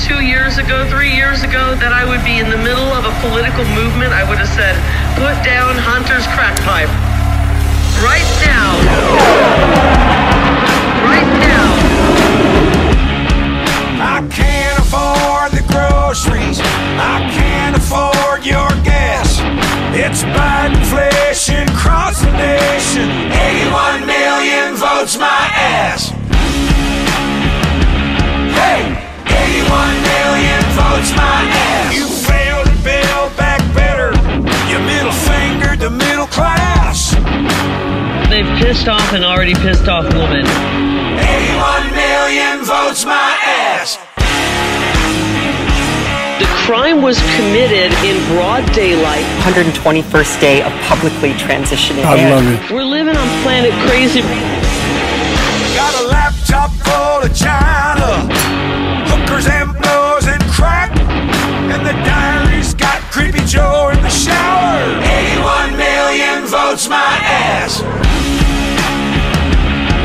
two 0.00 0.20
years 0.20 0.58
ago, 0.58 0.88
three 0.90 1.14
years 1.14 1.42
ago, 1.42 1.74
that 1.80 1.92
I 1.92 2.04
would 2.04 2.24
be 2.24 2.38
in 2.38 2.50
the 2.50 2.60
middle 2.60 2.90
of 2.92 3.04
a 3.04 3.14
political 3.24 3.64
movement, 3.72 4.12
I 4.12 4.28
would 4.28 4.38
have 4.38 4.52
said, 4.52 4.76
put 5.16 5.36
down 5.44 5.76
Hunter's 5.78 6.26
crack 6.36 6.56
pipe. 6.64 6.90
Right 8.04 8.28
now. 8.44 8.76
Right 11.06 11.32
now. 11.40 11.68
I 14.02 14.20
can't 14.28 14.78
afford 14.80 15.52
the 15.56 15.64
groceries. 15.72 16.60
I 17.00 17.24
can't 17.32 17.76
afford 17.76 18.44
your 18.44 18.68
gas. 18.84 19.40
It's 19.96 20.22
Biden 20.36 20.76
inflation 20.76 21.68
across 21.68 22.20
the 22.20 22.32
nation. 22.32 23.08
81 23.32 24.06
million 24.06 24.74
votes 24.74 25.16
my 25.18 25.48
ass. 25.56 26.10
Hey, 28.56 29.15
81 29.46 30.02
million 30.02 30.62
votes 30.74 31.10
my 31.14 31.38
ass. 31.54 31.94
You 31.94 32.06
failed 32.06 32.66
to 32.66 32.76
build 32.82 33.30
back 33.38 33.62
better. 33.74 34.10
You 34.70 34.78
middle 34.82 35.12
fingered 35.12 35.78
the 35.80 35.90
middle 35.90 36.26
class. 36.26 37.14
They've 38.28 38.50
pissed 38.58 38.88
off 38.88 39.12
an 39.12 39.22
already 39.22 39.54
pissed 39.54 39.88
off 39.88 40.04
woman. 40.14 40.42
81 40.42 41.94
million 41.94 42.64
votes 42.64 43.04
my 43.04 43.38
ass. 43.46 43.98
The 46.42 46.46
crime 46.66 47.00
was 47.00 47.18
committed 47.36 47.92
in 48.04 48.16
broad 48.34 48.66
daylight. 48.74 49.24
121st 49.46 50.40
day 50.40 50.62
of 50.62 50.72
publicly 50.82 51.30
transitioning. 51.34 52.04
I 52.04 52.18
in. 52.18 52.30
love 52.30 52.46
it. 52.46 52.70
We're 52.74 52.82
living 52.82 53.16
on 53.16 53.26
planet 53.42 53.72
crazy. 53.88 54.20
Got 55.76 55.94
a 56.02 56.08
laptop 56.08 56.70
full 56.84 57.22
of 57.24 57.34
China, 57.34 58.26
hookers 59.26 59.46
and 59.46 59.72
blows 59.82 60.26
and 60.26 60.42
crack, 60.54 60.90
and 60.98 61.84
the 61.84 61.92
diary's 62.06 62.74
got 62.74 63.00
creepy 63.10 63.40
Joe 63.44 63.90
in 63.92 64.00
the 64.02 64.10
shower. 64.10 64.78
81 65.02 65.76
million 65.76 66.46
votes 66.46 66.88
my 66.88 67.18
ass. 67.26 67.80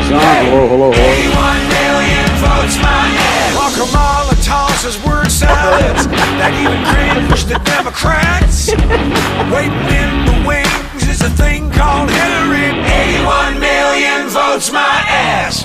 Hello, 0.09 0.67
hello, 0.67 0.67
hello. 0.67 0.89
81 0.91 1.69
million 1.69 2.28
votes 2.41 2.78
my 2.81 3.05
ass. 3.13 3.53
While 3.55 3.73
Kamala 3.78 4.36
tosses 4.41 4.97
word 5.05 5.30
salads 5.30 6.08
that 6.41 6.52
even 6.58 6.81
cringe 6.89 7.45
the 7.45 7.59
Democrats. 7.63 8.73
Waiting 9.53 9.88
in 10.02 10.25
the 10.25 10.38
wings 10.47 11.08
is 11.08 11.22
a 11.22 11.30
thing 11.30 11.69
called 11.72 12.09
Hillary. 12.09 12.73
81 12.89 13.59
million 13.59 14.28
votes 14.30 14.72
my 14.72 15.06
ass. 15.08 15.63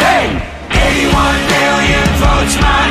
Hey, 0.00 0.51
81 0.82 1.38
million 1.54 2.06
votes 2.18 2.56
my. 2.58 2.82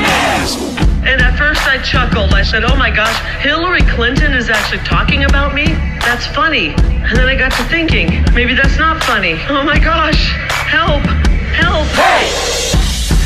And 1.04 1.20
at 1.20 1.36
first 1.36 1.66
I 1.68 1.82
chuckled. 1.82 2.34
I 2.34 2.44
said, 2.44 2.64
oh 2.64 2.76
my 2.76 2.90
gosh, 2.90 3.18
Hillary 3.42 3.82
Clinton 3.82 4.34
is 4.34 4.50
actually 4.50 4.80
talking 4.86 5.26
about 5.26 5.54
me? 5.54 5.66
That's 6.06 6.28
funny. 6.28 6.70
And 6.78 7.18
then 7.18 7.28
I 7.28 7.36
got 7.36 7.52
to 7.54 7.64
thinking, 7.66 8.24
maybe 8.34 8.54
that's 8.54 8.78
not 8.78 9.04
funny. 9.04 9.36
Oh 9.50 9.64
my 9.64 9.78
gosh, 9.78 10.32
help, 10.70 11.04
help. 11.52 11.88
Hey, 11.98 12.32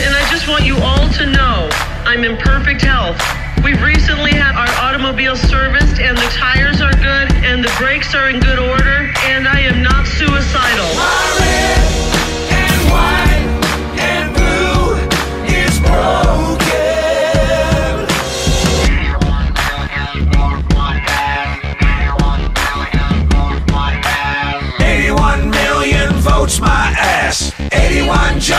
And 0.04 0.16
I 0.16 0.26
just 0.32 0.48
want 0.48 0.66
you 0.66 0.78
all 0.78 1.08
to 1.20 1.26
know 1.28 1.70
I'm 2.08 2.24
in 2.24 2.38
perfect 2.38 2.82
health. 2.82 3.20
We've 3.64 3.82
recently 3.82 4.32
had 4.32 4.56
our 4.56 4.70
automobile 4.82 5.36
serviced, 5.36 6.00
and 6.00 6.18
the 6.18 6.30
tires 6.34 6.82
are 6.82 6.94
good, 6.94 7.34
and 7.46 7.64
the 7.64 7.74
brakes 7.78 8.14
are 8.14 8.30
in 8.30 8.40
good 8.40 8.60
order, 8.60 8.65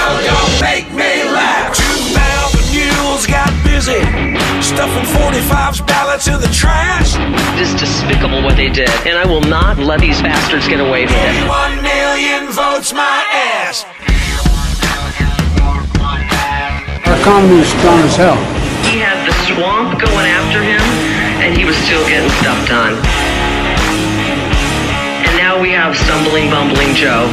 81 0.07 0.23
Joe, 0.23 0.23
don't 0.23 0.61
make 0.63 0.87
me 0.95 1.27
laugh. 1.35 1.75
Two 1.75 1.99
thousand 2.15 2.65
mules 2.71 3.27
got 3.27 3.51
busy, 3.67 3.99
stuffing 4.63 5.07
45's 5.19 5.81
ballots 5.83 6.29
in 6.29 6.41
the 6.41 6.51
trash. 6.55 7.17
It 7.19 7.63
is 7.63 7.75
despicable 7.75 8.43
what 8.43 8.57
they 8.57 8.69
did, 8.69 8.91
and 9.07 9.19
I 9.19 9.27
will 9.27 9.43
not 9.43 9.79
let 9.79 10.01
these 10.01 10.21
bastards 10.23 10.69
get 10.69 10.81
away 10.81 11.07
with 11.07 11.15
it. 11.15 11.49
1 11.49 11.83
million 11.83 12.53
votes 12.53 12.93
my 12.93 13.25
ass. 13.35 13.85
Our 17.07 17.19
economy 17.19 17.61
is 17.61 17.69
strong 17.69 18.01
as 18.07 18.17
hell. 18.17 18.39
He 18.87 19.03
had 19.03 19.19
the 19.27 19.35
swamp 19.51 19.99
going 19.99 20.27
after 20.27 20.63
him, 20.63 20.83
and 21.43 21.57
he 21.57 21.65
was 21.65 21.77
still 21.79 22.07
getting 22.07 22.31
stuff 22.39 22.69
done. 22.69 22.95
And 25.27 25.37
now 25.37 25.61
we 25.61 25.71
have 25.71 25.97
stumbling, 25.97 26.51
bumbling 26.51 26.95
Joe. 26.95 27.27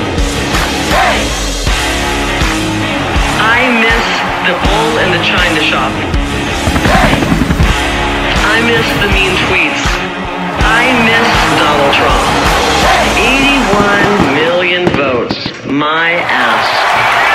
I 3.43 3.67
miss 3.83 4.07
the 4.47 4.55
bull 4.63 4.91
in 5.03 5.11
the 5.11 5.23
china 5.23 5.59
shop. 5.59 5.91
I 8.47 8.61
miss 8.63 8.87
the 9.03 9.09
mean 9.11 9.35
tweets. 9.43 9.83
I 10.63 10.95
miss 11.03 11.27
Donald 11.59 11.93
Trump. 11.99 12.23
81 13.19 14.35
million 14.39 14.87
votes. 14.95 15.67
My 15.67 16.13
ass. 16.23 17.32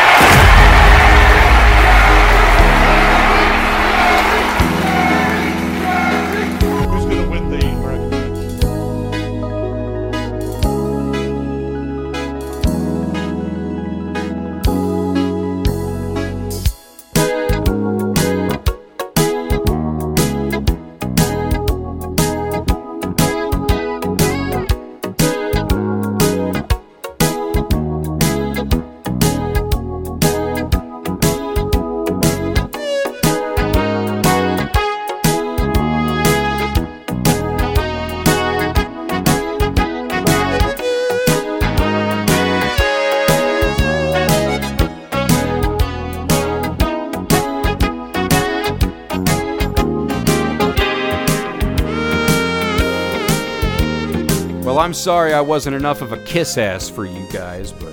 Well, 54.78 54.84
I'm 54.84 54.94
sorry 54.94 55.34
I 55.34 55.40
wasn't 55.40 55.74
enough 55.74 56.02
of 56.02 56.12
a 56.12 56.18
kiss 56.18 56.56
ass 56.56 56.88
for 56.88 57.04
you 57.04 57.26
guys, 57.32 57.72
but 57.72 57.92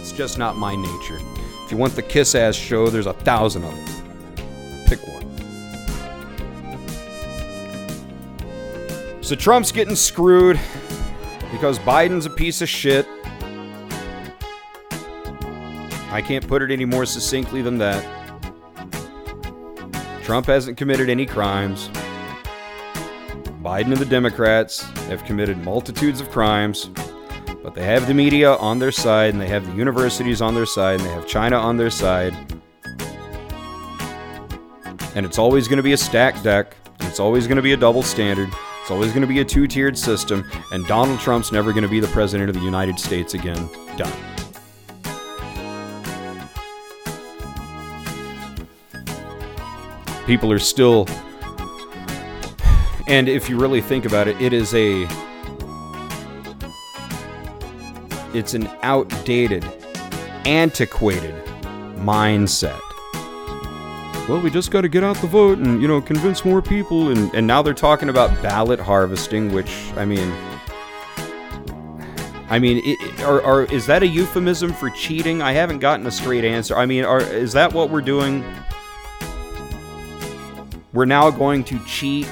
it's 0.00 0.12
just 0.12 0.38
not 0.38 0.56
my 0.56 0.74
nature. 0.74 1.18
If 1.66 1.70
you 1.70 1.76
want 1.76 1.94
the 1.94 2.00
kiss 2.00 2.34
ass 2.34 2.54
show, 2.54 2.88
there's 2.88 3.04
a 3.04 3.12
thousand 3.12 3.64
of 3.64 3.74
them. 3.74 3.84
Pick 4.86 5.00
one. 5.06 5.28
So 9.22 9.36
Trump's 9.36 9.72
getting 9.72 9.94
screwed 9.94 10.58
because 11.50 11.78
Biden's 11.80 12.24
a 12.24 12.30
piece 12.30 12.62
of 12.62 12.68
shit. 12.70 13.06
I 16.10 16.22
can't 16.26 16.48
put 16.48 16.62
it 16.62 16.70
any 16.70 16.86
more 16.86 17.04
succinctly 17.04 17.60
than 17.60 17.76
that. 17.76 18.02
Trump 20.22 20.46
hasn't 20.46 20.78
committed 20.78 21.10
any 21.10 21.26
crimes. 21.26 21.90
Biden 23.62 23.92
and 23.92 23.98
the 23.98 24.04
Democrats 24.04 24.82
have 25.06 25.24
committed 25.24 25.56
multitudes 25.58 26.20
of 26.20 26.28
crimes, 26.32 26.90
but 27.62 27.74
they 27.74 27.84
have 27.84 28.08
the 28.08 28.14
media 28.14 28.54
on 28.54 28.80
their 28.80 28.90
side, 28.90 29.34
and 29.34 29.40
they 29.40 29.46
have 29.46 29.64
the 29.64 29.72
universities 29.74 30.42
on 30.42 30.52
their 30.52 30.66
side, 30.66 30.98
and 30.98 31.08
they 31.08 31.12
have 31.12 31.28
China 31.28 31.56
on 31.56 31.76
their 31.76 31.88
side. 31.88 32.34
And 35.14 35.24
it's 35.24 35.38
always 35.38 35.68
going 35.68 35.76
to 35.76 35.82
be 35.82 35.92
a 35.92 35.96
stacked 35.96 36.42
deck, 36.42 36.74
it's 37.02 37.20
always 37.20 37.46
going 37.46 37.56
to 37.56 37.62
be 37.62 37.72
a 37.72 37.76
double 37.76 38.02
standard, 38.02 38.48
it's 38.80 38.90
always 38.90 39.12
going 39.12 39.20
to 39.20 39.28
be 39.28 39.38
a 39.38 39.44
two 39.44 39.68
tiered 39.68 39.96
system, 39.96 40.44
and 40.72 40.84
Donald 40.88 41.20
Trump's 41.20 41.52
never 41.52 41.70
going 41.70 41.84
to 41.84 41.88
be 41.88 42.00
the 42.00 42.08
president 42.08 42.48
of 42.48 42.56
the 42.56 42.62
United 42.62 42.98
States 42.98 43.34
again. 43.34 43.68
Done. 43.96 44.12
People 50.26 50.50
are 50.50 50.58
still 50.58 51.06
and 53.12 53.28
if 53.28 53.48
you 53.48 53.58
really 53.58 53.80
think 53.80 54.04
about 54.04 54.26
it, 54.26 54.40
it 54.40 54.52
is 54.52 54.74
a 54.74 55.06
it's 58.34 58.54
an 58.54 58.66
outdated, 58.82 59.64
antiquated 60.44 61.34
mindset 61.96 62.80
well, 64.28 64.40
we 64.40 64.50
just 64.50 64.70
got 64.70 64.82
to 64.82 64.88
get 64.88 65.02
out 65.02 65.16
the 65.16 65.26
vote 65.26 65.58
and, 65.58 65.82
you 65.82 65.88
know, 65.88 66.00
convince 66.00 66.44
more 66.44 66.62
people. 66.62 67.10
And, 67.10 67.34
and 67.34 67.44
now 67.44 67.60
they're 67.60 67.74
talking 67.74 68.08
about 68.08 68.30
ballot 68.40 68.78
harvesting, 68.78 69.52
which, 69.52 69.92
I 69.96 70.04
mean, 70.04 70.32
I 72.48 72.60
mean, 72.60 72.80
it, 72.84 73.20
are, 73.22 73.42
are, 73.42 73.64
is 73.64 73.84
that 73.86 74.04
a 74.04 74.06
euphemism 74.06 74.72
for 74.74 74.90
cheating? 74.90 75.42
I 75.42 75.52
haven't 75.52 75.80
gotten 75.80 76.06
a 76.06 76.10
straight 76.10 76.44
answer. 76.44 76.76
I 76.76 76.86
mean, 76.86 77.04
are, 77.04 77.20
is 77.20 77.52
that 77.54 77.72
what 77.72 77.90
we're 77.90 78.00
doing? 78.00 78.44
We're 80.92 81.04
now 81.04 81.30
going 81.30 81.64
to 81.64 81.78
cheat. 81.84 82.28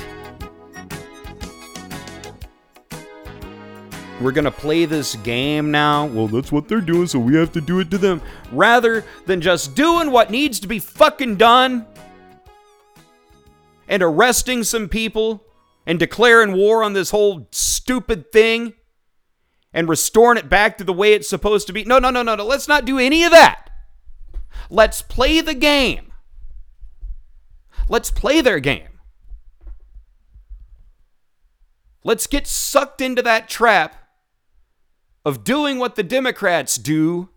We're 4.21 4.33
going 4.33 4.45
to 4.45 4.51
play 4.51 4.85
this 4.85 5.17
game 5.17 5.71
now. 5.71 6.05
Well, 6.05 6.29
that's 6.29 6.53
what 6.53 6.69
they're 6.69 6.83
doing, 6.83 7.07
so 7.07 7.19
we 7.19 7.37
have 7.37 7.53
to 7.53 7.61
do 7.61 7.81
it 7.81 7.91
to 7.91 7.97
them. 7.97 8.21
Rather 8.53 9.03
than 9.25 9.41
just 9.41 9.75
doing 9.75 10.11
what 10.11 10.31
needs 10.31 10.61
to 10.61 10.69
be 10.69 10.79
fucking 10.79 11.37
done 11.37 11.87
and 13.89 14.03
arresting 14.03 14.63
some 14.63 14.91
people 14.91 15.43
and 15.87 15.99
declaring 15.99 16.53
war 16.53 16.85
on 16.85 16.93
this 16.93 17.11
whole 17.11 17.49
stupid 17.51 18.31
thing 18.31 18.75
and 19.73 19.89
restoring 19.89 20.37
it 20.37 20.51
back 20.51 20.77
to 20.77 20.85
the 20.85 20.93
way 20.93 21.15
it's 21.15 21.29
supposed 21.29 21.67
to 21.69 21.73
be. 21.73 21.85
No, 21.85 21.99
no, 21.99 22.11
no, 22.11 22.23
no, 22.23 22.35
no. 22.35 22.45
Let's 22.45 22.69
not 22.69 22.85
do 22.85 22.99
any 22.99 23.25
of 23.25 23.31
that. 23.31 23.71
Let's 24.69 25.01
play 25.01 25.41
the 25.41 25.55
game. 25.55 26.13
Let's 27.89 28.11
play 28.11 28.43
their 28.43 28.61
game. 28.61 28.89
Let's 32.05 32.27
get 32.27 32.47
sucked 32.47 33.01
into 33.01 33.23
that 33.23 33.49
trap 33.49 33.97
of 35.25 35.45
doing 35.45 35.79
what 35.79 35.97
the 35.97 36.03
Democrats 36.03 36.77
do. 36.77 37.29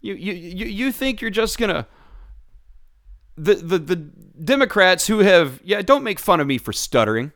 You, 0.00 0.14
you, 0.14 0.32
you, 0.32 0.66
you 0.66 0.92
think 0.92 1.20
you're 1.20 1.30
just 1.30 1.58
gonna 1.58 1.88
the, 3.36 3.54
the 3.54 3.78
the 3.78 3.96
Democrats 3.96 5.06
who 5.08 5.18
have 5.18 5.60
yeah 5.64 5.82
don't 5.82 6.04
make 6.04 6.18
fun 6.18 6.38
of 6.40 6.46
me 6.46 6.58
for 6.58 6.72
stuttering. 6.72 7.32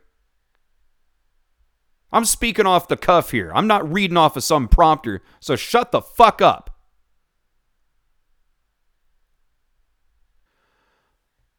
I'm 2.13 2.25
speaking 2.25 2.67
off 2.67 2.89
the 2.89 2.97
cuff 2.97 3.31
here. 3.31 3.53
I'm 3.55 3.67
not 3.67 3.91
reading 3.91 4.17
off 4.17 4.37
of 4.37 4.45
some 4.45 4.69
prompter, 4.69 5.23
so 5.41 5.57
shut 5.57 5.93
the 5.93 6.01
fuck 6.01 6.43
up. 6.43 6.70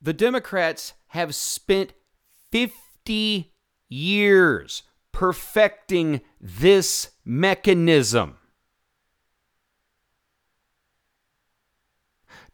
The 0.01 0.13
Democrats 0.13 0.94
have 1.09 1.36
spent 1.36 1.94
50 2.51 3.53
years 3.88 4.83
perfecting 5.12 6.21
this 6.39 7.12
mechanism. 7.24 8.38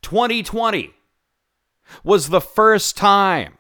2020 0.02 0.94
was 2.04 2.30
the 2.30 2.42
first 2.42 2.98
time 2.98 3.58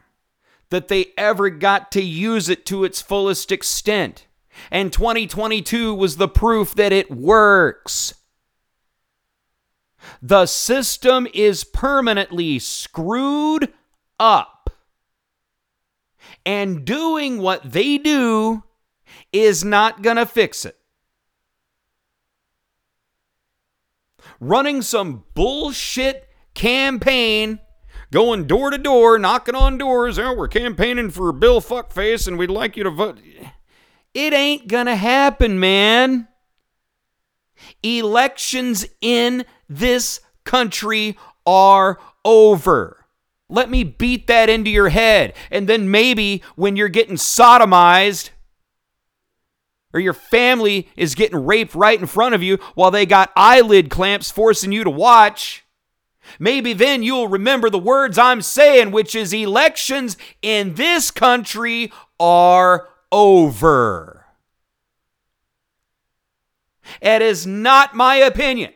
that 0.70 0.90
they 0.90 1.08
ever 1.18 1.50
got 1.50 1.92
to 1.94 2.02
use 2.02 2.50
it 2.50 2.66
to 2.66 2.84
its 2.84 3.02
fullest 3.02 3.52
extent. 3.52 4.28
And 4.70 4.92
2022 4.92 5.94
was 5.94 6.18
the 6.18 6.28
proof 6.28 6.74
that 6.76 6.92
it 6.92 7.10
works. 7.10 8.14
The 10.22 10.46
system 10.46 11.28
is 11.34 11.64
permanently 11.64 12.60
screwed 12.60 13.74
up. 14.20 14.70
And 16.46 16.86
doing 16.86 17.40
what 17.40 17.72
they 17.72 17.98
do 17.98 18.64
is 19.34 19.64
not 19.64 20.02
going 20.02 20.18
to 20.18 20.26
fix 20.26 20.66
it. 20.66 20.78
Running 24.40 24.82
some 24.82 25.24
bullshit 25.34 26.30
campaign 26.54 27.60
going 28.12 28.46
door 28.46 28.70
to 28.70 28.78
door, 28.78 29.20
knocking 29.20 29.56
on 29.56 29.78
doors. 29.78 30.18
Oh, 30.20 30.34
we're 30.34 30.48
campaigning 30.48 31.10
for 31.10 31.32
Bill 31.32 31.62
Fuckface 31.62 32.28
and 32.28 32.38
we'd 32.38 32.50
like 32.50 32.78
you 32.78 32.84
to 32.84 32.90
vote. 32.90 33.20
It 34.14 34.34
ain't 34.34 34.68
gonna 34.68 34.96
happen, 34.96 35.60
man. 35.60 36.28
Elections 37.84 38.86
in 39.02 39.46
this 39.70 40.22
country 40.44 41.18
are 41.46 42.00
over. 42.24 43.06
Let 43.50 43.70
me 43.70 43.84
beat 43.84 44.28
that 44.28 44.50
into 44.50 44.70
your 44.70 44.90
head. 44.90 45.34
And 45.50 45.68
then 45.68 45.90
maybe 45.90 46.44
when 46.56 46.76
you're 46.76 46.90
getting 46.90 47.16
sodomized, 47.16 48.30
or 49.94 50.00
your 50.00 50.14
family 50.14 50.90
is 50.96 51.16
getting 51.16 51.46
raped 51.46 51.74
right 51.74 52.00
in 52.00 52.06
front 52.06 52.36
of 52.36 52.44
you 52.44 52.58
while 52.76 52.92
they 52.92 53.06
got 53.06 53.32
eyelid 53.36 53.90
clamps 53.90 54.30
forcing 54.30 54.72
you 54.72 54.84
to 54.84 54.90
watch. 54.90 55.64
Maybe 56.40 56.74
then 56.74 57.04
you'll 57.04 57.30
remember 57.30 57.70
the 57.70 57.80
words 57.80 58.18
I'm 58.18 58.42
saying, 58.42 58.92
which 58.92 59.16
is 59.16 59.34
elections 59.34 60.18
in 60.42 60.76
this 60.76 61.10
country 61.10 61.92
are 62.20 62.90
over. 63.12 64.26
It 67.02 67.22
is 67.22 67.48
not 67.48 67.96
my 67.96 68.18
opinion. 68.18 68.74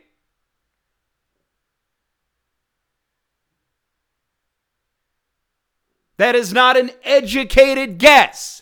That 6.22 6.36
is 6.36 6.54
not 6.54 6.78
an 6.78 6.92
educated 7.04 7.98
guess. 7.98 8.62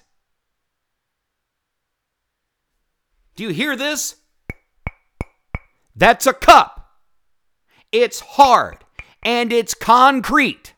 Do 3.36 3.44
you 3.44 3.50
hear 3.50 3.76
this? 3.76 4.16
That's 5.94 6.26
a 6.26 6.32
cup. 6.32 6.90
It's 7.92 8.22
hard 8.22 8.78
and 9.24 9.52
it's 9.52 9.74
concrete. 9.74 10.74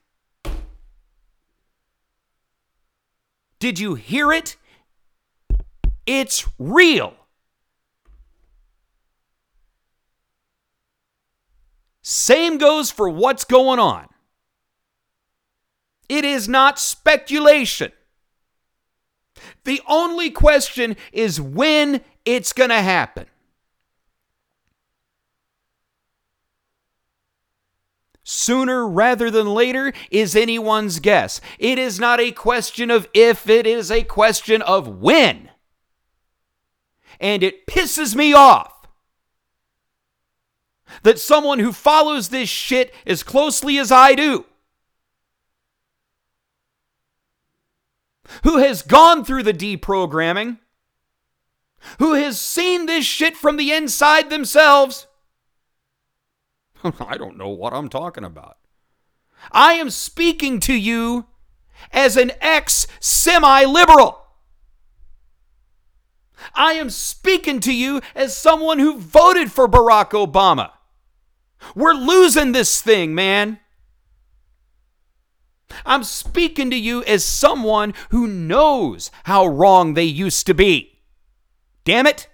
Did 3.60 3.78
you 3.78 3.94
hear 3.94 4.34
it? 4.34 4.56
It's 6.08 6.50
real. 6.58 7.14
Same 12.02 12.58
goes 12.58 12.90
for 12.90 13.08
what's 13.08 13.44
going 13.44 13.78
on. 13.78 14.11
It 16.12 16.26
is 16.26 16.50
not 16.50 16.78
speculation. 16.78 17.94
The 19.64 19.82
only 19.88 20.30
question 20.30 20.98
is 21.14 21.40
when 21.40 22.02
it's 22.26 22.52
going 22.52 22.70
to 22.70 22.82
happen. 22.82 23.28
Sooner 28.24 28.86
rather 28.86 29.32
than 29.32 29.54
later 29.54 29.94
is 30.10 30.36
anyone's 30.36 31.00
guess. 31.00 31.40
It 31.58 31.80
is 31.80 31.98
not 31.98 32.20
a 32.20 32.34
question 32.34 32.92
of 32.92 33.08
if, 33.14 33.48
it 33.50 33.66
is 33.66 33.90
a 33.90 34.04
question 34.04 34.62
of 34.62 34.90
when. 34.90 35.50
And 37.22 37.42
it 37.42 37.66
pisses 37.66 38.16
me 38.16 38.34
off 38.34 38.86
that 41.04 41.20
someone 41.20 41.60
who 41.60 41.72
follows 41.72 42.28
this 42.28 42.50
shit 42.50 42.94
as 43.08 43.24
closely 43.24 43.78
as 43.78 43.94
I 43.94 44.14
do, 44.14 44.44
who 48.44 48.58
has 48.58 48.82
gone 48.82 49.24
through 49.24 49.44
the 49.44 49.54
deprogramming, 49.54 50.60
who 52.00 52.14
has 52.14 52.40
seen 52.40 52.86
this 52.86 53.06
shit 53.06 53.36
from 53.36 53.58
the 53.58 53.72
inside 53.72 54.30
themselves, 54.30 55.08
I 57.00 57.18
don't 57.18 57.38
know 57.38 57.50
what 57.50 57.74
I'm 57.74 57.90
talking 57.90 58.24
about. 58.24 58.58
I 59.52 59.74
am 59.74 59.90
speaking 59.90 60.60
to 60.62 60.74
you 60.74 61.26
as 61.92 62.18
an 62.18 62.32
ex 62.42 62.88
semi 63.00 63.66
liberal. 63.66 64.20
I 66.56 66.74
am 66.74 66.90
speaking 66.90 67.60
to 67.62 67.74
you 67.74 68.02
as 68.16 68.36
someone 68.36 68.80
who 68.80 68.98
voted 68.98 69.52
for 69.52 69.68
Barack 69.68 70.12
Obama. 70.12 70.72
We're 71.76 71.94
losing 71.94 72.52
this 72.52 72.82
thing, 72.82 73.14
man. 73.14 73.60
I'm 75.86 76.04
speaking 76.04 76.70
to 76.70 76.76
you 76.76 77.04
as 77.04 77.24
someone 77.24 77.94
who 78.10 78.28
knows 78.28 79.12
how 79.24 79.46
wrong 79.48 79.94
they 79.94 80.04
used 80.04 80.48
to 80.48 80.54
be. 80.54 81.00
Damn 81.84 82.08
it. 82.08 82.28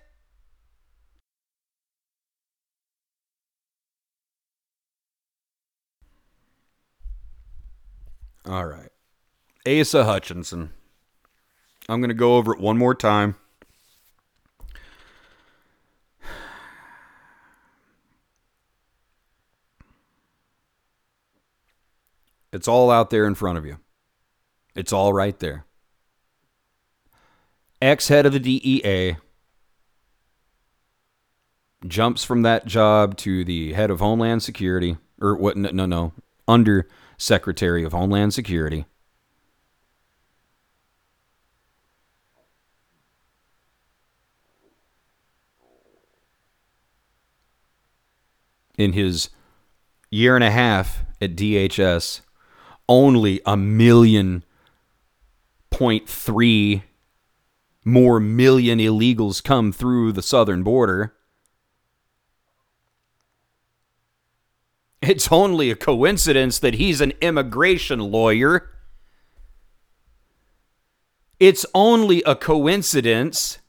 All 8.46 8.65
right. 8.65 8.89
Asa 9.67 10.06
Hutchinson. 10.06 10.72
I'm 11.89 12.00
going 12.00 12.10
to 12.10 12.15
go 12.15 12.38
over 12.38 12.53
it 12.53 12.60
one 12.60 12.77
more 12.77 12.96
time. 12.96 13.36
It's 22.58 22.68
all 22.68 22.90
out 22.90 23.12
there 23.12 23.28
in 23.28 23.36
front 23.36 23.60
of 23.60 23.68
you. 23.68 23.78
It's 24.74 24.92
all 24.92 25.14
right 25.14 25.38
there. 25.38 25.68
ex 27.80 28.08
head 28.08 28.26
of 28.26 28.34
the 28.34 28.40
DEA, 28.40 29.18
jumps 31.88 32.24
from 32.24 32.42
that 32.42 32.66
job 32.66 33.16
to 33.18 33.46
the 33.46 33.74
head 33.74 33.92
of 33.92 34.00
Homeland 34.00 34.42
Security, 34.42 34.98
or 35.22 35.36
what? 35.36 35.56
No, 35.56 35.86
no, 35.86 36.14
under 36.48 36.88
Secretary 37.16 37.84
of 37.84 37.92
Homeland 37.92 38.34
Security. 38.34 38.88
In 48.80 48.94
his 48.94 49.30
year 50.10 50.34
and 50.34 50.44
a 50.44 50.50
half 50.50 51.04
at 51.22 51.36
DHS, 51.36 52.22
only 52.89 53.41
a 53.46 53.58
million 53.58 54.44
point 55.70 56.08
three 56.08 56.84
more 57.84 58.20
million 58.20 58.79
illegals 58.79 59.41
come 59.41 59.72
through 59.72 60.12
the 60.12 60.22
southern 60.22 60.62
border. 60.62 61.13
It's 65.01 65.32
only 65.32 65.72
a 65.72 65.75
coincidence 65.75 66.60
that 66.60 66.74
he's 66.74 67.00
an 67.00 67.13
immigration 67.22 68.00
lawyer. 68.00 68.70
It's 71.39 71.65
only 71.74 72.24
a 72.24 72.36
coincidence 72.36 73.60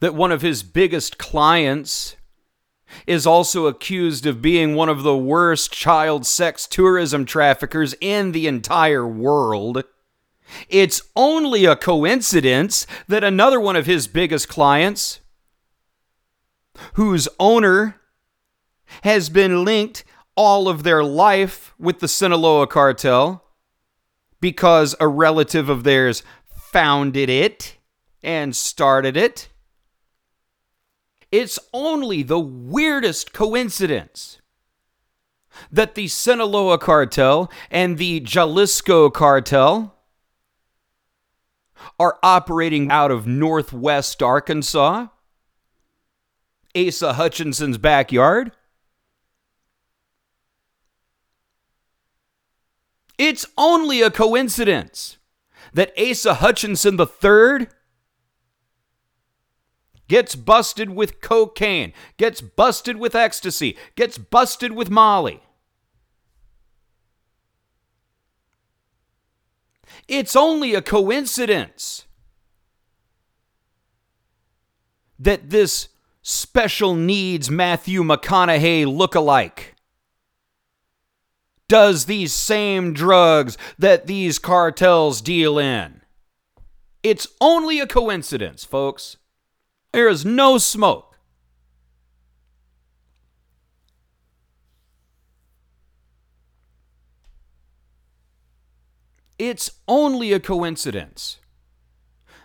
that 0.00 0.14
one 0.14 0.32
of 0.32 0.42
his 0.42 0.62
biggest 0.62 1.16
clients 1.16 2.16
is 3.06 3.26
also 3.26 3.66
accused 3.66 4.26
of 4.26 4.42
being 4.42 4.74
one 4.74 4.88
of 4.88 5.02
the 5.02 5.16
worst 5.16 5.72
child 5.72 6.26
sex 6.26 6.66
tourism 6.66 7.24
traffickers 7.24 7.94
in 8.00 8.32
the 8.32 8.46
entire 8.46 9.06
world. 9.06 9.84
It's 10.68 11.02
only 11.14 11.64
a 11.64 11.76
coincidence 11.76 12.86
that 13.08 13.24
another 13.24 13.60
one 13.60 13.76
of 13.76 13.86
his 13.86 14.08
biggest 14.08 14.48
clients, 14.48 15.20
whose 16.94 17.28
owner 17.38 18.00
has 19.02 19.28
been 19.28 19.64
linked 19.64 20.04
all 20.36 20.68
of 20.68 20.82
their 20.82 21.04
life 21.04 21.74
with 21.78 22.00
the 22.00 22.08
Sinaloa 22.08 22.66
cartel 22.66 23.44
because 24.40 24.94
a 24.98 25.06
relative 25.06 25.68
of 25.68 25.84
theirs 25.84 26.22
founded 26.72 27.28
it 27.28 27.76
and 28.22 28.56
started 28.56 29.16
it. 29.16 29.48
It's 31.32 31.58
only 31.72 32.22
the 32.22 32.40
weirdest 32.40 33.32
coincidence 33.32 34.38
that 35.70 35.94
the 35.94 36.08
Sinaloa 36.08 36.78
cartel 36.78 37.50
and 37.70 37.98
the 37.98 38.20
Jalisco 38.20 39.10
cartel 39.10 39.96
are 41.98 42.18
operating 42.22 42.90
out 42.90 43.10
of 43.10 43.26
northwest 43.26 44.22
Arkansas, 44.22 45.06
Asa 46.76 47.14
Hutchinson's 47.14 47.78
backyard. 47.78 48.52
It's 53.18 53.46
only 53.58 54.00
a 54.02 54.10
coincidence 54.10 55.18
that 55.74 55.92
Asa 55.98 56.34
Hutchinson 56.34 56.98
III 56.98 57.68
gets 60.10 60.34
busted 60.34 60.90
with 60.90 61.20
cocaine, 61.20 61.92
gets 62.16 62.40
busted 62.40 62.96
with 62.96 63.14
ecstasy, 63.14 63.78
gets 63.94 64.18
busted 64.18 64.72
with 64.72 64.90
Molly. 64.90 65.40
It's 70.08 70.34
only 70.34 70.74
a 70.74 70.82
coincidence 70.82 72.06
that 75.16 75.50
this 75.50 75.90
special 76.22 76.96
needs 76.96 77.48
Matthew 77.48 78.02
McConaughey 78.02 78.92
look-alike 78.92 79.76
does 81.68 82.06
these 82.06 82.32
same 82.32 82.92
drugs 82.92 83.56
that 83.78 84.08
these 84.08 84.40
cartels 84.40 85.20
deal 85.20 85.56
in. 85.56 86.00
It's 87.04 87.28
only 87.40 87.78
a 87.78 87.86
coincidence, 87.86 88.64
folks. 88.64 89.16
There 89.92 90.08
is 90.08 90.24
no 90.24 90.58
smoke. 90.58 91.18
It's 99.38 99.70
only 99.88 100.32
a 100.32 100.40
coincidence 100.40 101.38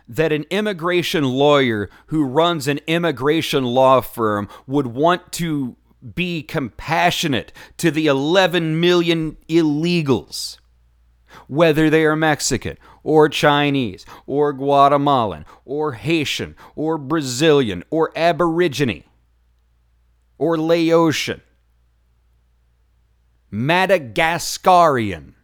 that 0.08 0.32
an 0.32 0.46
immigration 0.50 1.26
lawyer 1.26 1.90
who 2.08 2.24
runs 2.24 2.68
an 2.68 2.80
immigration 2.88 3.66
law 3.66 4.02
firm 4.02 4.48
would 4.66 4.88
want 4.88 5.32
to 5.34 5.76
be 6.14 6.42
compassionate 6.42 7.52
to 7.78 7.92
the 7.92 8.08
11 8.08 8.80
million 8.80 9.36
illegals, 9.50 10.58
whether 11.48 11.90
they 11.90 12.06
are 12.06 12.16
Mexican 12.16 12.78
or 13.06 13.30
Chinese 13.30 14.04
or 14.26 14.52
Guatemalan 14.52 15.46
or 15.64 15.94
Haitian 15.94 16.56
or 16.76 16.98
Brazilian 16.98 17.84
or 17.92 18.12
Aborigine 18.18 19.04
or 20.38 20.58
Laotian, 20.58 21.42
Madagascarian. 23.52 25.36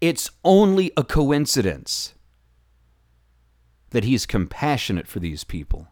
It's 0.00 0.30
only 0.44 0.92
a 0.96 1.02
coincidence 1.02 2.14
that 3.90 4.04
he's 4.04 4.26
compassionate 4.26 5.08
for 5.08 5.18
these 5.18 5.44
people. 5.44 5.88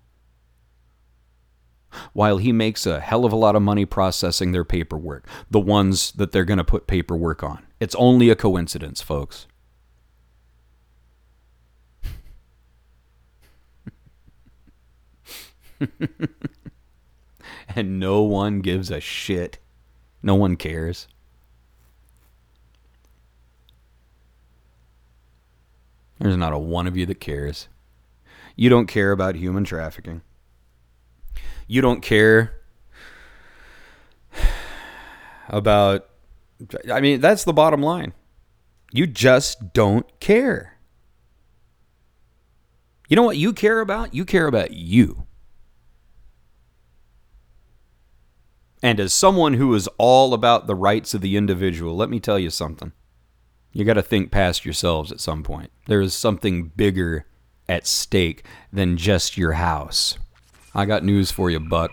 While 2.12 2.36
he 2.36 2.52
makes 2.52 2.84
a 2.84 3.00
hell 3.00 3.24
of 3.24 3.32
a 3.32 3.36
lot 3.36 3.56
of 3.56 3.62
money 3.62 3.86
processing 3.86 4.52
their 4.52 4.64
paperwork, 4.64 5.26
the 5.50 5.60
ones 5.60 6.12
that 6.12 6.30
they're 6.30 6.44
going 6.44 6.58
to 6.58 6.64
put 6.64 6.86
paperwork 6.86 7.42
on. 7.42 7.65
It's 7.78 7.94
only 7.96 8.30
a 8.30 8.36
coincidence, 8.36 9.02
folks. 9.02 9.46
and 17.74 18.00
no 18.00 18.22
one 18.22 18.60
gives 18.60 18.90
a 18.90 19.00
shit. 19.00 19.58
No 20.22 20.34
one 20.34 20.56
cares. 20.56 21.06
There's 26.18 26.36
not 26.36 26.54
a 26.54 26.58
one 26.58 26.86
of 26.86 26.96
you 26.96 27.04
that 27.06 27.20
cares. 27.20 27.68
You 28.56 28.70
don't 28.70 28.86
care 28.86 29.12
about 29.12 29.34
human 29.34 29.64
trafficking. 29.64 30.22
You 31.66 31.82
don't 31.82 32.00
care 32.00 32.62
about. 35.48 36.08
I 36.92 37.00
mean, 37.00 37.20
that's 37.20 37.44
the 37.44 37.52
bottom 37.52 37.82
line. 37.82 38.12
You 38.92 39.06
just 39.06 39.72
don't 39.72 40.06
care. 40.20 40.78
You 43.08 43.16
know 43.16 43.22
what 43.22 43.36
you 43.36 43.52
care 43.52 43.80
about? 43.80 44.14
You 44.14 44.24
care 44.24 44.46
about 44.46 44.72
you. 44.72 45.26
And 48.82 49.00
as 49.00 49.12
someone 49.12 49.54
who 49.54 49.74
is 49.74 49.88
all 49.98 50.34
about 50.34 50.66
the 50.66 50.74
rights 50.74 51.14
of 51.14 51.20
the 51.20 51.36
individual, 51.36 51.96
let 51.96 52.10
me 52.10 52.20
tell 52.20 52.38
you 52.38 52.50
something. 52.50 52.92
You 53.72 53.84
got 53.84 53.94
to 53.94 54.02
think 54.02 54.30
past 54.30 54.64
yourselves 54.64 55.12
at 55.12 55.20
some 55.20 55.42
point. 55.42 55.70
There 55.86 56.00
is 56.00 56.14
something 56.14 56.68
bigger 56.76 57.26
at 57.68 57.86
stake 57.86 58.44
than 58.72 58.96
just 58.96 59.36
your 59.36 59.52
house. 59.52 60.18
I 60.74 60.84
got 60.86 61.04
news 61.04 61.30
for 61.30 61.50
you, 61.50 61.60
Buck. 61.60 61.90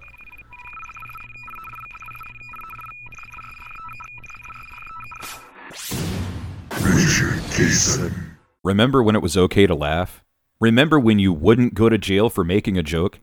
Remember 8.64 9.04
when 9.04 9.16
it 9.16 9.22
was 9.22 9.38
okay 9.38 9.68
to 9.68 9.76
laugh? 9.76 10.24
Remember 10.60 11.00
when 11.00 11.20
you 11.20 11.34
wouldn't 11.34 11.74
go 11.74 11.90
to 11.90 11.98
jail 11.98 12.30
for 12.30 12.44
making 12.44 12.78
a 12.78 12.84
joke? 12.84 13.20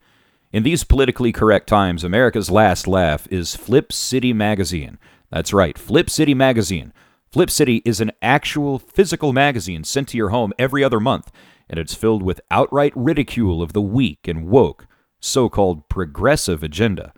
In 0.53 0.63
these 0.63 0.85
politically 0.85 1.33
correct 1.33 1.69
times, 1.69 2.05
America's 2.05 2.51
last 2.51 2.87
laugh 2.87 3.27
is 3.31 3.57
Flip 3.57 3.93
City 3.93 4.33
Magazine. 4.33 4.99
That's 5.31 5.53
right, 5.53 5.79
Flip 5.79 6.11
City 6.11 6.35
Magazine. 6.35 6.93
Flip 7.33 7.51
City 7.51 7.83
is 7.85 8.01
an 8.01 8.11
actual 8.21 8.79
physical 8.79 9.33
magazine 9.33 9.85
sent 9.85 10.09
to 10.09 10.17
your 10.17 10.31
home 10.31 10.53
every 10.59 10.83
other 10.83 11.01
month, 11.01 11.31
and 11.69 11.79
it's 11.79 11.95
filled 11.95 12.23
with 12.23 12.41
outright 12.51 12.93
ridicule 12.97 13.63
of 13.63 13.73
the 13.73 13.81
weak 13.81 14.27
and 14.27 14.49
woke, 14.49 14.87
so 15.21 15.49
called 15.49 15.89
progressive 15.89 16.63
agenda. 16.63 17.13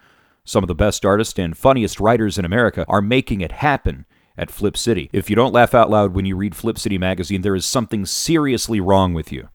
Some 0.45 0.63
of 0.63 0.69
the 0.69 0.75
best 0.75 1.05
artists 1.05 1.39
and 1.39 1.57
funniest 1.57 2.01
writers 2.01 2.37
in 2.37 2.45
America 2.45 2.85
are 2.89 3.01
making 3.01 3.41
it 3.41 3.53
happen 3.53 4.07
at 4.37 4.51
Flip 4.51 4.77
City. 4.77 5.11
If 5.13 5.29
you 5.31 5.37
don't 5.37 5.53
laugh 5.53 5.75
out 5.75 5.91
loud 5.91 6.15
when 6.15 6.27
you 6.27 6.37
read 6.37 6.57
Flip 6.57 6.79
City 6.79 6.99
magazine, 6.99 7.43
there 7.43 7.55
is 7.55 7.67
something 7.67 8.07
seriously 8.07 8.81
wrong 8.81 9.15
with 9.15 9.33
you. 9.33 9.49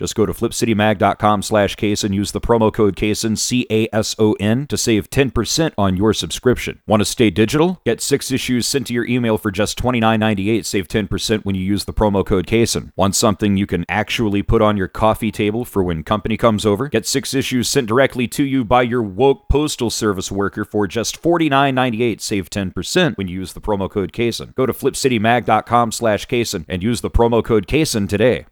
Just 0.00 0.14
go 0.14 0.24
to 0.24 0.32
flipcitymag.com 0.32 1.42
slash 1.42 1.76
case 1.76 2.02
and 2.02 2.14
use 2.14 2.32
the 2.32 2.40
promo 2.40 2.72
code 2.72 2.96
CASON, 2.96 3.36
C-A-S-O-N, 3.36 4.66
to 4.66 4.78
save 4.78 5.10
10% 5.10 5.72
on 5.76 5.94
your 5.98 6.14
subscription. 6.14 6.80
Want 6.86 7.02
to 7.02 7.04
stay 7.04 7.28
digital? 7.28 7.82
Get 7.84 8.00
six 8.00 8.32
issues 8.32 8.66
sent 8.66 8.86
to 8.86 8.94
your 8.94 9.06
email 9.06 9.36
for 9.36 9.50
just 9.50 9.78
$29.98. 9.78 10.64
Save 10.64 10.88
10% 10.88 11.44
when 11.44 11.54
you 11.54 11.60
use 11.60 11.84
the 11.84 11.92
promo 11.92 12.24
code 12.24 12.46
CASON. 12.46 12.92
Want 12.96 13.14
something 13.14 13.58
you 13.58 13.66
can 13.66 13.84
actually 13.90 14.42
put 14.42 14.62
on 14.62 14.78
your 14.78 14.88
coffee 14.88 15.30
table 15.30 15.66
for 15.66 15.82
when 15.82 16.02
company 16.02 16.38
comes 16.38 16.64
over? 16.64 16.88
Get 16.88 17.06
six 17.06 17.34
issues 17.34 17.68
sent 17.68 17.86
directly 17.86 18.26
to 18.28 18.42
you 18.42 18.64
by 18.64 18.80
your 18.80 19.02
woke 19.02 19.50
postal 19.50 19.90
service 19.90 20.32
worker 20.32 20.64
for 20.64 20.86
just 20.86 21.22
$49.98. 21.22 22.22
Save 22.22 22.48
10% 22.48 23.18
when 23.18 23.28
you 23.28 23.38
use 23.38 23.52
the 23.52 23.60
promo 23.60 23.90
code 23.90 24.14
CASON. 24.14 24.54
Go 24.54 24.64
to 24.64 24.72
flipcitymag.com 24.72 25.92
slash 25.92 26.24
CASON 26.24 26.64
and 26.70 26.82
use 26.82 27.02
the 27.02 27.10
promo 27.10 27.44
code 27.44 27.66
CASON 27.66 28.08
today. 28.08 28.46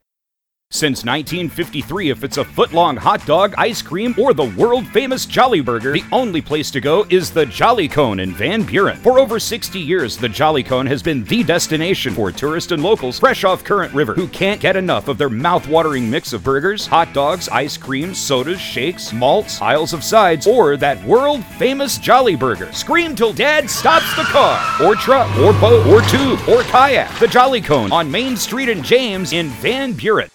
Since 0.71 1.03
1953, 1.07 2.11
if 2.11 2.23
it's 2.23 2.37
a 2.37 2.45
foot-long 2.45 2.95
hot 2.95 3.25
dog, 3.25 3.55
ice 3.57 3.81
cream, 3.81 4.15
or 4.19 4.35
the 4.35 4.53
world-famous 4.55 5.25
Jolly 5.25 5.63
Burger, 5.63 5.93
the 5.93 6.05
only 6.13 6.43
place 6.43 6.71
to 6.73 6.81
go 6.81 7.07
is 7.09 7.31
the 7.31 7.47
Jolly 7.47 7.89
Cone 7.89 8.21
in 8.21 8.35
Van 8.35 8.65
Buren. 8.65 8.99
For 8.99 9.19
over 9.19 9.41
60 9.41 9.79
years, 9.79 10.19
the 10.19 10.29
Jolly 10.29 10.63
Cone 10.63 10.85
has 10.85 11.03
been 11.03 11.25
the 11.25 11.43
destination 11.43 12.13
for 12.13 12.31
tourists 12.31 12.71
and 12.71 12.83
locals 12.83 13.19
fresh 13.19 13.45
off 13.45 13.65
Current 13.65 13.95
River 13.95 14.13
who 14.13 14.29
can't 14.29 14.61
get 14.61 14.77
enough 14.77 15.09
of 15.09 15.17
their 15.17 15.31
mouth-watering 15.31 16.11
mix 16.11 16.35
of 16.35 16.45
burgers, 16.45 16.87
hot 16.87 17.15
dogs, 17.15 17.49
ice 17.49 17.79
cream, 17.79 18.13
sodas, 18.13 18.61
shakes, 18.61 19.11
malts, 19.11 19.63
aisles 19.63 19.95
of 19.95 20.05
sides, 20.05 20.47
or 20.47 20.77
that 20.77 21.03
world-famous 21.05 21.97
Jolly 21.97 22.37
Burger. 22.37 22.71
Scream 22.75 23.17
till 23.17 23.33
Dad 23.33 23.71
stops 23.71 24.15
the 24.17 24.25
car, 24.25 24.63
or 24.83 24.95
truck, 24.97 25.35
or 25.39 25.55
boat, 25.55 25.87
or 25.87 26.03
tube, 26.11 26.39
or 26.47 26.63
kayak. 26.65 27.19
The 27.19 27.27
Jolly 27.27 27.63
Cone 27.63 27.91
on 27.91 28.11
Main 28.11 28.37
Street 28.37 28.69
and 28.69 28.85
James 28.85 29.33
in 29.33 29.49
Van 29.49 29.95
Buren. 29.95 30.29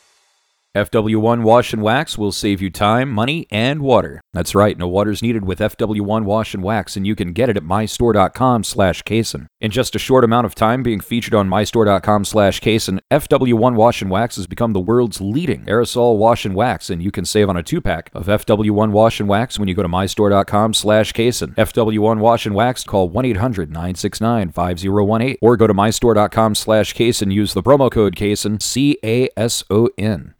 FW1 0.76 1.44
Wash 1.44 1.72
and 1.72 1.84
Wax 1.84 2.18
will 2.18 2.32
save 2.32 2.60
you 2.60 2.72
time, 2.72 3.12
money, 3.12 3.46
and 3.52 3.82
water. 3.82 4.20
That's 4.34 4.56
right, 4.56 4.76
no 4.76 4.88
water's 4.88 5.22
needed 5.22 5.46
with 5.46 5.60
FW1 5.60 6.24
Wash 6.24 6.56
and 6.56 6.64
Wax, 6.64 6.98
and 6.98 7.06
you 7.06 7.16
can 7.16 7.32
get 7.32 7.48
it 7.48 7.58
at 7.58 7.64
mystore.com 7.64 8.64
slash 8.64 9.04
Cason. 9.04 9.46
In 9.62 9.70
just 9.70 9.96
a 9.96 10.00
short 10.00 10.24
amount 10.24 10.48
of 10.48 10.56
time 10.56 10.82
being 10.82 11.00
featured 11.00 11.36
on 11.36 11.48
mystore.com 11.48 12.26
slash 12.26 12.60
Cason, 12.60 12.98
FW1 13.12 13.76
Wash 13.76 14.02
and 14.02 14.10
Wax 14.10 14.38
has 14.38 14.48
become 14.48 14.74
the 14.74 14.80
world's 14.80 15.22
leading 15.22 15.64
aerosol 15.66 16.18
wash 16.18 16.44
and 16.44 16.56
wax, 16.56 16.90
and 16.90 17.04
you 17.04 17.12
can 17.12 17.24
save 17.24 17.50
on 17.50 17.58
a 17.58 17.62
two-pack 17.62 18.10
of 18.16 18.26
FW1 18.26 18.90
Wash 18.90 19.20
and 19.20 19.30
Wax 19.30 19.60
when 19.60 19.68
you 19.68 19.76
go 19.76 19.84
to 19.84 19.90
mystore.com 19.90 20.74
slash 20.74 21.14
Cason. 21.14 21.54
FW1 21.54 22.18
Wash 22.18 22.48
and 22.48 22.56
Wax, 22.56 22.84
call 22.84 23.12
1-800-969-5018, 23.12 25.38
or 25.40 25.56
go 25.56 25.68
to 25.68 25.74
mystore.com 25.76 26.56
slash 26.56 27.00
and 27.22 27.32
use 27.32 27.54
the 27.54 27.62
promo 27.62 27.92
code 27.92 28.16
CASON, 28.16 28.58
Cason, 28.58 30.34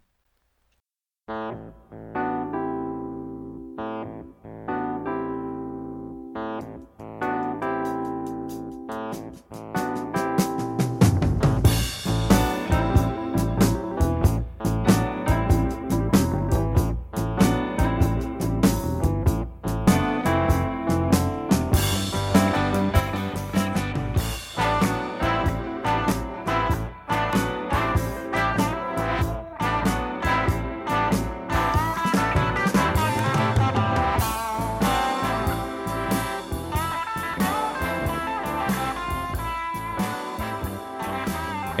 C-A-S-O-N. 1.26 1.63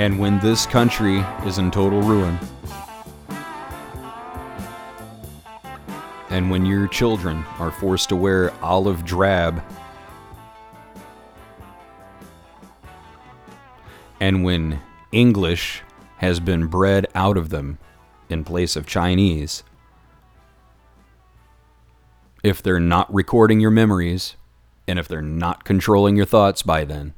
And 0.04 0.18
when 0.18 0.38
this 0.40 0.66
country 0.66 1.20
is 1.46 1.56
in 1.56 1.70
total 1.70 2.02
ruin, 2.02 2.38
and 6.28 6.50
when 6.50 6.66
your 6.66 6.88
children 6.88 7.42
are 7.58 7.70
forced 7.70 8.10
to 8.10 8.16
wear 8.16 8.52
olive 8.62 9.06
drab, 9.06 9.62
and 14.20 14.44
when 14.44 14.78
English 15.10 15.80
has 16.18 16.38
been 16.38 16.66
bred 16.66 17.06
out 17.14 17.38
of 17.38 17.48
them 17.48 17.78
in 18.28 18.44
place 18.44 18.76
of 18.76 18.84
Chinese, 18.84 19.62
if 22.42 22.62
they're 22.62 22.78
not 22.78 23.10
recording 23.10 23.58
your 23.58 23.70
memories, 23.70 24.36
and 24.86 24.98
if 24.98 25.08
they're 25.08 25.22
not 25.22 25.64
controlling 25.64 26.14
your 26.14 26.26
thoughts 26.26 26.62
by 26.62 26.84
then, 26.84 27.14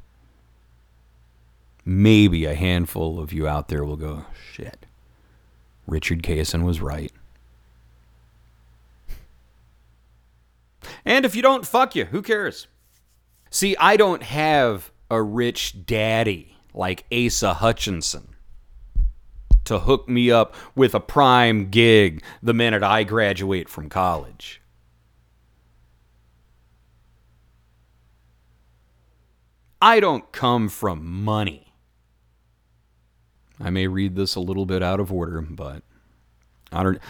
maybe 1.86 2.44
a 2.44 2.54
handful 2.54 3.20
of 3.20 3.32
you 3.32 3.46
out 3.46 3.68
there 3.68 3.84
will 3.84 3.96
go, 3.96 4.26
shit, 4.52 4.84
Richard 5.86 6.22
Cason 6.22 6.64
was 6.64 6.80
right. 6.80 7.12
And 11.04 11.24
if 11.24 11.36
you 11.36 11.42
don't, 11.42 11.66
fuck 11.66 11.94
you. 11.94 12.06
Who 12.06 12.20
cares? 12.20 12.66
See, 13.50 13.76
I 13.76 13.96
don't 13.96 14.24
have 14.24 14.90
a 15.08 15.22
rich 15.22 15.86
daddy 15.86 16.56
like 16.74 17.04
Asa 17.12 17.54
Hutchinson 17.54 18.34
to 19.64 19.80
hook 19.80 20.08
me 20.08 20.30
up 20.30 20.54
with 20.74 20.94
a 20.94 21.00
prime 21.00 21.70
gig 21.70 22.22
the 22.42 22.54
minute 22.54 22.82
I 22.82 23.04
graduate 23.04 23.68
from 23.68 23.88
college. 23.88 24.60
I 29.80 30.00
don't 30.00 30.30
come 30.32 30.68
from 30.68 31.04
money. 31.24 31.65
I 33.60 33.70
may 33.70 33.86
read 33.86 34.16
this 34.16 34.34
a 34.34 34.40
little 34.40 34.66
bit 34.66 34.82
out 34.82 35.00
of 35.00 35.12
order, 35.12 35.40
but 35.40 35.82
I 36.72 36.82
don't. 36.82 37.00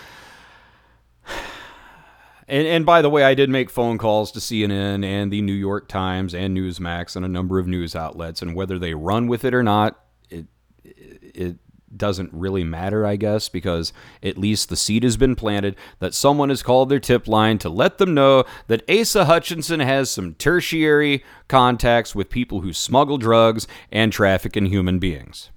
And, 2.48 2.66
and 2.66 2.86
by 2.86 3.02
the 3.02 3.10
way, 3.10 3.24
I 3.24 3.34
did 3.34 3.50
make 3.50 3.70
phone 3.70 3.98
calls 3.98 4.30
to 4.32 4.38
CNN 4.38 5.04
and 5.04 5.32
the 5.32 5.42
New 5.42 5.52
York 5.52 5.88
Times 5.88 6.32
and 6.32 6.56
Newsmax 6.56 7.16
and 7.16 7.24
a 7.24 7.28
number 7.28 7.58
of 7.58 7.66
news 7.66 7.96
outlets, 7.96 8.40
and 8.40 8.54
whether 8.54 8.78
they 8.78 8.94
run 8.94 9.26
with 9.26 9.44
it 9.44 9.52
or 9.52 9.64
not, 9.64 10.00
it 10.30 10.46
it 10.84 11.56
doesn't 11.94 12.30
really 12.32 12.62
matter, 12.62 13.06
I 13.06 13.16
guess, 13.16 13.48
because 13.48 13.92
at 14.22 14.38
least 14.38 14.68
the 14.68 14.76
seed 14.76 15.02
has 15.02 15.16
been 15.16 15.34
planted 15.34 15.76
that 15.98 16.14
someone 16.14 16.48
has 16.50 16.62
called 16.62 16.88
their 16.88 17.00
tip 17.00 17.26
line 17.26 17.58
to 17.58 17.68
let 17.68 17.98
them 17.98 18.14
know 18.14 18.44
that 18.66 18.88
Asa 18.88 19.24
Hutchinson 19.24 19.80
has 19.80 20.10
some 20.10 20.34
tertiary 20.34 21.24
contacts 21.48 22.14
with 22.14 22.30
people 22.30 22.60
who 22.60 22.72
smuggle 22.72 23.18
drugs 23.18 23.66
and 23.90 24.12
traffic 24.12 24.56
in 24.56 24.66
human 24.66 24.98
beings. 24.98 25.50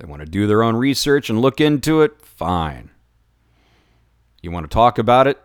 They 0.00 0.06
want 0.06 0.20
to 0.20 0.26
do 0.26 0.46
their 0.46 0.62
own 0.62 0.76
research 0.76 1.28
and 1.28 1.42
look 1.42 1.60
into 1.60 2.00
it, 2.00 2.22
fine. 2.22 2.90
You 4.40 4.50
want 4.50 4.64
to 4.64 4.74
talk 4.74 4.96
about 4.96 5.26
it 5.26 5.38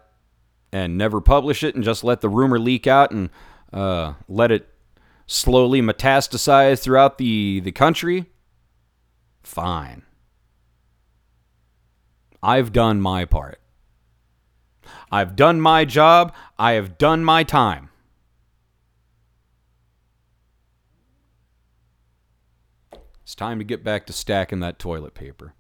and 0.72 0.98
never 0.98 1.20
publish 1.20 1.62
it 1.62 1.76
and 1.76 1.84
just 1.84 2.06
let 2.06 2.22
the 2.22 2.30
rumor 2.30 2.58
leak 2.58 2.88
out 2.88 3.12
and 3.12 3.30
uh, 3.74 4.13
let 4.30 4.52
it 4.52 4.70
slowly 5.28 5.82
metastasize 5.82 6.82
throughout 6.82 7.18
the, 7.18 7.60
the 7.60 7.74
country? 7.74 8.28
Fine. 9.44 10.04
I've 12.41 12.72
done 12.72 13.02
my 13.02 13.26
part. 13.26 13.60
I've 15.12 15.36
done 15.36 15.60
my 15.60 15.84
job. 15.84 16.34
I 16.58 16.74
have 16.74 16.98
done 16.98 17.26
my 17.26 17.44
time. 17.44 17.89
It's 23.25 23.33
time 23.33 23.57
to 23.57 23.65
get 23.65 23.83
back 23.83 24.05
to 24.05 24.13
stacking 24.13 24.59
that 24.59 24.77
toilet 24.77 25.15
paper. 25.15 25.55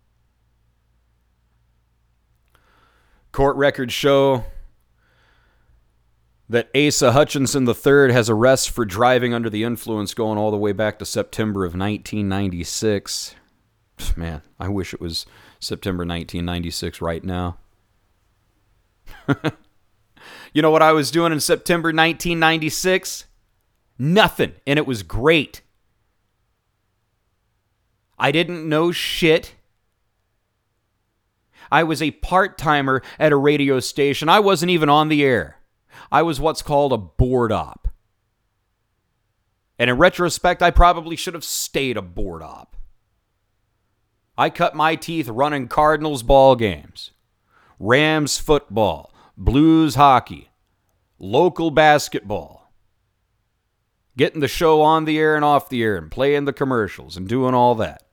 Court 3.31 3.55
records 3.55 3.91
show 3.91 4.45
that 6.47 6.69
Asa 6.75 7.13
Hutchinson 7.13 7.67
III 7.67 8.13
has 8.13 8.29
arrests 8.29 8.67
for 8.67 8.85
driving 8.85 9.33
under 9.33 9.49
the 9.49 9.63
influence 9.63 10.13
going 10.13 10.37
all 10.37 10.51
the 10.51 10.57
way 10.57 10.73
back 10.73 10.99
to 10.99 11.05
September 11.05 11.65
of 11.65 11.71
1996. 11.71 13.33
Man, 14.15 14.43
I 14.59 14.69
wish 14.69 14.93
it 14.93 15.01
was 15.01 15.25
September 15.59 16.01
1996 16.01 17.01
right 17.01 17.23
now. 17.23 17.57
you 20.53 20.61
know 20.61 20.69
what 20.69 20.83
I 20.83 20.91
was 20.91 21.09
doing 21.09 21.31
in 21.31 21.39
September 21.39 21.87
1996? 21.87 23.25
Nothing, 23.97 24.53
and 24.67 24.77
it 24.77 24.85
was 24.85 25.01
great. 25.01 25.63
I 28.17 28.31
didn't 28.31 28.67
know 28.67 28.91
shit. 28.91 29.55
I 31.71 31.83
was 31.83 32.01
a 32.01 32.11
part 32.11 32.57
timer 32.57 33.01
at 33.19 33.31
a 33.31 33.37
radio 33.37 33.79
station. 33.79 34.29
I 34.29 34.39
wasn't 34.39 34.69
even 34.69 34.89
on 34.89 35.09
the 35.09 35.23
air. 35.23 35.57
I 36.11 36.21
was 36.21 36.39
what's 36.39 36.61
called 36.61 36.93
a 36.93 36.97
board 36.97 37.51
op. 37.51 37.87
And 39.77 39.89
in 39.89 39.97
retrospect, 39.97 40.61
I 40.61 40.71
probably 40.71 41.15
should 41.15 41.33
have 41.33 41.43
stayed 41.43 41.97
a 41.97 42.01
board 42.01 42.41
op. 42.41 42.75
I 44.37 44.49
cut 44.49 44.75
my 44.75 44.95
teeth 44.95 45.27
running 45.27 45.67
Cardinals 45.67 46.23
ball 46.23 46.55
games, 46.55 47.11
Rams 47.79 48.37
football, 48.37 49.13
Blues 49.37 49.95
hockey, 49.95 50.49
local 51.19 51.71
basketball, 51.71 52.71
getting 54.17 54.41
the 54.41 54.47
show 54.47 54.81
on 54.81 55.05
the 55.05 55.17
air 55.17 55.35
and 55.35 55.43
off 55.43 55.69
the 55.69 55.83
air, 55.83 55.97
and 55.97 56.11
playing 56.11 56.45
the 56.45 56.53
commercials 56.53 57.17
and 57.17 57.27
doing 57.27 57.53
all 57.53 57.75
that. 57.75 58.04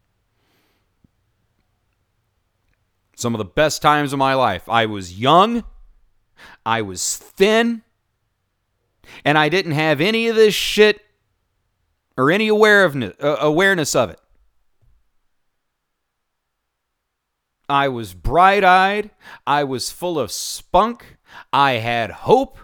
Some 3.23 3.37
of 3.37 3.39
the 3.39 3.45
best 3.45 3.83
times 3.83 4.13
of 4.13 4.19
my 4.19 4.35
life. 4.35 4.69
I 4.69 4.87
was 4.87 5.17
young, 5.17 5.63
I 6.67 6.83
was 6.83 7.17
thin, 7.17 7.83
and 9.25 9.39
I 9.39 9.49
didn't 9.49 9.73
have 9.73 10.01
any 10.01 10.27
of 10.27 10.35
this 10.35 10.57
shit 10.57 11.01
or 12.17 12.33
any 12.33 12.49
awareness, 12.49 13.15
uh, 13.23 13.37
awareness 13.39 13.95
of 13.95 14.11
it. 14.11 14.19
I 17.69 17.87
was 17.87 18.13
bright 18.13 18.65
eyed. 18.65 19.13
I 19.47 19.63
was 19.63 19.93
full 19.93 20.19
of 20.19 20.33
spunk. 20.33 21.17
I 21.53 21.75
had 21.75 22.11
hope. 22.11 22.59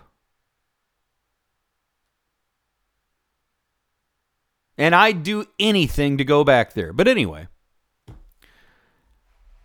And 4.76 4.92
I'd 4.92 5.22
do 5.22 5.46
anything 5.60 6.18
to 6.18 6.24
go 6.24 6.42
back 6.42 6.72
there. 6.72 6.92
But 6.92 7.06
anyway. 7.06 7.46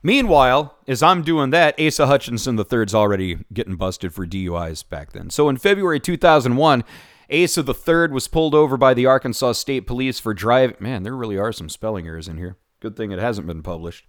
Meanwhile, 0.06 0.78
as 0.86 1.02
I'm 1.02 1.22
doing 1.22 1.52
that, 1.52 1.80
Asa 1.80 2.08
Hutchinson 2.08 2.60
III's 2.60 2.94
already 2.94 3.38
getting 3.54 3.78
busted 3.78 4.13
for 4.13 4.28
DUIs 4.28 4.88
back 4.88 5.13
then. 5.13 5.30
So 5.30 5.48
in 5.48 5.56
February 5.56 6.02
2001, 6.02 6.84
Asa 7.32 7.62
III 7.62 8.10
was 8.10 8.28
pulled 8.28 8.54
over 8.54 8.76
by 8.76 8.94
the 8.94 9.06
Arkansas 9.06 9.54
State 9.54 9.88
Police 9.88 10.20
for 10.20 10.34
driving. 10.34 10.76
Man, 10.82 11.04
there 11.04 11.16
really 11.16 11.38
are 11.38 11.54
some 11.54 11.70
spelling 11.70 12.06
errors 12.06 12.28
in 12.28 12.38
here. 12.38 12.58
Good 12.82 12.98
thing 12.98 13.12
it 13.12 13.20
hasn't 13.20 13.48
been 13.48 13.63
published. 13.63 14.06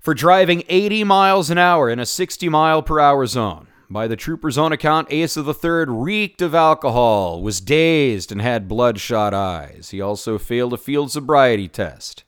For 0.00 0.14
driving 0.14 0.64
80 0.68 1.04
miles 1.04 1.48
an 1.50 1.58
hour 1.58 1.88
in 1.88 2.00
a 2.00 2.06
60 2.06 2.48
mile 2.48 2.82
per 2.82 2.98
hour 2.98 3.26
zone. 3.26 3.68
By 3.88 4.08
the 4.08 4.16
trooper's 4.16 4.58
own 4.58 4.72
account, 4.72 5.12
Asa 5.12 5.42
III 5.42 5.84
reeked 5.88 6.42
of 6.42 6.54
alcohol, 6.54 7.42
was 7.42 7.60
dazed, 7.60 8.30
and 8.32 8.40
had 8.40 8.68
bloodshot 8.68 9.34
eyes. 9.34 9.90
He 9.90 10.00
also 10.00 10.38
failed 10.38 10.72
a 10.72 10.76
field 10.76 11.10
sobriety 11.10 11.68
test. 11.68 12.24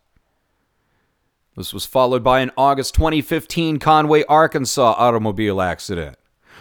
This 1.57 1.75
was 1.75 1.85
followed 1.85 2.25
by 2.25 2.41
an 2.41 2.51
August 2.57 2.95
2015 2.95 3.79
Conway, 3.79 4.25
Arkansas 4.25 4.95
automobile 4.97 5.61
accident, 5.61 6.17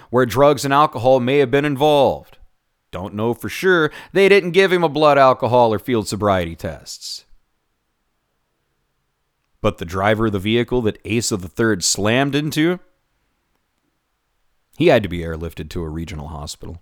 where 0.09 0.25
drugs 0.25 0.65
and 0.65 0.73
alcohol 0.73 1.19
may 1.21 1.37
have 1.37 1.49
been 1.49 1.63
involved. 1.63 2.37
Don't 2.91 3.13
know 3.13 3.33
for 3.33 3.47
sure. 3.47 3.89
They 4.11 4.27
didn't 4.27 4.51
give 4.51 4.71
him 4.71 4.83
a 4.83 4.89
blood 4.89 5.17
alcohol 5.17 5.73
or 5.73 5.79
field 5.79 6.09
sobriety 6.09 6.55
tests. 6.55 7.23
But 9.61 9.77
the 9.77 9.85
driver 9.85 10.25
of 10.25 10.33
the 10.33 10.39
vehicle 10.39 10.81
that 10.81 10.99
Asa 11.05 11.37
III 11.37 11.79
slammed 11.81 12.35
into, 12.35 12.79
he 14.77 14.87
had 14.87 15.03
to 15.03 15.09
be 15.09 15.19
airlifted 15.19 15.69
to 15.69 15.83
a 15.83 15.89
regional 15.89 16.27
hospital. 16.27 16.81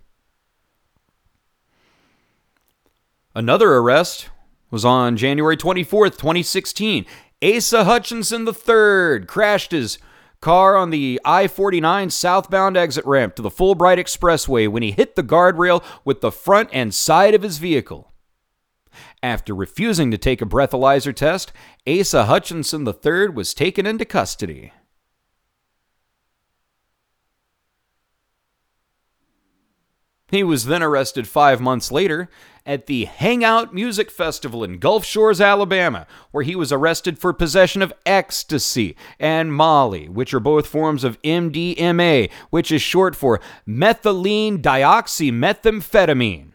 Another 3.34 3.74
arrest 3.74 4.30
was 4.72 4.84
on 4.84 5.16
January 5.16 5.56
24th, 5.56 6.16
2016. 6.16 7.06
Asa 7.42 7.84
Hutchinson 7.84 8.46
III 8.46 9.24
crashed 9.26 9.72
his 9.72 9.98
car 10.40 10.76
on 10.76 10.90
the 10.90 11.18
I 11.24 11.46
49 11.46 12.10
southbound 12.10 12.76
exit 12.76 13.04
ramp 13.06 13.34
to 13.36 13.42
the 13.42 13.50
Fulbright 13.50 13.98
Expressway 13.98 14.68
when 14.68 14.82
he 14.82 14.90
hit 14.90 15.16
the 15.16 15.22
guardrail 15.22 15.82
with 16.04 16.20
the 16.20 16.30
front 16.30 16.68
and 16.72 16.92
side 16.92 17.34
of 17.34 17.42
his 17.42 17.56
vehicle. 17.56 18.12
After 19.22 19.54
refusing 19.54 20.10
to 20.10 20.18
take 20.18 20.42
a 20.42 20.46
breathalyzer 20.46 21.14
test, 21.14 21.52
Asa 21.86 22.26
Hutchinson 22.26 22.86
III 22.86 23.30
was 23.30 23.54
taken 23.54 23.86
into 23.86 24.04
custody. 24.04 24.72
He 30.30 30.44
was 30.44 30.66
then 30.66 30.82
arrested 30.82 31.26
five 31.26 31.60
months 31.60 31.90
later 31.90 32.30
at 32.64 32.86
the 32.86 33.06
Hangout 33.06 33.74
Music 33.74 34.10
Festival 34.10 34.62
in 34.62 34.78
Gulf 34.78 35.04
Shores, 35.04 35.40
Alabama, 35.40 36.06
where 36.30 36.44
he 36.44 36.54
was 36.54 36.70
arrested 36.70 37.18
for 37.18 37.32
possession 37.32 37.82
of 37.82 37.92
ecstasy 38.06 38.94
and 39.18 39.52
Molly, 39.52 40.08
which 40.08 40.32
are 40.32 40.40
both 40.40 40.68
forms 40.68 41.02
of 41.02 41.20
MDMA, 41.22 42.30
which 42.50 42.70
is 42.70 42.80
short 42.80 43.16
for 43.16 43.40
methylene 43.66 44.58
dioxymethamphetamine. 44.62 46.52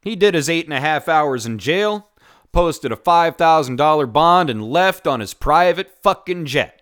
He 0.00 0.16
did 0.16 0.34
his 0.34 0.48
eight 0.48 0.64
and 0.64 0.74
a 0.74 0.80
half 0.80 1.06
hours 1.06 1.44
in 1.44 1.58
jail, 1.58 2.08
posted 2.50 2.92
a 2.92 2.96
$5,000 2.96 4.12
bond, 4.12 4.50
and 4.50 4.64
left 4.64 5.06
on 5.06 5.20
his 5.20 5.34
private 5.34 5.96
fucking 6.02 6.46
jet 6.46 6.81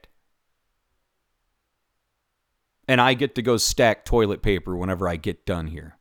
and 2.90 3.00
I 3.00 3.14
get 3.14 3.36
to 3.36 3.42
go 3.42 3.56
stack 3.56 4.04
toilet 4.04 4.42
paper 4.42 4.76
whenever 4.76 5.08
I 5.08 5.14
get 5.14 5.46
done 5.46 5.68
here. 5.68 5.96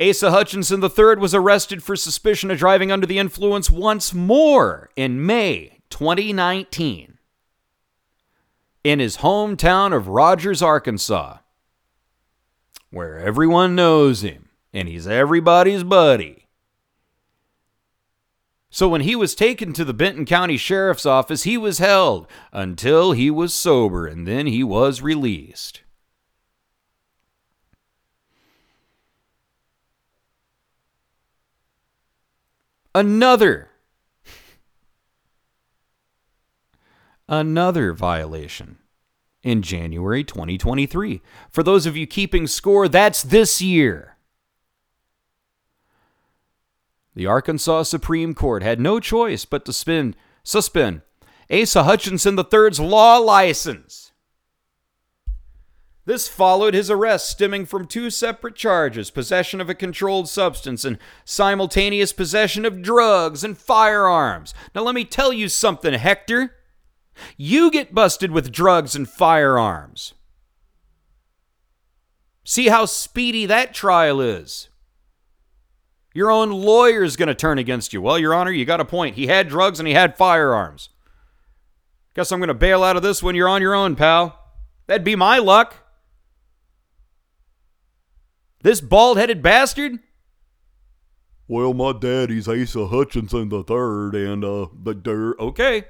Asa 0.00 0.30
Hutchinson 0.30 0.80
III 0.80 1.16
was 1.16 1.34
arrested 1.34 1.82
for 1.82 1.96
suspicion 1.96 2.48
of 2.52 2.58
driving 2.58 2.92
under 2.92 3.08
the 3.08 3.18
influence 3.18 3.68
once 3.68 4.14
more 4.14 4.88
in 4.94 5.26
May 5.26 5.80
2019 5.90 7.18
in 8.84 9.00
his 9.00 9.16
hometown 9.16 9.92
of 9.92 10.06
Rogers, 10.06 10.62
Arkansas, 10.62 11.38
where 12.90 13.18
everyone 13.18 13.74
knows 13.74 14.22
him 14.22 14.50
and 14.72 14.86
he's 14.86 15.08
everybody's 15.08 15.82
buddy. 15.82 16.39
So 18.70 18.88
when 18.88 19.00
he 19.00 19.16
was 19.16 19.34
taken 19.34 19.72
to 19.72 19.84
the 19.84 19.92
Benton 19.92 20.24
County 20.24 20.56
Sheriff's 20.56 21.04
Office, 21.04 21.42
he 21.42 21.58
was 21.58 21.78
held 21.78 22.28
until 22.52 23.12
he 23.12 23.28
was 23.28 23.52
sober, 23.52 24.06
and 24.06 24.28
then 24.28 24.46
he 24.46 24.62
was 24.62 25.02
released. 25.02 25.82
Another 32.94 33.68
another 37.28 37.92
violation 37.92 38.78
in 39.42 39.62
January 39.62 40.24
2023. 40.24 41.22
For 41.50 41.62
those 41.62 41.86
of 41.86 41.96
you 41.96 42.06
keeping 42.06 42.48
score, 42.48 42.88
that's 42.88 43.22
this 43.22 43.62
year. 43.62 44.16
The 47.14 47.26
Arkansas 47.26 47.84
Supreme 47.84 48.34
Court 48.34 48.62
had 48.62 48.80
no 48.80 49.00
choice 49.00 49.44
but 49.44 49.64
to 49.64 49.72
spin, 49.72 50.14
suspend 50.42 51.02
Asa 51.50 51.82
Hutchinson 51.82 52.38
III's 52.38 52.78
law 52.78 53.18
license. 53.18 54.12
This 56.06 56.28
followed 56.28 56.74
his 56.74 56.90
arrest 56.90 57.28
stemming 57.28 57.66
from 57.66 57.86
two 57.86 58.10
separate 58.10 58.54
charges 58.54 59.10
possession 59.10 59.60
of 59.60 59.68
a 59.68 59.74
controlled 59.74 60.28
substance 60.28 60.84
and 60.84 60.98
simultaneous 61.24 62.12
possession 62.12 62.64
of 62.64 62.82
drugs 62.82 63.44
and 63.44 63.56
firearms. 63.56 64.54
Now, 64.74 64.82
let 64.82 64.94
me 64.94 65.04
tell 65.04 65.32
you 65.32 65.48
something, 65.48 65.92
Hector. 65.94 66.56
You 67.36 67.70
get 67.70 67.94
busted 67.94 68.30
with 68.30 68.50
drugs 68.50 68.96
and 68.96 69.08
firearms. 69.08 70.14
See 72.44 72.68
how 72.68 72.86
speedy 72.86 73.46
that 73.46 73.74
trial 73.74 74.20
is. 74.20 74.69
Your 76.12 76.30
own 76.30 76.50
lawyer 76.50 77.04
is 77.04 77.16
going 77.16 77.28
to 77.28 77.34
turn 77.34 77.58
against 77.58 77.92
you. 77.92 78.02
Well, 78.02 78.18
Your 78.18 78.34
Honor, 78.34 78.50
you 78.50 78.64
got 78.64 78.80
a 78.80 78.84
point. 78.84 79.14
He 79.16 79.28
had 79.28 79.48
drugs 79.48 79.78
and 79.78 79.86
he 79.86 79.94
had 79.94 80.16
firearms. 80.16 80.88
Guess 82.14 82.32
I'm 82.32 82.40
going 82.40 82.48
to 82.48 82.54
bail 82.54 82.82
out 82.82 82.96
of 82.96 83.02
this 83.02 83.22
when 83.22 83.36
you're 83.36 83.48
on 83.48 83.62
your 83.62 83.74
own, 83.74 83.94
pal. 83.94 84.36
That'd 84.88 85.04
be 85.04 85.14
my 85.14 85.38
luck. 85.38 85.76
This 88.62 88.80
bald 88.80 89.16
headed 89.18 89.42
bastard? 89.42 90.00
Well, 91.46 91.72
my 91.74 91.92
daddy's 91.92 92.48
Asa 92.48 92.88
Hutchinson 92.88 93.48
the 93.48 93.62
third, 93.62 94.14
and 94.14 94.44
uh, 94.44 94.66
the 94.72 94.94
dirt. 94.94 95.36
Okay. 95.40 95.84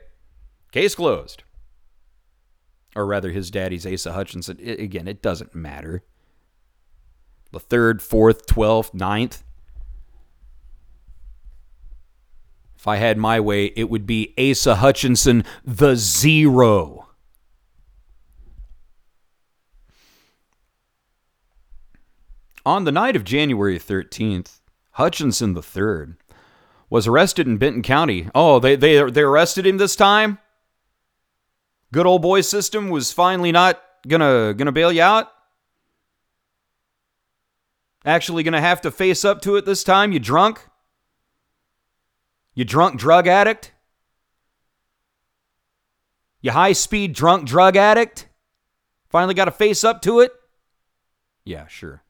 Case 0.72 0.94
closed. 0.94 1.42
Or 2.94 3.06
rather, 3.06 3.30
his 3.30 3.50
daddy's 3.50 3.86
Asa 3.86 4.12
Hutchinson. 4.12 4.58
I- 4.60 4.70
again, 4.82 5.08
it 5.08 5.22
doesn't 5.22 5.54
matter. 5.54 6.04
The 7.52 7.60
third, 7.60 8.02
fourth, 8.02 8.46
twelfth, 8.46 8.94
ninth. 8.94 9.42
If 12.80 12.88
I 12.88 12.96
had 12.96 13.18
my 13.18 13.38
way, 13.40 13.74
it 13.76 13.90
would 13.90 14.06
be 14.06 14.32
Asa 14.38 14.76
Hutchinson 14.76 15.44
the 15.62 15.96
Zero. 15.96 17.08
On 22.64 22.84
the 22.84 22.90
night 22.90 23.16
of 23.16 23.24
January 23.24 23.78
13th, 23.78 24.60
Hutchinson 24.92 25.54
III 25.54 26.14
was 26.88 27.06
arrested 27.06 27.46
in 27.46 27.58
Benton 27.58 27.82
County. 27.82 28.30
Oh, 28.34 28.58
they, 28.58 28.76
they, 28.76 29.10
they 29.10 29.20
arrested 29.20 29.66
him 29.66 29.76
this 29.76 29.94
time? 29.94 30.38
Good 31.92 32.06
old 32.06 32.22
boy 32.22 32.40
system 32.40 32.88
was 32.88 33.12
finally 33.12 33.52
not 33.52 33.78
gonna, 34.08 34.54
gonna 34.54 34.72
bail 34.72 34.90
you 34.90 35.02
out? 35.02 35.30
Actually, 38.06 38.42
gonna 38.42 38.62
have 38.62 38.80
to 38.80 38.90
face 38.90 39.22
up 39.22 39.42
to 39.42 39.56
it 39.56 39.66
this 39.66 39.84
time, 39.84 40.12
you 40.12 40.18
drunk? 40.18 40.69
You 42.54 42.64
drunk 42.64 42.98
drug 42.98 43.26
addict? 43.26 43.72
You 46.40 46.52
high 46.52 46.72
speed 46.72 47.14
drunk 47.14 47.46
drug 47.46 47.76
addict? 47.76 48.28
Finally 49.08 49.34
got 49.34 49.46
to 49.46 49.50
face 49.50 49.84
up 49.84 50.02
to 50.02 50.20
it? 50.20 50.32
Yeah, 51.44 51.66
sure. 51.66 52.02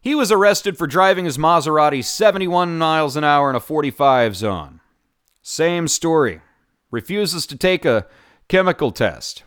He 0.00 0.14
was 0.14 0.32
arrested 0.32 0.78
for 0.78 0.86
driving 0.86 1.26
his 1.26 1.36
Maserati 1.36 2.02
71 2.02 2.78
miles 2.78 3.16
an 3.16 3.24
hour 3.24 3.50
in 3.50 3.56
a 3.56 3.60
45 3.60 4.34
zone. 4.34 4.80
Same 5.42 5.88
story. 5.88 6.40
Refuses 6.90 7.46
to 7.46 7.56
take 7.56 7.84
a 7.84 8.06
chemical 8.48 8.92
test. 8.92 9.44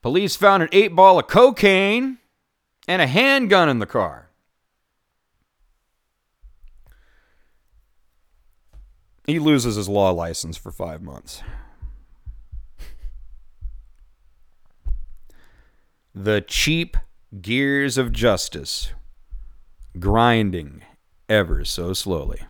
Police 0.00 0.36
found 0.36 0.62
an 0.62 0.68
eight 0.72 0.94
ball 0.94 1.18
of 1.18 1.26
cocaine 1.26 2.18
and 2.86 3.02
a 3.02 3.06
handgun 3.06 3.68
in 3.68 3.80
the 3.80 3.86
car. 3.86 4.27
He 9.28 9.38
loses 9.38 9.76
his 9.76 9.88
law 9.88 10.10
license 10.10 10.56
for 10.56 10.72
five 10.72 11.02
months. 11.02 11.42
the 16.14 16.40
cheap 16.40 16.96
gears 17.40 17.96
of 17.96 18.10
justice 18.10 18.92
grinding 20.00 20.82
ever 21.28 21.64
so 21.64 21.92
slowly. 21.92 22.40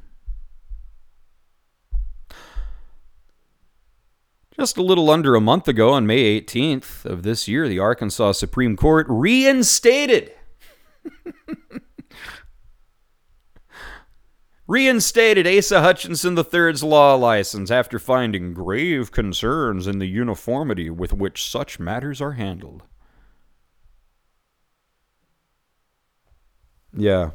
Just 4.57 4.77
a 4.77 4.83
little 4.83 5.11
under 5.11 5.35
a 5.35 5.41
month 5.41 5.69
ago, 5.69 5.93
on 5.93 6.07
May 6.07 6.41
18th 6.41 7.05
of 7.05 7.25
this 7.25 7.47
year, 7.47 7.69
the 7.69 7.79
Arkansas 7.79 8.33
Supreme 8.33 8.75
Court 8.75 9.07
reinstated 9.09 10.33
reinstated 14.69 15.47
Asa 15.47 15.81
Hutchinson 15.81 16.39
III's 16.39 16.85
law 16.85 17.15
license 17.15 17.71
after 17.71 17.99
finding 17.99 18.53
grave 18.53 19.11
concerns 19.11 19.87
in 19.87 19.99
the 19.99 20.07
uniformity 20.07 20.91
with 20.91 21.15
which 21.15 21.43
such 21.43 21.81
matters 21.81 22.21
are 22.21 22.33
handled. 22.33 22.83
Yeah. 26.93 27.31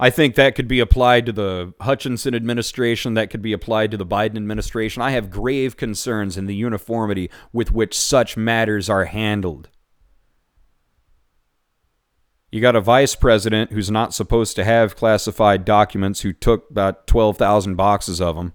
I 0.00 0.10
think 0.10 0.34
that 0.34 0.54
could 0.54 0.66
be 0.66 0.80
applied 0.80 1.26
to 1.26 1.32
the 1.32 1.72
Hutchinson 1.80 2.34
administration. 2.34 3.14
That 3.14 3.30
could 3.30 3.42
be 3.42 3.52
applied 3.52 3.90
to 3.92 3.96
the 3.96 4.06
Biden 4.06 4.36
administration. 4.36 5.02
I 5.02 5.10
have 5.10 5.30
grave 5.30 5.76
concerns 5.76 6.36
in 6.36 6.46
the 6.46 6.54
uniformity 6.54 7.30
with 7.52 7.70
which 7.70 7.98
such 7.98 8.36
matters 8.36 8.88
are 8.90 9.04
handled. 9.04 9.68
You 12.54 12.60
got 12.60 12.76
a 12.76 12.80
vice 12.80 13.16
president 13.16 13.72
who's 13.72 13.90
not 13.90 14.14
supposed 14.14 14.54
to 14.54 14.62
have 14.62 14.94
classified 14.94 15.64
documents 15.64 16.20
who 16.20 16.32
took 16.32 16.70
about 16.70 17.04
12,000 17.08 17.74
boxes 17.74 18.20
of 18.20 18.36
them. 18.36 18.52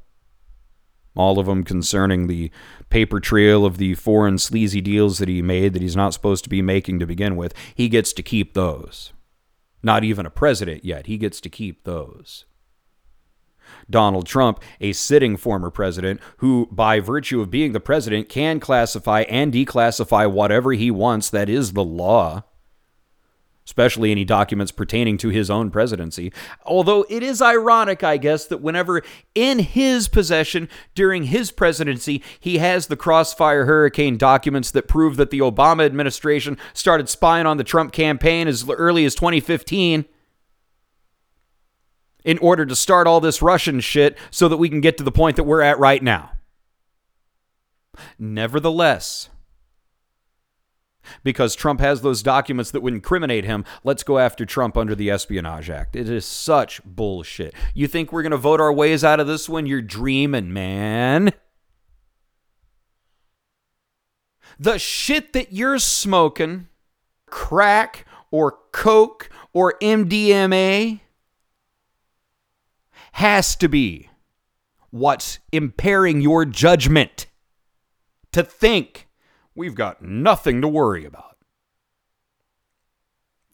All 1.18 1.38
of 1.38 1.48
them 1.48 1.66
concerning 1.66 2.28
the 2.28 2.50
paper 2.90 3.20
trail 3.20 3.66
of 3.66 3.78
the 3.78 3.96
foreign 3.96 4.38
sleazy 4.38 4.80
deals 4.80 5.18
that 5.18 5.28
he 5.28 5.42
made 5.42 5.74
that 5.74 5.82
he's 5.82 5.98
not 5.98 6.14
supposed 6.14 6.46
to 6.46 6.50
be 6.50 6.62
making 6.62 7.00
to 7.00 7.06
begin 7.06 7.36
with. 7.36 7.54
He 7.76 7.90
gets 7.90 8.14
to 8.14 8.24
keep 8.24 8.54
those. 8.54 9.12
Not 9.84 10.06
even 10.06 10.26
a 10.26 10.30
president 10.30 10.86
yet. 10.86 11.08
He 11.08 11.18
gets 11.18 11.42
to 11.42 11.50
keep 11.50 11.84
those. 11.84 12.46
Donald 13.90 14.26
Trump, 14.26 14.64
a 14.80 14.94
sitting 14.94 15.36
former 15.36 15.70
president, 15.70 16.22
who, 16.38 16.70
by 16.72 17.02
virtue 17.02 17.42
of 17.42 17.52
being 17.52 17.74
the 17.74 17.82
president, 17.82 18.30
can 18.30 18.62
classify 18.62 19.24
and 19.24 19.52
declassify 19.52 20.32
whatever 20.32 20.72
he 20.72 20.90
wants. 20.90 21.30
That 21.30 21.50
is 21.50 21.74
the 21.74 21.84
law 21.84 22.46
especially 23.70 24.10
any 24.10 24.26
documents 24.26 24.72
pertaining 24.72 25.16
to 25.16 25.30
his 25.30 25.48
own 25.48 25.70
presidency. 25.70 26.34
Although 26.66 27.06
it 27.08 27.22
is 27.22 27.40
ironic, 27.40 28.04
I 28.04 28.18
guess, 28.18 28.48
that 28.48 28.62
whenever 28.62 29.04
in 29.36 29.60
his 29.60 30.08
possession 30.08 30.68
during 30.96 31.26
his 31.26 31.52
presidency, 31.52 32.24
he 32.40 32.58
has 32.58 32.88
the 32.88 32.98
Crossfire 32.98 33.66
Hurricane 33.66 34.18
documents 34.18 34.72
that 34.72 34.88
prove 34.88 35.18
that 35.18 35.30
the 35.30 35.38
Obama 35.38 35.86
administration 35.86 36.58
started 36.74 37.10
spying 37.10 37.46
on 37.46 37.58
the 37.58 37.64
Trump 37.64 37.92
campaign 37.92 38.48
as 38.48 38.68
early 38.68 39.06
as 39.06 39.14
2015 39.14 40.06
in 42.26 42.38
order 42.40 42.66
to 42.66 42.76
start 42.76 43.06
all 43.06 43.20
this 43.20 43.40
Russian 43.40 43.82
shit 43.82 44.18
so 44.32 44.48
that 44.48 44.58
we 44.58 44.68
can 44.68 44.82
get 44.82 44.98
to 44.98 45.04
the 45.04 45.12
point 45.12 45.36
that 45.36 45.44
we're 45.44 45.62
at 45.62 45.78
right 45.78 46.02
now. 46.02 46.32
Nevertheless, 48.18 49.30
because 51.24 51.56
Trump 51.56 51.80
has 51.80 52.02
those 52.02 52.24
documents 52.24 52.72
that 52.72 52.82
would 52.82 52.94
incriminate 52.94 53.46
him. 53.46 53.66
Let's 53.84 54.04
go 54.04 54.18
after 54.18 54.46
Trump 54.46 54.78
under 54.78 54.96
the 54.96 55.10
Espionage 55.10 55.70
Act. 55.70 55.96
It 55.96 56.10
is 56.10 56.26
such 56.26 56.84
bullshit. 56.84 57.54
You 57.74 57.88
think 57.88 58.12
we're 58.12 58.24
going 58.24 58.32
to 58.32 58.38
vote 58.38 58.62
our 58.62 58.74
ways 58.74 59.04
out 59.04 59.20
of 59.20 59.28
this 59.28 59.50
one? 59.50 59.66
You're 59.66 59.82
dreaming, 59.82 60.54
man. 60.54 61.32
The 64.60 64.78
shit 64.78 65.34
that 65.34 65.54
you're 65.54 65.80
smoking, 65.80 66.68
crack 67.28 68.06
or 68.32 68.58
coke 68.72 69.30
or 69.54 69.76
MDMA, 69.82 71.00
has 73.14 73.56
to 73.58 73.68
be 73.68 74.10
what's 74.92 75.40
impairing 75.52 76.22
your 76.22 76.46
judgment 76.46 77.28
to 78.32 78.44
think 78.44 79.09
we've 79.56 79.76
got 79.76 80.02
nothing 80.02 80.62
to 80.62 80.68
worry 80.68 81.06
about. 81.06 81.38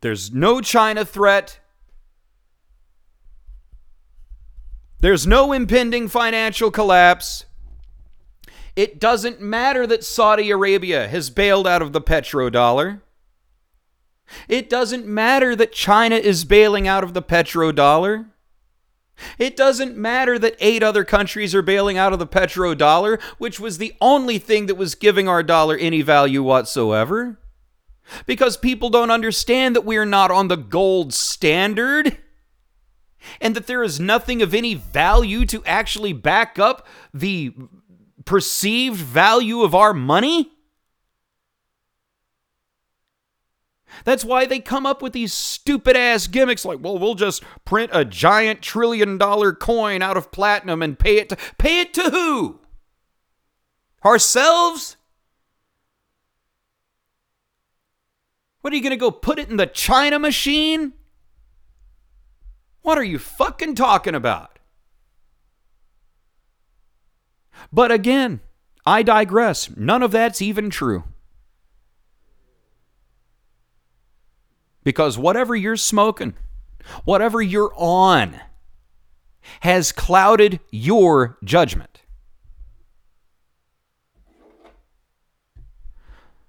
There's 0.02 0.32
no 0.32 0.62
China 0.62 1.04
threat. 1.04 1.60
There's 5.00 5.26
no 5.26 5.52
impending 5.52 6.08
financial 6.08 6.72
collapse. 6.72 7.46
It 8.76 9.00
doesn't 9.00 9.40
matter 9.42 9.88
that 9.88 10.04
Saudi 10.04 10.52
Arabia 10.52 11.08
has 11.08 11.30
bailed 11.30 11.68
out 11.68 11.82
of 11.82 11.94
the 11.94 12.02
petrodollar. 12.02 13.02
It 14.48 14.70
doesn't 14.70 15.06
matter 15.06 15.56
that 15.56 15.72
China 15.72 16.16
is 16.16 16.46
bailing 16.46 16.88
out 16.88 17.04
of 17.04 17.14
the 17.14 17.22
petrodollar. 17.22 18.28
It 19.38 19.56
doesn't 19.56 19.98
matter 19.98 20.38
that 20.40 20.58
eight 20.60 20.84
other 20.84 21.04
countries 21.04 21.56
are 21.56 21.62
bailing 21.62 21.98
out 21.98 22.14
of 22.14 22.20
the 22.20 22.28
petrodollar, 22.28 23.22
which 23.38 23.60
was 23.60 23.78
the 23.78 23.94
only 24.02 24.38
thing 24.38 24.66
that 24.66 24.76
was 24.76 24.96
giving 24.96 25.28
our 25.28 25.44
dollar 25.44 25.78
any 25.78 26.02
value 26.02 26.44
whatsoever. 26.44 27.40
Because 28.26 28.58
people 28.58 28.90
don't 28.90 29.12
understand 29.12 29.76
that 29.76 29.86
we 29.86 29.98
are 29.98 30.06
not 30.06 30.32
on 30.32 30.48
the 30.48 30.58
gold 30.58 31.14
standard 31.14 32.18
and 33.42 33.56
that 33.56 33.68
there 33.68 33.84
is 33.84 34.00
nothing 34.00 34.42
of 34.42 34.54
any 34.54 34.76
value 34.76 35.46
to 35.48 35.64
actually 35.66 36.14
back 36.14 36.60
up 36.60 36.88
the 37.14 37.54
perceived 38.26 39.00
value 39.00 39.62
of 39.62 39.74
our 39.74 39.94
money. 39.94 40.52
That's 44.04 44.26
why 44.26 44.46
they 44.46 44.60
come 44.60 44.86
up 44.86 45.02
with 45.02 45.14
these 45.14 45.34
stupid 45.34 45.96
ass 45.96 46.28
gimmicks 46.28 46.66
like, 46.66 46.80
well, 46.82 46.98
we'll 46.98 47.16
just 47.16 47.44
print 47.64 47.92
a 47.94 48.04
giant 48.06 48.62
trillion 48.62 49.18
dollar 49.18 49.54
coin 49.54 50.02
out 50.02 50.18
of 50.18 50.32
platinum 50.32 50.82
and 50.82 51.00
pay 51.00 51.18
it 51.18 51.30
to 51.30 51.38
pay 51.58 51.82
it 51.82 51.94
to 51.94 52.10
who? 52.10 52.60
Ourselves? 54.04 54.98
What 58.62 58.74
are 58.74 58.76
you 58.76 58.82
going 58.82 58.92
to 58.92 58.98
go 58.98 59.12
put 59.12 59.40
it 59.40 59.50
in 59.50 59.58
the 59.58 59.68
China 59.68 60.18
machine? 60.18 60.94
What 62.82 62.98
are 62.98 63.04
you 63.04 63.20
fucking 63.20 63.76
talking 63.76 64.16
about? 64.16 64.60
But 67.72 67.92
again, 67.92 68.42
I 68.86 69.04
digress. 69.04 69.70
None 69.76 70.04
of 70.04 70.12
that's 70.12 70.42
even 70.42 70.70
true. 70.70 71.04
Because 74.86 75.18
whatever 75.18 75.54
you're 75.54 75.76
smoking, 75.76 76.36
whatever 77.04 77.42
you're 77.42 77.74
on, 77.76 78.40
has 79.60 79.92
clouded 79.92 80.62
your 80.72 81.38
judgment. 81.44 82.04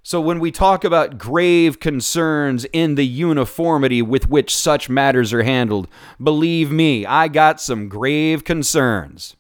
So, 0.03 0.20
when 0.20 0.38
we 0.38 0.53
talk 0.53 0.85
about 0.85 1.18
grave 1.18 1.81
concerns 1.81 2.64
in 2.72 2.94
the 2.94 3.05
uniformity 3.05 4.03
with 4.03 4.31
which 4.31 4.55
such 4.55 4.88
matters 4.88 5.33
are 5.33 5.42
handled, 5.42 5.88
believe 6.22 6.70
me, 6.70 7.05
I 7.05 7.27
got 7.27 7.61
some 7.61 7.88
grave 7.88 8.44
concerns. 8.44 9.35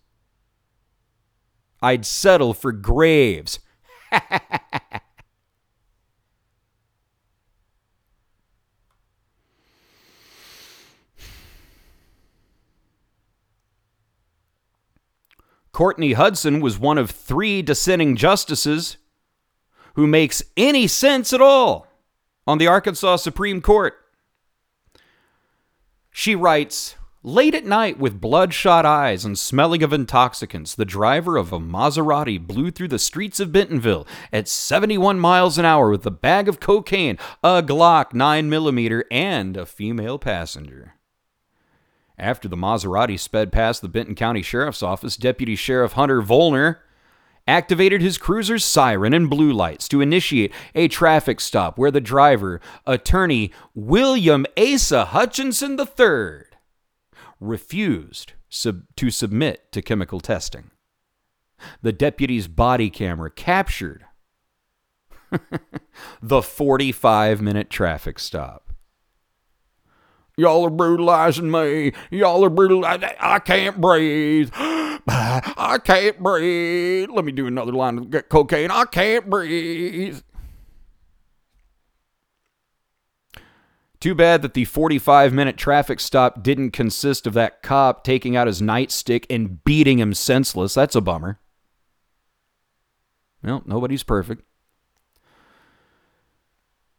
I'd 1.80 2.04
settle 2.04 2.52
for 2.52 2.72
graves. 2.72 3.60
Courtney 15.76 16.14
Hudson 16.14 16.60
was 16.60 16.78
one 16.78 16.96
of 16.96 17.10
three 17.10 17.60
dissenting 17.60 18.16
justices 18.16 18.96
who 19.92 20.06
makes 20.06 20.42
any 20.56 20.86
sense 20.86 21.34
at 21.34 21.42
all 21.42 21.86
on 22.46 22.56
the 22.56 22.66
Arkansas 22.66 23.16
Supreme 23.16 23.60
Court. 23.60 23.92
She 26.10 26.34
writes 26.34 26.94
Late 27.22 27.54
at 27.54 27.66
night, 27.66 27.98
with 27.98 28.22
bloodshot 28.22 28.86
eyes 28.86 29.26
and 29.26 29.38
smelling 29.38 29.82
of 29.82 29.92
intoxicants, 29.92 30.74
the 30.74 30.86
driver 30.86 31.36
of 31.36 31.52
a 31.52 31.60
Maserati 31.60 32.38
blew 32.38 32.70
through 32.70 32.88
the 32.88 32.98
streets 32.98 33.38
of 33.38 33.52
Bentonville 33.52 34.06
at 34.32 34.48
71 34.48 35.20
miles 35.20 35.58
an 35.58 35.66
hour 35.66 35.90
with 35.90 36.06
a 36.06 36.10
bag 36.10 36.48
of 36.48 36.58
cocaine, 36.58 37.18
a 37.44 37.62
Glock 37.62 38.12
9mm, 38.12 39.02
and 39.10 39.58
a 39.58 39.66
female 39.66 40.18
passenger. 40.18 40.95
After 42.18 42.48
the 42.48 42.56
Maserati 42.56 43.18
sped 43.18 43.52
past 43.52 43.82
the 43.82 43.88
Benton 43.88 44.14
County 44.14 44.42
Sheriff's 44.42 44.82
Office, 44.82 45.16
Deputy 45.16 45.54
Sheriff 45.54 45.92
Hunter 45.92 46.22
Volner 46.22 46.78
activated 47.46 48.00
his 48.00 48.18
cruiser's 48.18 48.64
siren 48.64 49.12
and 49.12 49.30
blue 49.30 49.52
lights 49.52 49.86
to 49.88 50.00
initiate 50.00 50.52
a 50.74 50.88
traffic 50.88 51.40
stop 51.40 51.78
where 51.78 51.90
the 51.90 52.00
driver, 52.00 52.60
attorney 52.86 53.52
William 53.74 54.46
Asa 54.58 55.06
Hutchinson 55.06 55.78
III, 55.78 56.46
refused 57.38 58.32
sub- 58.48 58.82
to 58.96 59.10
submit 59.10 59.70
to 59.72 59.82
chemical 59.82 60.20
testing. 60.20 60.70
The 61.82 61.92
deputy's 61.92 62.48
body 62.48 62.90
camera 62.90 63.30
captured 63.30 64.04
the 66.22 66.42
45 66.42 67.40
minute 67.40 67.70
traffic 67.70 68.18
stop. 68.18 68.65
Y'all 70.38 70.66
are 70.66 70.70
brutalizing 70.70 71.50
me. 71.50 71.92
Y'all 72.10 72.44
are 72.44 72.50
brutalizing. 72.50 73.08
I 73.18 73.38
can't 73.38 73.80
breathe. 73.80 74.50
I 75.08 75.78
can't 75.82 76.22
breathe. 76.22 77.08
Let 77.10 77.24
me 77.24 77.32
do 77.32 77.46
another 77.46 77.72
line 77.72 77.98
of 77.98 78.28
cocaine. 78.28 78.70
I 78.70 78.84
can't 78.84 79.30
breathe. 79.30 80.20
Too 83.98 84.14
bad 84.14 84.42
that 84.42 84.52
the 84.52 84.66
45 84.66 85.32
minute 85.32 85.56
traffic 85.56 86.00
stop 86.00 86.42
didn't 86.42 86.72
consist 86.72 87.26
of 87.26 87.32
that 87.32 87.62
cop 87.62 88.04
taking 88.04 88.36
out 88.36 88.46
his 88.46 88.60
nightstick 88.60 89.24
and 89.30 89.64
beating 89.64 89.98
him 89.98 90.12
senseless. 90.12 90.74
That's 90.74 90.94
a 90.94 91.00
bummer. 91.00 91.40
Well, 93.42 93.62
nobody's 93.64 94.02
perfect. 94.02 94.42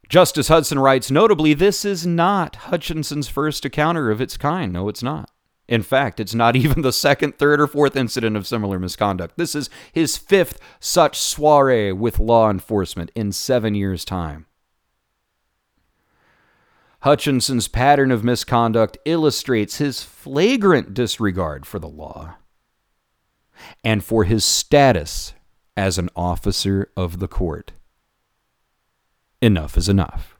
Justice 0.09 0.47
Hudson 0.47 0.79
writes 0.79 1.11
Notably, 1.11 1.53
this 1.53 1.83
is 1.83 2.05
not 2.05 2.55
Hutchinson's 2.55 3.27
first 3.27 3.65
encounter 3.65 4.09
of 4.09 4.21
its 4.21 4.37
kind. 4.37 4.71
No, 4.71 4.87
it's 4.87 5.03
not. 5.03 5.31
In 5.67 5.83
fact, 5.83 6.19
it's 6.19 6.33
not 6.33 6.55
even 6.57 6.81
the 6.81 6.93
second, 6.93 7.37
third, 7.37 7.59
or 7.59 7.67
fourth 7.67 7.95
incident 7.95 8.37
of 8.37 8.47
similar 8.47 8.79
misconduct. 8.79 9.37
This 9.37 9.55
is 9.55 9.69
his 9.91 10.17
fifth 10.17 10.59
such 10.79 11.17
soiree 11.17 11.91
with 11.91 12.19
law 12.19 12.49
enforcement 12.49 13.11
in 13.15 13.31
seven 13.31 13.75
years' 13.75 14.05
time. 14.05 14.45
Hutchinson's 17.01 17.67
pattern 17.67 18.11
of 18.11 18.23
misconduct 18.23 18.97
illustrates 19.05 19.77
his 19.77 20.03
flagrant 20.03 20.93
disregard 20.93 21.65
for 21.65 21.79
the 21.79 21.87
law 21.87 22.35
and 23.83 24.03
for 24.03 24.23
his 24.23 24.43
status 24.43 25.33
as 25.75 25.97
an 25.97 26.09
officer 26.15 26.91
of 26.97 27.19
the 27.19 27.27
court. 27.27 27.71
Enough 29.41 29.77
is 29.77 29.87
enough. 29.87 30.37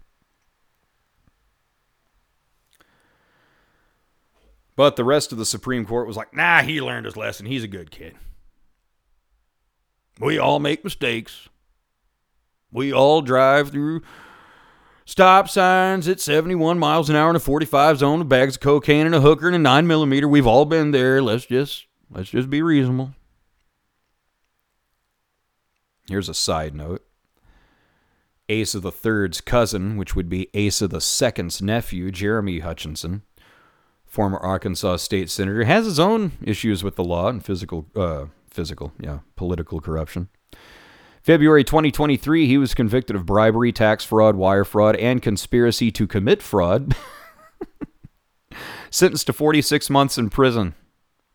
But 4.76 4.96
the 4.96 5.04
rest 5.04 5.32
of 5.32 5.38
the 5.40 5.46
Supreme 5.46 5.86
Court 5.86 6.08
was 6.08 6.16
like, 6.16 6.36
nah, 6.36 6.62
he 6.62 6.82
learned 6.82 7.06
his 7.06 7.18
lesson. 7.18 7.48
He's 7.48 7.64
a 7.64 7.68
good 7.68 7.90
kid. 7.90 8.16
We 10.20 10.38
all 10.38 10.60
make 10.60 10.84
mistakes. 10.84 11.50
We 12.72 12.94
all 12.94 13.22
drive 13.22 13.72
through 13.72 14.04
stop 15.06 15.50
signs 15.50 16.08
at 16.08 16.20
71 16.20 16.78
miles 16.78 17.10
an 17.10 17.16
hour 17.16 17.30
in 17.30 17.36
a 17.36 17.40
45 17.40 17.98
zone 17.98 18.20
with 18.20 18.30
bags 18.30 18.56
of 18.56 18.62
cocaine 18.62 19.06
and 19.06 19.16
a 19.16 19.22
hooker 19.22 19.48
and 19.48 19.56
a 19.56 19.60
9 19.60 19.88
millimeter. 19.88 20.28
We've 20.28 20.48
all 20.48 20.66
been 20.66 20.92
there. 20.92 21.22
Let's 21.22 21.46
just 21.46 21.88
let's 22.12 22.30
just 22.30 22.50
be 22.50 22.62
reasonable. 22.62 23.14
Here's 26.08 26.30
a 26.30 26.34
side 26.34 26.76
note. 26.76 27.07
Asa 28.50 28.80
the 28.80 28.92
Third's 28.92 29.42
cousin, 29.42 29.98
which 29.98 30.16
would 30.16 30.30
be 30.30 30.50
Asa 30.56 30.88
the 30.88 31.02
Second's 31.02 31.62
nephew, 31.62 32.12
Jeremy 32.12 32.60
Hutchinson, 32.60 33.24
former 34.06 34.38
Arkansas 34.38 34.98
state 34.98 35.30
senator, 35.30 35.66
has 35.66 35.86
his 35.86 36.00
own 36.00 36.32
issues 36.42 36.84
with 36.84 36.96
the 36.96 37.04
law 37.04 37.28
and 37.28 37.44
physical, 37.44 37.88
uh, 37.96 38.26
physical, 38.50 38.94
yeah, 39.00 39.20
political 39.36 39.82
corruption. 39.82 40.30
February 41.22 41.66
2023, 41.66 42.48
he 42.48 42.58
was 42.58 42.74
convicted 42.74 43.14
of 43.14 43.26
bribery, 43.26 43.74
tax 43.74 44.06
fraud, 44.06 44.38
wire 44.38 44.64
fraud, 44.64 44.96
and 44.96 45.22
conspiracy 45.22 45.92
to 45.92 46.08
commit 46.08 46.42
fraud. 46.42 46.96
Sentenced 48.90 49.28
to 49.28 49.34
46 49.34 49.90
months 49.90 50.18
in 50.18 50.30
prison, 50.30 50.74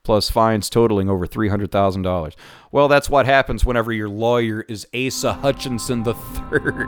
plus 0.04 0.28
fines 0.30 0.68
totaling 0.68 1.08
over 1.08 1.26
$300,000. 1.28 2.34
Well, 2.72 2.88
that's 2.88 3.08
what 3.08 3.24
happens 3.24 3.64
whenever 3.64 3.92
your 3.92 4.08
lawyer 4.08 4.62
is 4.62 4.86
Asa 4.92 5.34
Hutchinson 5.34 6.00
III. 6.00 6.86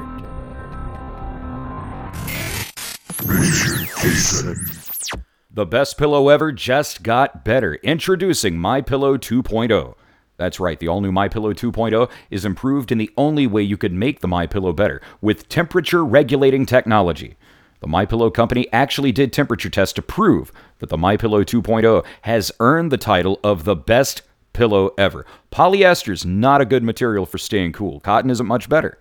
The 5.52 5.66
best 5.66 5.96
pillow 5.96 6.28
ever 6.28 6.50
just 6.50 7.04
got 7.04 7.44
better. 7.44 7.76
Introducing 7.76 8.58
My 8.58 8.80
Pillow 8.80 9.16
2.0. 9.16 9.94
That's 10.36 10.58
right, 10.58 10.80
the 10.80 10.88
all-new 10.88 11.12
My 11.12 11.28
Pillow 11.28 11.52
2.0 11.52 12.10
is 12.28 12.44
improved 12.44 12.90
in 12.90 12.98
the 12.98 13.12
only 13.16 13.46
way 13.46 13.62
you 13.62 13.76
could 13.76 13.92
make 13.92 14.18
the 14.18 14.26
My 14.26 14.48
Pillow 14.48 14.72
better, 14.72 15.00
with 15.20 15.48
temperature 15.48 16.04
regulating 16.04 16.66
technology. 16.66 17.36
The 17.80 17.86
My 17.86 18.06
Pillow 18.06 18.30
company 18.30 18.66
actually 18.72 19.12
did 19.12 19.32
temperature 19.32 19.70
tests 19.70 19.92
to 19.94 20.02
prove 20.02 20.52
that 20.78 20.88
the 20.88 20.98
My 20.98 21.16
Pillow 21.16 21.44
2.0 21.44 22.04
has 22.22 22.52
earned 22.60 22.90
the 22.90 22.96
title 22.96 23.40
of 23.44 23.64
the 23.64 23.76
best 23.76 24.22
pillow 24.52 24.94
ever. 24.96 25.26
Polyester 25.52 26.12
is 26.12 26.24
not 26.24 26.60
a 26.62 26.64
good 26.64 26.82
material 26.82 27.26
for 27.26 27.36
staying 27.36 27.72
cool. 27.72 28.00
Cotton 28.00 28.30
isn't 28.30 28.46
much 28.46 28.68
better. 28.68 28.98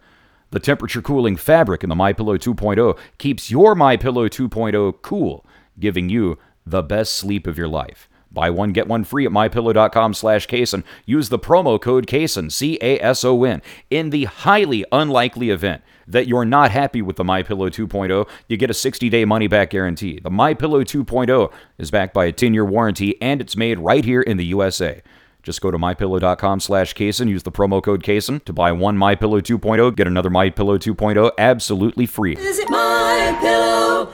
The 0.50 0.60
temperature 0.60 1.02
cooling 1.02 1.38
fabric 1.38 1.84
in 1.84 1.90
the 1.90 1.96
My 1.96 2.12
Pillow 2.12 2.38
2.0 2.38 2.98
keeps 3.18 3.50
your 3.50 3.74
My 3.74 3.96
Pillow 3.96 4.28
2.0 4.28 5.02
cool, 5.02 5.46
giving 5.80 6.10
you 6.10 6.38
the 6.66 6.84
best 6.84 7.16
sleep 7.16 7.48
of 7.48 7.58
your 7.58 7.68
life. 7.68 8.10
Buy 8.34 8.50
one, 8.50 8.72
get 8.72 8.88
one 8.88 9.04
free 9.04 9.26
at 9.26 9.32
mypillow.com 9.32 10.16
slash 10.16 10.48
Cason. 10.48 10.84
Use 11.06 11.30
the 11.30 11.38
promo 11.40 11.80
code 11.80 12.08
Cason, 12.08 12.52
C 12.52 12.80
A 12.82 13.00
S 13.00 13.24
O 13.24 13.44
N. 13.44 13.62
In 13.90 14.10
the 14.10 14.26
highly 14.26 14.84
unlikely 14.92 15.52
event 15.52 15.84
that 16.08 16.28
you're 16.28 16.44
not 16.46 16.72
happy 16.72 17.02
with 17.02 17.16
the 17.16 17.24
MyPillow 17.24 17.70
2.0, 17.70 18.28
you 18.48 18.58
get 18.58 18.70
a 18.70 18.74
60-day 18.74 19.24
money-back 19.24 19.70
guarantee. 19.70 20.20
The 20.20 20.30
MyPillow 20.30 20.84
2.0 20.84 21.54
is 21.78 21.92
backed 21.92 22.14
by 22.14 22.26
a 22.26 22.34
10-year 22.34 22.66
warranty, 22.66 23.22
and 23.22 23.40
it's 23.40 23.56
made 23.56 23.80
right 23.80 24.04
here 24.04 24.22
in 24.22 24.36
the 24.38 24.46
USA. 24.48 25.02
Just 25.44 25.62
go 25.62 25.72
to 25.72 25.78
mypillow.com 25.78 26.60
slash 26.60 26.94
Cason, 26.96 27.30
use 27.30 27.44
the 27.44 27.52
promo 27.52 27.84
code 27.84 28.04
Cason 28.04 28.44
to 28.46 28.54
buy 28.54 28.72
one 28.72 28.98
MyPillow 28.98 29.42
2.0, 29.42 29.96
get 29.96 30.08
another 30.08 30.30
MyPillow 30.30 30.80
2.0 30.80 31.32
absolutely 31.38 32.06
free. 32.06 32.36
Visit 32.36 32.68
mypillow.com. 32.68 34.14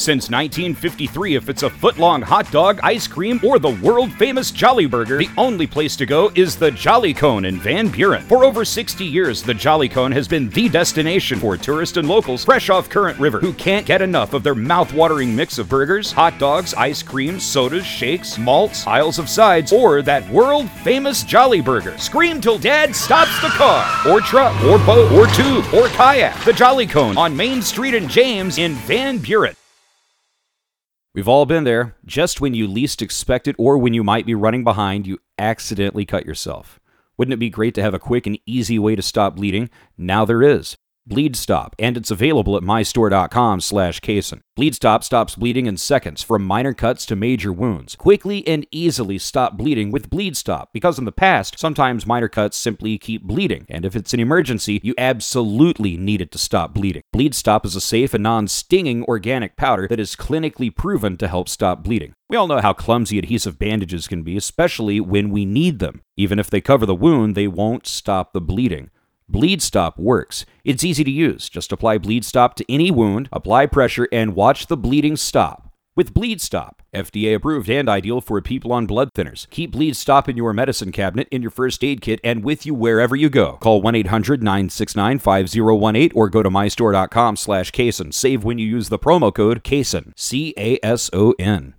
Since 0.00 0.30
1953, 0.30 1.34
if 1.34 1.50
it's 1.50 1.62
a 1.62 1.68
foot-long 1.68 2.22
hot 2.22 2.50
dog, 2.50 2.80
ice 2.82 3.06
cream, 3.06 3.38
or 3.44 3.58
the 3.58 3.76
world-famous 3.82 4.50
Jolly 4.50 4.86
Burger, 4.86 5.18
the 5.18 5.28
only 5.36 5.66
place 5.66 5.94
to 5.96 6.06
go 6.06 6.32
is 6.34 6.56
the 6.56 6.70
Jolly 6.70 7.12
Cone 7.12 7.44
in 7.44 7.60
Van 7.60 7.88
Buren. 7.88 8.22
For 8.22 8.42
over 8.42 8.64
60 8.64 9.04
years, 9.04 9.42
the 9.42 9.52
Jolly 9.52 9.90
Cone 9.90 10.10
has 10.12 10.26
been 10.26 10.48
the 10.48 10.70
destination 10.70 11.38
for 11.38 11.58
tourists 11.58 11.98
and 11.98 12.08
locals 12.08 12.46
fresh 12.46 12.70
off 12.70 12.88
Current 12.88 13.18
River 13.18 13.40
who 13.40 13.52
can't 13.52 13.84
get 13.84 14.00
enough 14.00 14.32
of 14.32 14.42
their 14.42 14.54
mouth-watering 14.54 15.36
mix 15.36 15.58
of 15.58 15.68
burgers, 15.68 16.10
hot 16.10 16.38
dogs, 16.38 16.72
ice 16.72 17.02
cream, 17.02 17.38
sodas, 17.38 17.84
shakes, 17.84 18.38
malts, 18.38 18.86
aisles 18.86 19.18
of 19.18 19.28
sides, 19.28 19.70
or 19.70 20.00
that 20.00 20.26
world-famous 20.30 21.24
Jolly 21.24 21.60
Burger. 21.60 21.98
Scream 21.98 22.40
till 22.40 22.58
Dad 22.58 22.96
stops 22.96 23.38
the 23.42 23.48
car, 23.48 23.84
or 24.08 24.22
truck, 24.22 24.56
or 24.64 24.78
boat, 24.78 25.12
or 25.12 25.26
tube, 25.34 25.66
or 25.74 25.88
kayak. 25.88 26.42
The 26.46 26.54
Jolly 26.54 26.86
Cone 26.86 27.18
on 27.18 27.36
Main 27.36 27.60
Street 27.60 27.92
in 27.92 28.08
James 28.08 28.56
in 28.56 28.72
Van 28.86 29.18
Buren. 29.18 29.54
We've 31.12 31.26
all 31.26 31.44
been 31.44 31.64
there. 31.64 31.96
Just 32.06 32.40
when 32.40 32.54
you 32.54 32.68
least 32.68 33.02
expect 33.02 33.48
it 33.48 33.56
or 33.58 33.76
when 33.76 33.94
you 33.94 34.04
might 34.04 34.26
be 34.26 34.34
running 34.36 34.62
behind, 34.62 35.08
you 35.08 35.18
accidentally 35.38 36.06
cut 36.06 36.24
yourself. 36.24 36.78
Wouldn't 37.16 37.32
it 37.32 37.38
be 37.38 37.50
great 37.50 37.74
to 37.74 37.82
have 37.82 37.94
a 37.94 37.98
quick 37.98 38.28
and 38.28 38.38
easy 38.46 38.78
way 38.78 38.94
to 38.94 39.02
stop 39.02 39.34
bleeding? 39.34 39.70
Now 39.98 40.24
there 40.24 40.40
is. 40.40 40.76
Bleed 41.06 41.34
Stop, 41.34 41.74
and 41.78 41.96
it's 41.96 42.10
available 42.10 42.56
at 42.56 42.62
mystore.com 42.62 43.60
slash 43.60 44.00
Cason. 44.00 44.40
Bleed 44.54 44.74
Stop 44.74 45.02
stops 45.02 45.34
bleeding 45.34 45.66
in 45.66 45.76
seconds 45.76 46.22
from 46.22 46.44
minor 46.44 46.74
cuts 46.74 47.06
to 47.06 47.16
major 47.16 47.52
wounds. 47.52 47.96
Quickly 47.96 48.46
and 48.46 48.66
easily 48.70 49.16
stop 49.18 49.56
bleeding 49.56 49.90
with 49.90 50.10
Bleed 50.10 50.36
Stop, 50.36 50.70
because 50.72 50.98
in 50.98 51.06
the 51.06 51.12
past, 51.12 51.58
sometimes 51.58 52.06
minor 52.06 52.28
cuts 52.28 52.56
simply 52.56 52.98
keep 52.98 53.22
bleeding, 53.22 53.64
and 53.68 53.84
if 53.84 53.96
it's 53.96 54.12
an 54.12 54.20
emergency, 54.20 54.80
you 54.82 54.94
absolutely 54.98 55.96
need 55.96 56.20
it 56.20 56.30
to 56.32 56.38
stop 56.38 56.74
bleeding. 56.74 57.02
Bleed 57.12 57.34
Stop 57.34 57.64
is 57.64 57.74
a 57.74 57.80
safe 57.80 58.12
and 58.12 58.22
non-stinging 58.22 59.02
organic 59.04 59.56
powder 59.56 59.88
that 59.88 60.00
is 60.00 60.14
clinically 60.14 60.74
proven 60.74 61.16
to 61.16 61.28
help 61.28 61.48
stop 61.48 61.82
bleeding. 61.82 62.12
We 62.28 62.36
all 62.36 62.46
know 62.46 62.60
how 62.60 62.74
clumsy 62.74 63.18
adhesive 63.18 63.58
bandages 63.58 64.06
can 64.06 64.22
be, 64.22 64.36
especially 64.36 65.00
when 65.00 65.30
we 65.30 65.44
need 65.44 65.78
them. 65.78 66.02
Even 66.16 66.38
if 66.38 66.50
they 66.50 66.60
cover 66.60 66.86
the 66.86 66.94
wound, 66.94 67.34
they 67.34 67.48
won't 67.48 67.86
stop 67.86 68.32
the 68.32 68.40
bleeding. 68.40 68.90
Bleed 69.30 69.62
Stop 69.62 69.96
works. 69.96 70.44
It's 70.64 70.82
easy 70.82 71.04
to 71.04 71.10
use. 71.10 71.48
Just 71.48 71.70
apply 71.70 71.98
Bleed 71.98 72.24
Stop 72.24 72.56
to 72.56 72.72
any 72.72 72.90
wound, 72.90 73.28
apply 73.32 73.66
pressure, 73.66 74.08
and 74.10 74.34
watch 74.34 74.66
the 74.66 74.76
bleeding 74.76 75.16
stop. 75.16 75.72
With 75.94 76.12
Bleed 76.12 76.40
Stop, 76.40 76.82
FDA 76.92 77.36
approved 77.36 77.70
and 77.70 77.88
ideal 77.88 78.20
for 78.20 78.42
people 78.42 78.72
on 78.72 78.86
blood 78.86 79.10
thinners. 79.14 79.48
Keep 79.50 79.70
Bleed 79.70 79.94
Stop 79.94 80.28
in 80.28 80.36
your 80.36 80.52
medicine 80.52 80.90
cabinet, 80.90 81.28
in 81.30 81.42
your 81.42 81.52
first 81.52 81.84
aid 81.84 82.00
kit, 82.00 82.18
and 82.24 82.42
with 82.42 82.66
you 82.66 82.74
wherever 82.74 83.14
you 83.14 83.30
go. 83.30 83.52
Call 83.60 83.80
1-800-969-5018 83.82 86.10
or 86.14 86.28
go 86.28 86.42
to 86.42 86.50
mystore.com 86.50 87.36
slash 87.36 87.70
Cason. 87.70 88.12
Save 88.12 88.42
when 88.42 88.58
you 88.58 88.66
use 88.66 88.88
the 88.88 88.98
promo 88.98 89.32
code 89.32 89.62
CASON. 89.62 90.12
C-A-S-O-N. 90.16 91.74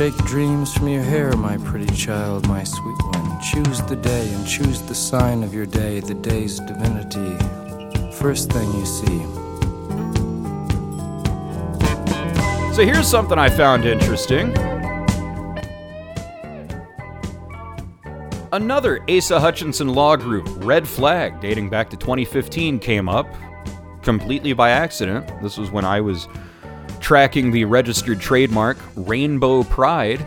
Shake 0.00 0.16
dreams 0.24 0.72
from 0.72 0.88
your 0.88 1.02
hair, 1.02 1.36
my 1.36 1.58
pretty 1.58 1.94
child, 1.94 2.48
my 2.48 2.64
sweet 2.64 2.96
one. 3.12 3.38
Choose 3.42 3.82
the 3.82 3.96
day 3.96 4.32
and 4.32 4.46
choose 4.46 4.80
the 4.80 4.94
sign 4.94 5.42
of 5.42 5.52
your 5.52 5.66
day, 5.66 6.00
the 6.00 6.14
day's 6.14 6.58
divinity. 6.58 7.36
First 8.16 8.50
thing 8.50 8.72
you 8.72 8.86
see. 8.86 9.18
So 12.74 12.82
here's 12.82 13.06
something 13.06 13.38
I 13.38 13.50
found 13.50 13.84
interesting. 13.84 14.56
Another 18.54 19.04
Asa 19.06 19.38
Hutchinson 19.38 19.88
law 19.88 20.16
group, 20.16 20.48
Red 20.64 20.88
Flag, 20.88 21.42
dating 21.42 21.68
back 21.68 21.90
to 21.90 21.98
2015, 21.98 22.78
came 22.78 23.06
up 23.06 23.26
completely 24.00 24.54
by 24.54 24.70
accident. 24.70 25.30
This 25.42 25.58
was 25.58 25.70
when 25.70 25.84
I 25.84 26.00
was 26.00 26.26
tracking 27.10 27.50
the 27.50 27.64
registered 27.64 28.20
trademark 28.20 28.78
Rainbow 28.94 29.64
Pride, 29.64 30.20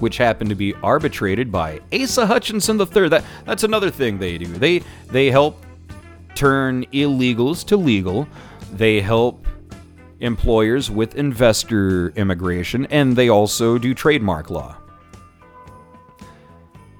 which 0.00 0.16
happened 0.16 0.50
to 0.50 0.56
be 0.56 0.74
arbitrated 0.82 1.52
by 1.52 1.78
Asa 1.92 2.26
Hutchinson 2.26 2.76
III. 2.80 3.08
That 3.08 3.24
that's 3.44 3.62
another 3.62 3.88
thing 3.88 4.18
they 4.18 4.36
do. 4.36 4.46
They 4.46 4.82
they 5.06 5.30
help 5.30 5.64
turn 6.34 6.84
illegals 6.86 7.64
to 7.66 7.76
legal. 7.76 8.26
They 8.72 9.00
help 9.00 9.46
employers 10.18 10.90
with 10.90 11.14
investor 11.14 12.08
immigration, 12.16 12.86
and 12.86 13.14
they 13.14 13.28
also 13.28 13.78
do 13.78 13.94
trademark 13.94 14.50
law. 14.50 14.76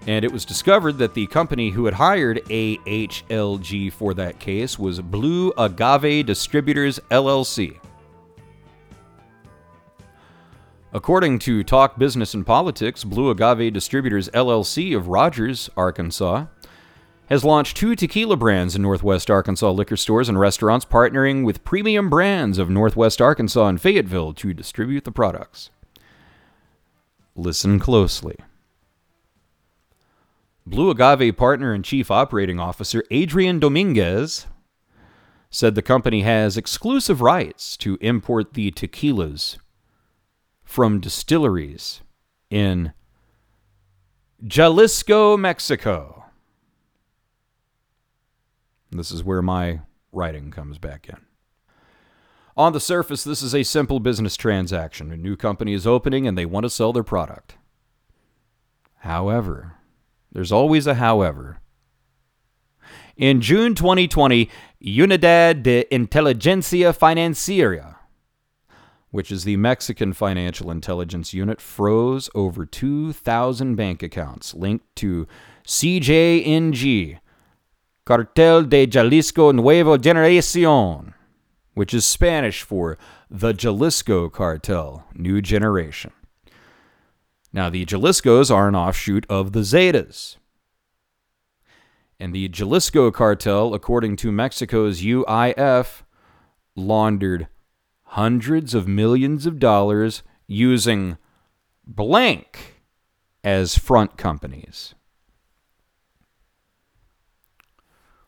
And 0.06 0.24
it 0.24 0.30
was 0.30 0.44
discovered 0.44 0.96
that 0.98 1.14
the 1.14 1.26
company 1.26 1.70
who 1.70 1.86
had 1.86 1.94
hired 1.94 2.36
AHLG 2.44 3.92
for 3.92 4.14
that 4.14 4.38
case 4.38 4.78
was 4.78 5.00
Blue 5.00 5.52
Agave 5.58 6.24
Distributors 6.24 7.00
LLC. 7.10 7.81
According 10.94 11.38
to 11.40 11.64
Talk 11.64 11.98
Business 11.98 12.34
and 12.34 12.44
Politics, 12.44 13.02
Blue 13.02 13.30
Agave 13.30 13.72
Distributors 13.72 14.28
LLC 14.30 14.94
of 14.94 15.08
Rogers, 15.08 15.70
Arkansas, 15.74 16.44
has 17.30 17.46
launched 17.46 17.78
two 17.78 17.96
tequila 17.96 18.36
brands 18.36 18.76
in 18.76 18.82
Northwest 18.82 19.30
Arkansas 19.30 19.70
liquor 19.70 19.96
stores 19.96 20.28
and 20.28 20.38
restaurants, 20.38 20.84
partnering 20.84 21.46
with 21.46 21.64
premium 21.64 22.10
brands 22.10 22.58
of 22.58 22.68
Northwest 22.68 23.22
Arkansas 23.22 23.68
and 23.68 23.80
Fayetteville 23.80 24.34
to 24.34 24.52
distribute 24.52 25.04
the 25.04 25.10
products. 25.10 25.70
Listen 27.34 27.78
closely. 27.78 28.36
Blue 30.66 30.90
Agave 30.90 31.34
partner 31.38 31.72
and 31.72 31.86
chief 31.86 32.10
operating 32.10 32.60
officer 32.60 33.02
Adrian 33.10 33.58
Dominguez 33.58 34.46
said 35.48 35.74
the 35.74 35.80
company 35.80 36.20
has 36.20 36.58
exclusive 36.58 37.22
rights 37.22 37.78
to 37.78 37.96
import 38.02 38.52
the 38.52 38.70
tequilas 38.72 39.56
from 40.64 41.00
distilleries 41.00 42.00
in 42.50 42.92
Jalisco, 44.44 45.36
Mexico. 45.36 46.24
This 48.90 49.10
is 49.10 49.24
where 49.24 49.42
my 49.42 49.80
writing 50.12 50.50
comes 50.50 50.78
back 50.78 51.08
in. 51.08 51.16
On 52.56 52.72
the 52.72 52.80
surface, 52.80 53.24
this 53.24 53.42
is 53.42 53.54
a 53.54 53.62
simple 53.62 53.98
business 53.98 54.36
transaction. 54.36 55.10
A 55.10 55.16
new 55.16 55.36
company 55.36 55.72
is 55.72 55.86
opening 55.86 56.26
and 56.26 56.36
they 56.36 56.44
want 56.44 56.64
to 56.64 56.70
sell 56.70 56.92
their 56.92 57.02
product. 57.02 57.56
However, 58.98 59.76
there's 60.30 60.52
always 60.52 60.86
a 60.86 60.94
however. 60.94 61.58
In 63.16 63.40
June 63.40 63.74
2020, 63.74 64.50
Unidad 64.82 65.62
de 65.62 65.84
Inteligencia 65.90 66.96
Financiera, 66.96 67.91
which 69.12 69.30
is 69.30 69.44
the 69.44 69.56
Mexican 69.58 70.12
financial 70.12 70.70
intelligence 70.70 71.32
unit, 71.32 71.60
froze 71.60 72.28
over 72.34 72.66
2,000 72.66 73.76
bank 73.76 74.02
accounts 74.02 74.54
linked 74.54 74.86
to 74.96 75.28
CJNG, 75.66 77.18
Cartel 78.04 78.64
de 78.64 78.86
Jalisco 78.86 79.52
Nueva 79.52 79.98
Generacion, 79.98 81.12
which 81.74 81.94
is 81.94 82.06
Spanish 82.06 82.62
for 82.62 82.98
the 83.30 83.52
Jalisco 83.52 84.30
Cartel, 84.30 85.04
New 85.14 85.40
Generation. 85.40 86.12
Now, 87.52 87.68
the 87.68 87.84
Jaliscos 87.84 88.50
are 88.50 88.66
an 88.66 88.74
offshoot 88.74 89.26
of 89.28 89.52
the 89.52 89.60
Zetas. 89.60 90.38
And 92.18 92.34
the 92.34 92.48
Jalisco 92.48 93.10
cartel, 93.10 93.74
according 93.74 94.16
to 94.16 94.32
Mexico's 94.32 95.02
UIF, 95.02 96.02
laundered 96.74 97.48
hundreds 98.12 98.74
of 98.74 98.86
millions 98.86 99.46
of 99.46 99.58
dollars 99.58 100.22
using 100.46 101.16
blank 101.86 102.82
as 103.42 103.78
front 103.78 104.18
companies. 104.18 104.94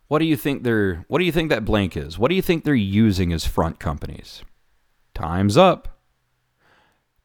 What 0.09 0.21
do 0.21 0.25
you 0.25 0.37
think 0.37 0.63
they're 0.63 1.05
what 1.09 1.19
do 1.19 1.27
you 1.27 1.33
think 1.33 1.51
that 1.51 1.67
blank 1.67 1.99
is? 1.99 2.19
What 2.19 2.31
do 2.31 2.35
you 2.35 2.41
think 2.41 2.65
they're 2.65 2.75
using 2.75 3.31
as 3.31 3.47
front 3.47 3.79
companies? 3.79 4.43
Time's 5.13 5.59
up. 5.59 6.01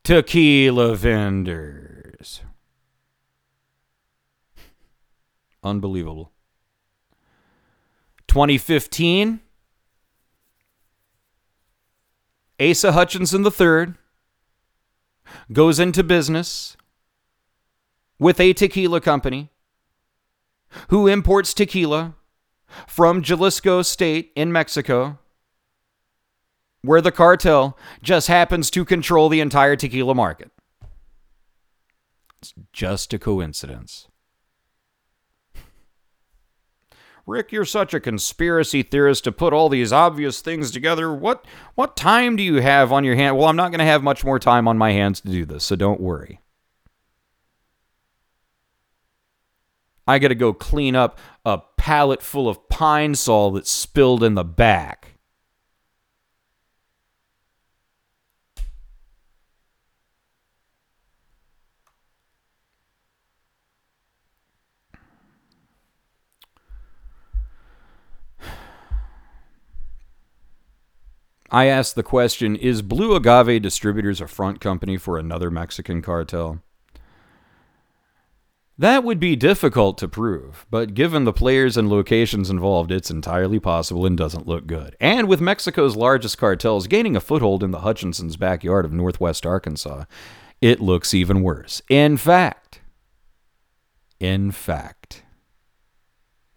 Tequila 0.03 0.95
vendors. 0.95 2.41
Unbelievable. 5.63 6.33
2015, 8.27 9.39
Asa 12.59 12.91
Hutchinson 12.91 13.45
III 13.45 13.93
goes 15.53 15.79
into 15.79 16.03
business 16.03 16.75
with 18.19 18.39
a 18.39 18.51
tequila 18.51 18.99
company 18.99 19.49
who 20.89 21.07
imports 21.07 21.53
tequila 21.53 22.15
from 22.85 23.23
Jalisco 23.23 23.81
State 23.81 24.31
in 24.35 24.51
Mexico, 24.51 25.19
where 26.81 27.01
the 27.01 27.11
cartel 27.11 27.77
just 28.03 28.27
happens 28.27 28.69
to 28.71 28.83
control 28.83 29.29
the 29.29 29.39
entire 29.39 29.77
tequila 29.77 30.13
market. 30.13 30.51
It's 32.41 32.53
just 32.73 33.13
a 33.13 33.19
coincidence. 33.19 34.08
Rick, 37.25 37.51
you're 37.51 37.65
such 37.65 37.93
a 37.93 37.99
conspiracy 37.99 38.83
theorist 38.83 39.23
to 39.25 39.31
put 39.31 39.53
all 39.53 39.69
these 39.69 39.93
obvious 39.93 40.41
things 40.41 40.71
together. 40.71 41.13
What 41.13 41.45
what 41.75 41.95
time 41.95 42.35
do 42.35 42.43
you 42.43 42.55
have 42.55 42.91
on 42.91 43.03
your 43.03 43.15
hand? 43.15 43.37
Well, 43.37 43.47
I'm 43.47 43.55
not 43.55 43.71
going 43.71 43.79
to 43.79 43.85
have 43.85 44.03
much 44.03 44.23
more 44.23 44.39
time 44.39 44.67
on 44.67 44.77
my 44.77 44.91
hands 44.91 45.21
to 45.21 45.27
do 45.29 45.45
this, 45.45 45.63
so 45.63 45.75
don't 45.75 46.01
worry. 46.01 46.39
I 50.07 50.17
got 50.17 50.29
to 50.29 50.35
go 50.35 50.53
clean 50.53 50.95
up 50.95 51.19
a 51.45 51.59
pallet 51.77 52.23
full 52.23 52.49
of 52.49 52.67
pine 52.67 53.13
sol 53.13 53.51
that 53.51 53.67
spilled 53.67 54.23
in 54.23 54.33
the 54.33 54.43
back. 54.43 55.18
I 71.51 71.65
asked 71.65 71.95
the 71.95 72.03
question 72.03 72.55
Is 72.55 72.81
Blue 72.81 73.15
Agave 73.15 73.61
Distributors 73.61 74.21
a 74.21 74.27
front 74.27 74.61
company 74.61 74.97
for 74.97 75.17
another 75.17 75.49
Mexican 75.49 76.01
cartel? 76.01 76.61
That 78.77 79.03
would 79.03 79.19
be 79.19 79.35
difficult 79.35 79.97
to 79.97 80.07
prove, 80.07 80.65
but 80.71 80.93
given 80.93 81.25
the 81.25 81.33
players 81.33 81.75
and 81.75 81.89
locations 81.89 82.49
involved, 82.49 82.93
it's 82.93 83.11
entirely 83.11 83.59
possible 83.59 84.05
and 84.05 84.17
doesn't 84.17 84.47
look 84.47 84.67
good. 84.67 84.95
And 85.01 85.27
with 85.27 85.41
Mexico's 85.41 85.97
largest 85.97 86.37
cartels 86.37 86.87
gaining 86.87 87.17
a 87.17 87.19
foothold 87.19 87.61
in 87.61 87.71
the 87.71 87.79
Hutchinsons' 87.79 88.39
backyard 88.39 88.85
of 88.85 88.93
northwest 88.93 89.45
Arkansas, 89.45 90.05
it 90.61 90.79
looks 90.79 91.13
even 91.13 91.41
worse. 91.41 91.81
In 91.89 92.15
fact, 92.15 92.79
in 94.17 94.51
fact, 94.51 95.23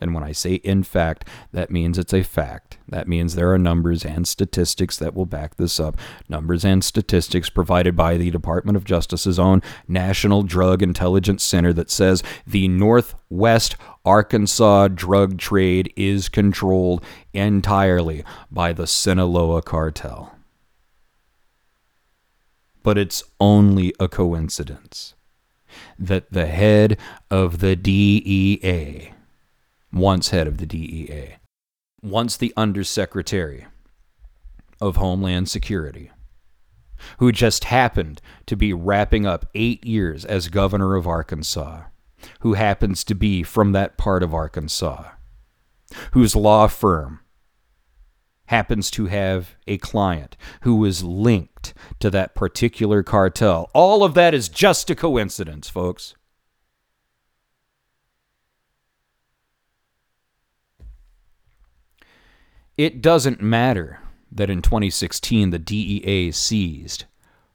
and 0.02 0.12
when 0.12 0.22
I 0.22 0.32
say 0.32 0.54
in 0.56 0.82
fact, 0.82 1.26
that 1.52 1.70
means 1.70 1.96
it's 1.96 2.12
a 2.12 2.22
fact. 2.22 2.78
That 2.88 3.08
means 3.08 3.34
there 3.34 3.52
are 3.52 3.58
numbers 3.58 4.04
and 4.04 4.28
statistics 4.28 4.98
that 4.98 5.14
will 5.14 5.26
back 5.26 5.56
this 5.56 5.80
up. 5.80 5.96
Numbers 6.28 6.64
and 6.64 6.84
statistics 6.84 7.48
provided 7.48 7.96
by 7.96 8.16
the 8.16 8.30
Department 8.30 8.76
of 8.76 8.84
Justice's 8.84 9.38
own 9.38 9.62
National 9.88 10.42
Drug 10.42 10.82
Intelligence 10.82 11.42
Center 11.42 11.72
that 11.72 11.90
says 11.90 12.22
the 12.46 12.68
Northwest 12.68 13.76
Arkansas 14.04 14.88
drug 14.88 15.38
trade 15.38 15.92
is 15.96 16.28
controlled 16.28 17.04
entirely 17.32 18.24
by 18.50 18.72
the 18.72 18.86
Sinaloa 18.86 19.62
cartel. 19.62 20.34
But 22.82 22.98
it's 22.98 23.22
only 23.38 23.94
a 24.00 24.08
coincidence 24.08 25.14
that 25.98 26.32
the 26.32 26.46
head 26.46 26.98
of 27.30 27.60
the 27.60 27.76
DEA 27.76 29.12
once 29.92 30.30
head 30.30 30.46
of 30.46 30.58
the 30.58 30.66
DEA, 30.66 31.36
once 32.02 32.36
the 32.36 32.52
Undersecretary 32.56 33.66
of 34.80 34.96
Homeland 34.96 35.48
Security, 35.48 36.10
who 37.18 37.32
just 37.32 37.64
happened 37.64 38.20
to 38.46 38.56
be 38.56 38.72
wrapping 38.72 39.26
up 39.26 39.46
eight 39.54 39.84
years 39.84 40.24
as 40.24 40.48
governor 40.48 40.96
of 40.96 41.06
Arkansas, 41.06 41.82
who 42.40 42.54
happens 42.54 43.04
to 43.04 43.14
be 43.14 43.42
from 43.42 43.72
that 43.72 43.98
part 43.98 44.22
of 44.22 44.34
Arkansas, 44.34 45.10
whose 46.12 46.34
law 46.34 46.66
firm 46.66 47.20
happens 48.46 48.90
to 48.90 49.06
have 49.06 49.56
a 49.66 49.78
client 49.78 50.36
who 50.62 50.84
is 50.84 51.02
linked 51.02 51.74
to 51.98 52.10
that 52.10 52.34
particular 52.34 53.02
cartel. 53.02 53.70
All 53.72 54.04
of 54.04 54.14
that 54.14 54.34
is 54.34 54.48
just 54.48 54.90
a 54.90 54.94
coincidence, 54.94 55.68
folks. 55.68 56.14
It 62.82 63.00
doesn't 63.00 63.40
matter 63.40 64.00
that 64.32 64.50
in 64.50 64.60
2016 64.60 65.50
the 65.50 65.60
DEA 65.60 66.32
seized 66.32 67.04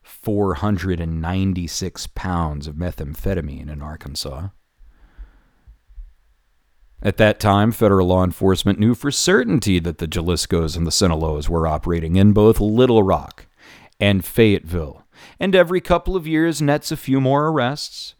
496 0.02 2.08
pounds 2.08 2.66
of 2.66 2.76
methamphetamine 2.76 3.70
in 3.70 3.82
Arkansas. 3.82 4.48
At 7.02 7.18
that 7.18 7.42
time, 7.42 7.74
federal 7.74 8.08
law 8.08 8.24
enforcement 8.24 8.80
knew 8.80 8.96
for 8.96 9.12
certainty 9.12 9.80
that 9.80 9.98
the 9.98 10.08
Jaliscos 10.08 10.78
and 10.78 10.88
the 10.88 10.92
Sinaloas 10.92 11.50
were 11.50 11.68
operating 11.68 12.16
in 12.16 12.32
both 12.32 12.62
Little 12.62 13.04
Rock 13.04 13.48
and 14.00 14.24
Fayetteville, 14.24 15.04
and 15.42 15.54
every 15.54 15.82
couple 15.82 16.16
of 16.16 16.26
years 16.26 16.62
nets 16.62 16.90
a 16.90 16.96
few 16.96 17.20
more 17.20 17.50
arrests, 17.50 18.16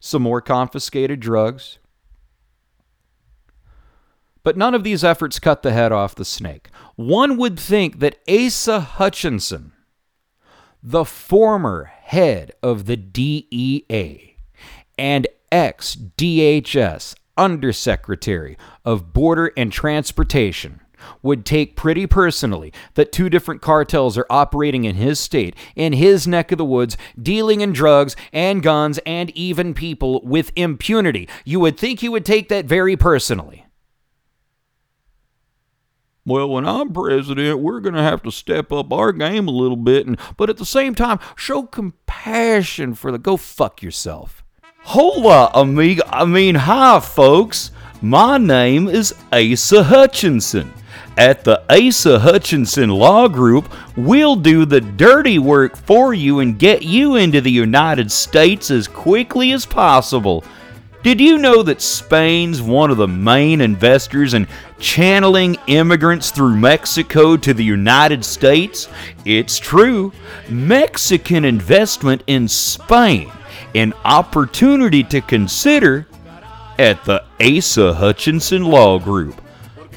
some 0.00 0.20
more 0.20 0.42
confiscated 0.42 1.18
drugs, 1.18 1.78
but 4.42 4.56
none 4.56 4.74
of 4.74 4.84
these 4.84 5.04
efforts 5.04 5.38
cut 5.38 5.62
the 5.62 5.72
head 5.72 5.92
off 5.92 6.14
the 6.14 6.24
snake. 6.24 6.68
One 6.96 7.36
would 7.36 7.58
think 7.58 7.98
that 8.00 8.18
Asa 8.28 8.80
Hutchinson, 8.80 9.72
the 10.82 11.04
former 11.04 11.84
head 11.84 12.52
of 12.62 12.86
the 12.86 12.96
DEA 12.96 14.36
and 14.98 15.26
ex 15.52 15.96
DHS 15.96 17.14
Undersecretary 17.36 18.56
of 18.84 19.12
Border 19.12 19.52
and 19.56 19.72
Transportation, 19.72 20.80
would 21.22 21.44
take 21.44 21.76
pretty 21.76 22.06
personally 22.06 22.72
that 22.94 23.12
two 23.12 23.30
different 23.30 23.62
cartels 23.62 24.18
are 24.18 24.26
operating 24.28 24.84
in 24.84 24.96
his 24.96 25.18
state, 25.18 25.56
in 25.74 25.92
his 25.94 26.26
neck 26.26 26.52
of 26.52 26.58
the 26.58 26.64
woods, 26.64 26.96
dealing 27.20 27.60
in 27.60 27.72
drugs 27.72 28.16
and 28.32 28.62
guns 28.62 28.98
and 29.06 29.30
even 29.30 29.74
people 29.74 30.20
with 30.24 30.52
impunity. 30.56 31.28
You 31.44 31.60
would 31.60 31.78
think 31.78 32.00
he 32.00 32.08
would 32.08 32.24
take 32.24 32.48
that 32.48 32.66
very 32.66 32.96
personally. 32.96 33.64
Well, 36.30 36.48
when 36.48 36.64
I'm 36.64 36.92
president, 36.92 37.58
we're 37.58 37.80
going 37.80 37.96
to 37.96 38.02
have 38.02 38.22
to 38.22 38.30
step 38.30 38.70
up 38.70 38.92
our 38.92 39.10
game 39.10 39.48
a 39.48 39.50
little 39.50 39.76
bit, 39.76 40.06
and 40.06 40.16
but 40.36 40.48
at 40.48 40.58
the 40.58 40.64
same 40.64 40.94
time, 40.94 41.18
show 41.34 41.64
compassion 41.64 42.94
for 42.94 43.10
the 43.10 43.18
go 43.18 43.36
fuck 43.36 43.82
yourself. 43.82 44.44
Hola, 44.82 45.50
amigo. 45.52 46.04
I 46.06 46.24
mean, 46.26 46.54
hi, 46.54 47.00
folks. 47.00 47.72
My 48.00 48.38
name 48.38 48.86
is 48.86 49.12
Asa 49.32 49.82
Hutchinson. 49.82 50.72
At 51.16 51.42
the 51.42 51.64
Asa 51.68 52.20
Hutchinson 52.20 52.90
Law 52.90 53.26
Group, 53.26 53.68
we'll 53.96 54.36
do 54.36 54.64
the 54.64 54.80
dirty 54.80 55.40
work 55.40 55.76
for 55.76 56.14
you 56.14 56.38
and 56.38 56.60
get 56.60 56.84
you 56.84 57.16
into 57.16 57.40
the 57.40 57.50
United 57.50 58.12
States 58.12 58.70
as 58.70 58.86
quickly 58.86 59.50
as 59.50 59.66
possible. 59.66 60.44
Did 61.02 61.18
you 61.18 61.38
know 61.38 61.62
that 61.62 61.80
Spain's 61.80 62.60
one 62.60 62.90
of 62.90 62.98
the 62.98 63.08
main 63.08 63.62
investors 63.62 64.34
in 64.34 64.46
channeling 64.78 65.56
immigrants 65.66 66.30
through 66.30 66.56
Mexico 66.56 67.38
to 67.38 67.54
the 67.54 67.64
United 67.64 68.22
States? 68.22 68.86
It's 69.24 69.58
true. 69.58 70.12
Mexican 70.50 71.46
investment 71.46 72.22
in 72.26 72.46
Spain, 72.46 73.32
an 73.74 73.94
opportunity 74.04 75.02
to 75.04 75.22
consider 75.22 76.06
at 76.78 77.02
the 77.06 77.24
Asa 77.40 77.94
Hutchinson 77.94 78.64
Law 78.64 78.98
Group. 78.98 79.39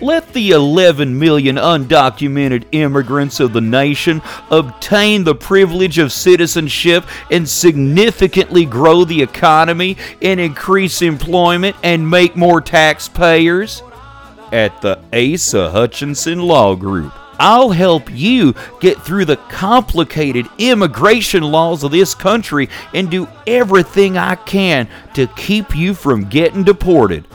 Let 0.04 0.34
the 0.34 0.52
11 0.52 1.18
million 1.18 1.56
undocumented 1.56 2.66
immigrants 2.74 3.40
of 3.40 3.54
the 3.54 3.62
nation 3.62 4.22
obtain 4.52 5.24
the 5.24 5.34
privilege 5.34 5.98
of 5.98 6.12
citizenship 6.12 7.06
and 7.32 7.48
significantly 7.48 8.66
grow 8.66 9.06
the 9.06 9.22
economy 9.22 9.96
and 10.22 10.42
increase 10.42 11.02
employment 11.02 11.78
and 11.84 12.10
make 12.10 12.36
more 12.36 12.60
taxpayers? 12.60 13.82
At 14.52 14.82
the 14.82 15.00
Asa 15.14 15.72
Hutchinson 15.72 16.42
Law 16.42 16.76
Group. 16.76 17.14
I'll 17.40 17.72
help 17.72 18.12
you 18.12 18.56
get 18.82 19.02
through 19.02 19.24
the 19.24 19.38
complicated 19.38 20.48
immigration 20.58 21.44
laws 21.44 21.86
of 21.86 21.92
this 21.92 22.14
country 22.14 22.68
and 22.94 23.10
do 23.10 23.30
everything 23.48 24.18
I 24.18 24.36
can 24.36 24.90
to 25.14 25.28
keep 25.28 25.74
you 25.74 25.94
from 25.94 26.26
getting 26.26 26.64
deported. 26.66 27.26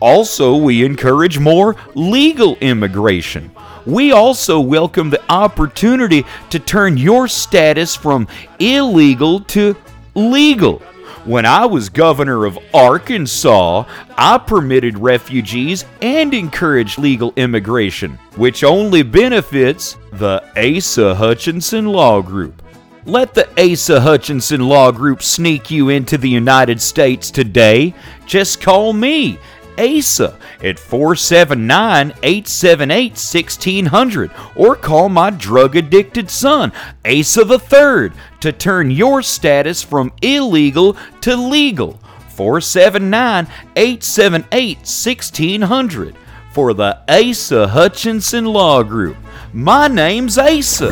Also, 0.00 0.56
we 0.56 0.84
encourage 0.84 1.38
more 1.38 1.76
legal 1.94 2.56
immigration. 2.56 3.50
We 3.86 4.12
also 4.12 4.60
welcome 4.60 5.10
the 5.10 5.22
opportunity 5.30 6.24
to 6.50 6.58
turn 6.58 6.96
your 6.96 7.28
status 7.28 7.94
from 7.94 8.26
illegal 8.58 9.40
to 9.40 9.76
legal. 10.14 10.82
When 11.24 11.44
I 11.44 11.66
was 11.66 11.90
governor 11.90 12.46
of 12.46 12.58
Arkansas, 12.72 13.84
I 14.16 14.38
permitted 14.38 14.98
refugees 14.98 15.84
and 16.00 16.32
encouraged 16.32 16.98
legal 16.98 17.34
immigration, 17.36 18.18
which 18.36 18.64
only 18.64 19.02
benefits 19.02 19.98
the 20.14 20.42
Asa 20.56 21.14
Hutchinson 21.14 21.86
Law 21.86 22.22
Group. 22.22 22.62
Let 23.04 23.34
the 23.34 23.48
Asa 23.58 24.00
Hutchinson 24.00 24.66
Law 24.66 24.92
Group 24.92 25.22
sneak 25.22 25.70
you 25.70 25.90
into 25.90 26.16
the 26.16 26.28
United 26.28 26.80
States 26.80 27.30
today. 27.30 27.94
Just 28.24 28.62
call 28.62 28.92
me 28.94 29.38
ASA 29.80 30.38
at 30.62 30.78
479 30.78 32.12
878 32.22 33.12
1600 33.12 34.30
or 34.54 34.76
call 34.76 35.08
my 35.08 35.30
drug 35.30 35.74
addicted 35.74 36.30
son, 36.30 36.72
Asa 37.04 37.42
III, 37.42 38.10
to 38.40 38.52
turn 38.52 38.90
your 38.90 39.22
status 39.22 39.82
from 39.82 40.12
illegal 40.20 40.96
to 41.22 41.34
legal. 41.34 41.98
479 42.28 43.46
878 43.76 44.78
1600 44.78 46.16
for 46.52 46.74
the 46.74 46.98
Asa 47.08 47.68
Hutchinson 47.68 48.44
Law 48.44 48.82
Group. 48.82 49.16
My 49.52 49.88
name's 49.88 50.38
Asa. 50.38 50.90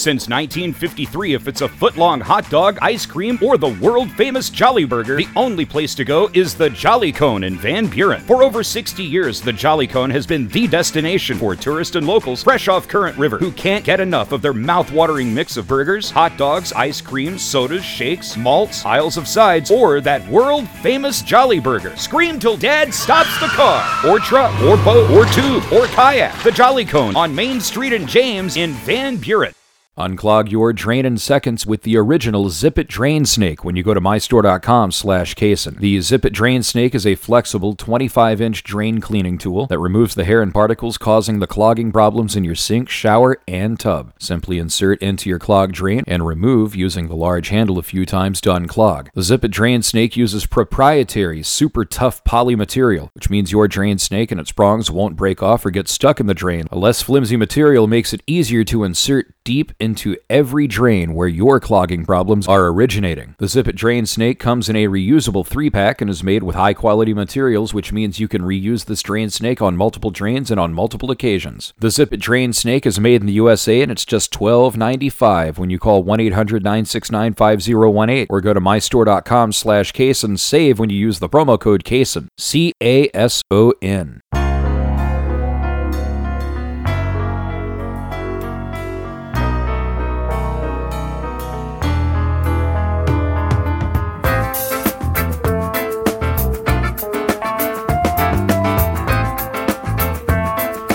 Since 0.00 0.30
1953, 0.30 1.34
if 1.34 1.46
it's 1.46 1.60
a 1.60 1.68
foot 1.68 1.98
long 1.98 2.22
hot 2.22 2.48
dog, 2.48 2.78
ice 2.80 3.04
cream, 3.04 3.38
or 3.42 3.58
the 3.58 3.76
world 3.82 4.10
famous 4.12 4.48
Jolly 4.48 4.86
Burger, 4.86 5.16
the 5.16 5.28
only 5.36 5.66
place 5.66 5.94
to 5.96 6.06
go 6.06 6.30
is 6.32 6.54
the 6.54 6.70
Jolly 6.70 7.12
Cone 7.12 7.44
in 7.44 7.58
Van 7.58 7.86
Buren. 7.86 8.22
For 8.22 8.42
over 8.42 8.62
60 8.62 9.02
years, 9.02 9.42
the 9.42 9.52
Jolly 9.52 9.86
Cone 9.86 10.08
has 10.08 10.26
been 10.26 10.48
the 10.48 10.66
destination 10.66 11.36
for 11.36 11.54
tourists 11.54 11.96
and 11.96 12.06
locals 12.06 12.42
fresh 12.42 12.66
off 12.66 12.88
Current 12.88 13.18
River 13.18 13.36
who 13.36 13.52
can't 13.52 13.84
get 13.84 14.00
enough 14.00 14.32
of 14.32 14.40
their 14.40 14.54
mouth-watering 14.54 15.34
mix 15.34 15.58
of 15.58 15.68
burgers, 15.68 16.10
hot 16.10 16.34
dogs, 16.38 16.72
ice 16.72 17.02
cream, 17.02 17.36
sodas, 17.36 17.84
shakes, 17.84 18.38
malts, 18.38 18.86
aisles 18.86 19.18
of 19.18 19.28
sides, 19.28 19.70
or 19.70 20.00
that 20.00 20.26
world 20.28 20.66
famous 20.82 21.20
Jolly 21.20 21.60
Burger. 21.60 21.94
Scream 21.98 22.40
till 22.40 22.56
dad 22.56 22.94
stops 22.94 23.38
the 23.38 23.48
car, 23.48 23.84
or 24.08 24.18
truck, 24.18 24.58
or 24.62 24.78
boat, 24.78 25.10
or 25.10 25.26
tube, 25.34 25.62
or 25.70 25.84
kayak. 25.88 26.42
The 26.42 26.52
Jolly 26.52 26.86
Cone 26.86 27.16
on 27.16 27.34
Main 27.34 27.60
Street 27.60 27.92
in 27.92 28.06
James 28.06 28.56
in 28.56 28.72
Van 28.72 29.18
Buren. 29.18 29.52
Unclog 29.98 30.50
your 30.50 30.72
drain 30.72 31.04
in 31.04 31.18
seconds 31.18 31.66
with 31.66 31.82
the 31.82 31.96
original 31.96 32.48
Zip 32.48 32.78
It 32.78 32.86
Drain 32.86 33.26
Snake 33.26 33.64
when 33.64 33.74
you 33.74 33.82
go 33.82 33.92
to 33.92 34.00
mystore.com 34.00 34.92
slash 34.92 35.34
Cason. 35.34 35.78
The 35.78 36.00
Zip 36.00 36.24
It 36.24 36.32
Drain 36.32 36.62
Snake 36.62 36.94
is 36.94 37.04
a 37.04 37.16
flexible 37.16 37.74
25-inch 37.74 38.62
drain 38.62 39.00
cleaning 39.00 39.36
tool 39.36 39.66
that 39.66 39.80
removes 39.80 40.14
the 40.14 40.24
hair 40.24 40.42
and 40.42 40.54
particles 40.54 40.96
causing 40.96 41.40
the 41.40 41.48
clogging 41.48 41.90
problems 41.90 42.36
in 42.36 42.44
your 42.44 42.54
sink, 42.54 42.88
shower, 42.88 43.42
and 43.48 43.80
tub. 43.80 44.12
Simply 44.18 44.58
insert 44.58 45.02
into 45.02 45.28
your 45.28 45.40
clogged 45.40 45.74
drain 45.74 46.04
and 46.06 46.24
remove 46.24 46.76
using 46.76 47.08
the 47.08 47.16
large 47.16 47.48
handle 47.48 47.76
a 47.76 47.82
few 47.82 48.06
times 48.06 48.40
to 48.42 48.50
unclog. 48.50 49.08
The 49.14 49.22
Zip 49.22 49.44
It 49.44 49.50
Drain 49.50 49.82
Snake 49.82 50.16
uses 50.16 50.46
proprietary, 50.46 51.42
super 51.42 51.84
tough 51.84 52.22
poly 52.22 52.54
material, 52.54 53.10
which 53.14 53.28
means 53.28 53.50
your 53.52 53.66
drain 53.66 53.98
snake 53.98 54.30
and 54.30 54.40
its 54.40 54.52
prongs 54.52 54.88
won't 54.88 55.16
break 55.16 55.42
off 55.42 55.66
or 55.66 55.70
get 55.70 55.88
stuck 55.88 56.20
in 56.20 56.26
the 56.26 56.32
drain. 56.32 56.68
A 56.70 56.78
less 56.78 57.02
flimsy 57.02 57.36
material 57.36 57.88
makes 57.88 58.12
it 58.14 58.22
easier 58.28 58.62
to 58.64 58.84
insert 58.84 59.34
deep 59.44 59.72
into 59.80 60.16
every 60.28 60.66
drain 60.66 61.14
where 61.14 61.28
your 61.28 61.60
clogging 61.60 62.04
problems 62.04 62.46
are 62.46 62.66
originating. 62.66 63.34
The 63.38 63.48
Zip 63.48 63.68
It 63.68 63.76
Drain 63.76 64.06
Snake 64.06 64.38
comes 64.38 64.68
in 64.68 64.76
a 64.76 64.86
reusable 64.86 65.46
three 65.46 65.70
pack 65.70 66.00
and 66.00 66.10
is 66.10 66.22
made 66.22 66.42
with 66.42 66.56
high 66.56 66.74
quality 66.74 67.14
materials, 67.14 67.72
which 67.72 67.92
means 67.92 68.20
you 68.20 68.28
can 68.28 68.42
reuse 68.42 68.84
this 68.84 69.02
drain 69.02 69.30
snake 69.30 69.62
on 69.62 69.76
multiple 69.76 70.10
drains 70.10 70.50
and 70.50 70.58
on 70.58 70.74
multiple 70.74 71.10
occasions. 71.10 71.72
The 71.78 71.90
Zip 71.90 72.12
It 72.12 72.20
Drain 72.20 72.52
Snake 72.52 72.86
is 72.86 73.00
made 73.00 73.20
in 73.20 73.26
the 73.26 73.34
USA 73.34 73.80
and 73.82 73.92
it's 73.92 74.04
just 74.04 74.32
$12.95 74.32 75.58
when 75.58 75.70
you 75.70 75.78
call 75.78 76.02
1 76.02 76.20
800 76.20 76.62
969 76.64 77.34
5018 77.34 78.26
or 78.28 78.40
go 78.40 78.52
to 78.52 78.60
mystore.com 78.60 79.52
slash 79.52 79.92
and 80.00 80.40
save 80.40 80.78
when 80.78 80.90
you 80.90 80.96
use 80.96 81.18
the 81.18 81.28
promo 81.28 81.58
code 81.58 81.84
CASON. 81.84 82.28
C 82.36 82.72
A 82.82 83.08
S 83.14 83.42
O 83.50 83.72
N. 83.82 84.22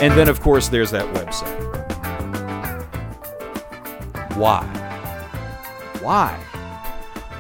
And 0.06 0.14
then, 0.16 0.30
of 0.30 0.40
course, 0.40 0.68
there's 0.68 0.92
that 0.92 1.12
website. 1.16 1.50
Why? 4.38 4.64
Why 6.00 6.40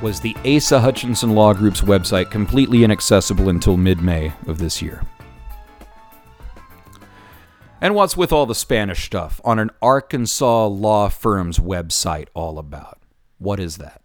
was 0.01 0.19
the 0.19 0.35
Asa 0.43 0.79
Hutchinson 0.79 1.35
Law 1.35 1.53
Group's 1.53 1.81
website 1.81 2.31
completely 2.31 2.83
inaccessible 2.83 3.49
until 3.49 3.77
mid 3.77 4.01
May 4.01 4.33
of 4.47 4.57
this 4.57 4.81
year? 4.81 5.03
And 7.79 7.93
what's 7.93 8.17
with 8.17 8.33
all 8.33 8.47
the 8.47 8.55
Spanish 8.55 9.05
stuff 9.05 9.39
on 9.45 9.59
an 9.59 9.69
Arkansas 9.79 10.65
law 10.65 11.09
firm's 11.09 11.59
website 11.59 12.29
all 12.33 12.57
about? 12.57 12.97
What 13.37 13.59
is 13.59 13.77
that? 13.77 14.01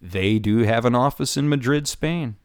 They 0.00 0.38
do 0.38 0.60
have 0.60 0.86
an 0.86 0.94
office 0.94 1.36
in 1.36 1.50
Madrid, 1.50 1.86
Spain. 1.86 2.36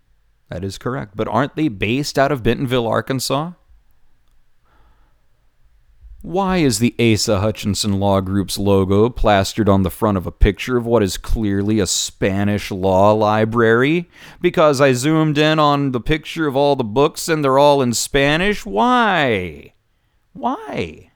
That 0.49 0.65
is 0.65 0.77
correct. 0.77 1.15
But 1.15 1.29
aren't 1.29 1.55
they 1.55 1.69
based 1.69 2.19
out 2.19 2.33
of 2.33 2.43
Bentonville, 2.43 2.85
Arkansas? 2.85 3.53
Why 6.23 6.57
is 6.57 6.77
the 6.77 6.93
Asa 6.99 7.39
Hutchinson 7.39 7.99
Law 7.99 8.21
Group's 8.21 8.59
logo 8.59 9.09
plastered 9.09 9.67
on 9.67 9.81
the 9.81 9.89
front 9.89 10.17
of 10.17 10.27
a 10.27 10.31
picture 10.31 10.77
of 10.77 10.85
what 10.85 11.01
is 11.01 11.17
clearly 11.17 11.79
a 11.79 11.87
Spanish 11.87 12.69
law 12.69 13.11
library? 13.11 14.07
Because 14.39 14.79
I 14.79 14.93
zoomed 14.93 15.39
in 15.39 15.57
on 15.57 15.93
the 15.93 15.99
picture 15.99 16.45
of 16.45 16.55
all 16.55 16.75
the 16.75 16.83
books 16.83 17.27
and 17.27 17.43
they're 17.43 17.57
all 17.57 17.81
in 17.81 17.93
Spanish? 17.93 18.65
Why? 18.65 19.73
Why? 20.33 21.10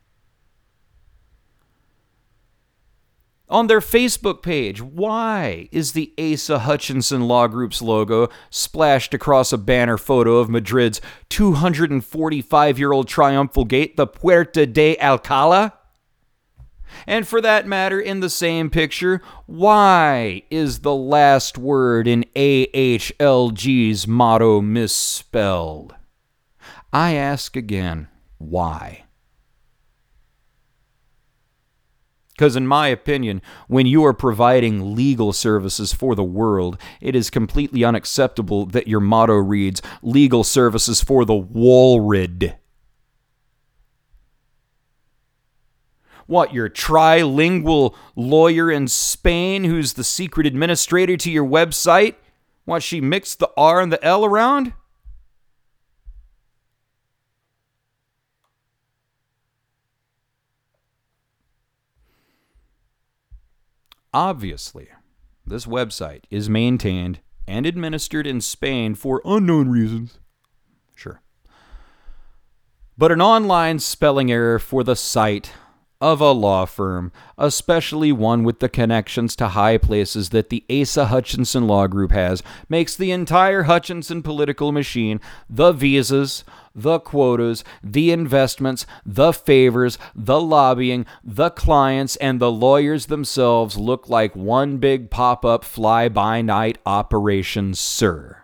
On 3.48 3.68
their 3.68 3.80
Facebook 3.80 4.42
page, 4.42 4.82
why 4.82 5.70
is 5.72 5.92
the 5.92 6.12
Asa 6.18 6.60
Hutchinson 6.60 7.28
Law 7.28 7.48
Group's 7.48 7.80
logo 7.80 8.28
splashed 8.50 9.14
across 9.14 9.54
a 9.54 9.58
banner 9.58 9.98
photo 9.98 10.38
of 10.38 10.50
Madrid's 10.50 11.00
245 11.30 12.80
year 12.80 12.92
old 12.92 13.08
triumphal 13.08 13.66
gate, 13.66 13.98
the 13.98 14.08
Puerta 14.08 14.66
de 14.66 14.98
Alcala? 14.98 15.74
And 17.06 17.28
for 17.28 17.40
that 17.42 17.68
matter, 17.68 18.00
in 18.00 18.20
the 18.20 18.30
same 18.30 18.72
picture, 18.72 19.22
why 19.46 20.44
is 20.50 20.80
the 20.80 20.96
last 20.96 21.58
word 21.58 22.08
in 22.08 22.26
AHLG's 22.36 24.08
motto 24.08 24.62
misspelled? 24.62 25.94
I 26.92 27.14
ask 27.14 27.56
again, 27.56 28.08
why? 28.40 29.05
Because, 32.36 32.58
in 32.58 32.68
my 32.68 32.90
opinion, 32.90 33.42
when 33.70 33.86
you 33.86 34.04
are 34.04 34.14
providing 34.14 34.94
legal 34.94 35.32
services 35.32 35.94
for 35.94 36.16
the 36.16 36.24
world, 36.24 36.78
it 37.00 37.16
is 37.16 37.30
completely 37.30 37.86
unacceptable 37.86 38.66
that 38.66 38.90
your 38.90 39.00
motto 39.00 39.36
reads 39.36 39.82
Legal 40.02 40.44
Services 40.44 41.02
for 41.02 41.24
the 41.24 41.34
Walrid. 41.34 42.58
What, 46.28 46.54
your 46.54 46.70
trilingual 46.70 47.96
lawyer 48.18 48.70
in 48.70 48.90
Spain 48.90 49.64
who's 49.64 49.94
the 49.94 50.04
secret 50.04 50.46
administrator 50.46 51.16
to 51.16 51.32
your 51.32 51.46
website? 51.46 52.16
What, 52.66 52.84
she 52.84 53.00
mixed 53.00 53.40
the 53.40 53.52
R 53.56 53.80
and 53.80 53.94
the 53.94 54.04
L 54.04 54.26
around? 54.26 54.74
Obviously, 64.16 64.88
this 65.46 65.66
website 65.66 66.22
is 66.32 66.50
maintained 66.50 67.20
and 67.50 67.66
administered 67.66 68.26
in 68.26 68.40
Spain 68.40 68.96
for 68.96 69.22
unknown 69.26 69.68
reasons. 69.68 70.20
Sure. 70.96 71.22
But 72.98 73.12
an 73.12 73.22
online 73.22 73.80
spelling 73.80 74.32
error 74.32 74.58
for 74.58 74.86
the 74.86 74.96
site 74.96 75.52
of 76.00 76.22
a 76.22 76.32
law 76.32 76.64
firm, 76.64 77.12
especially 77.38 78.14
one 78.14 78.46
with 78.46 78.62
the 78.62 78.70
connections 78.70 79.36
to 79.36 79.50
high 79.50 79.78
places 79.78 80.30
that 80.30 80.50
the 80.50 80.64
Asa 80.70 81.08
Hutchinson 81.08 81.68
Law 81.68 81.88
Group 81.88 82.14
has, 82.14 82.42
makes 82.70 82.96
the 82.96 83.12
entire 83.12 83.64
Hutchinson 83.64 84.24
political 84.24 84.72
machine, 84.72 85.20
the 85.50 85.74
visas, 85.74 86.46
the 86.76 87.00
quotas, 87.00 87.64
the 87.82 88.12
investments, 88.12 88.86
the 89.06 89.32
favors, 89.32 89.98
the 90.14 90.42
lobbying, 90.42 91.06
the 91.24 91.50
clients, 91.50 92.18
and 92.18 92.40
the 92.40 92.52
lawyers 92.52 93.06
themselves 93.06 93.78
look 93.78 94.10
like 94.10 94.36
one 94.36 94.78
big 94.78 95.10
pop 95.10 95.46
up 95.46 95.64
fly 95.64 96.10
by 96.10 96.42
night 96.42 96.78
operation, 96.86 97.74
sir. 97.74 98.42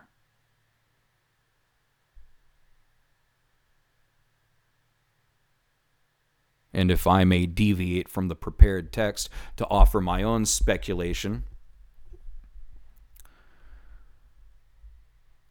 And 6.74 6.90
if 6.90 7.06
I 7.06 7.24
may 7.24 7.44
deviate 7.44 8.08
from 8.08 8.28
the 8.28 8.34
prepared 8.34 8.92
text 8.92 9.28
to 9.56 9.66
offer 9.68 10.00
my 10.00 10.22
own 10.22 10.46
speculation, 10.46 11.44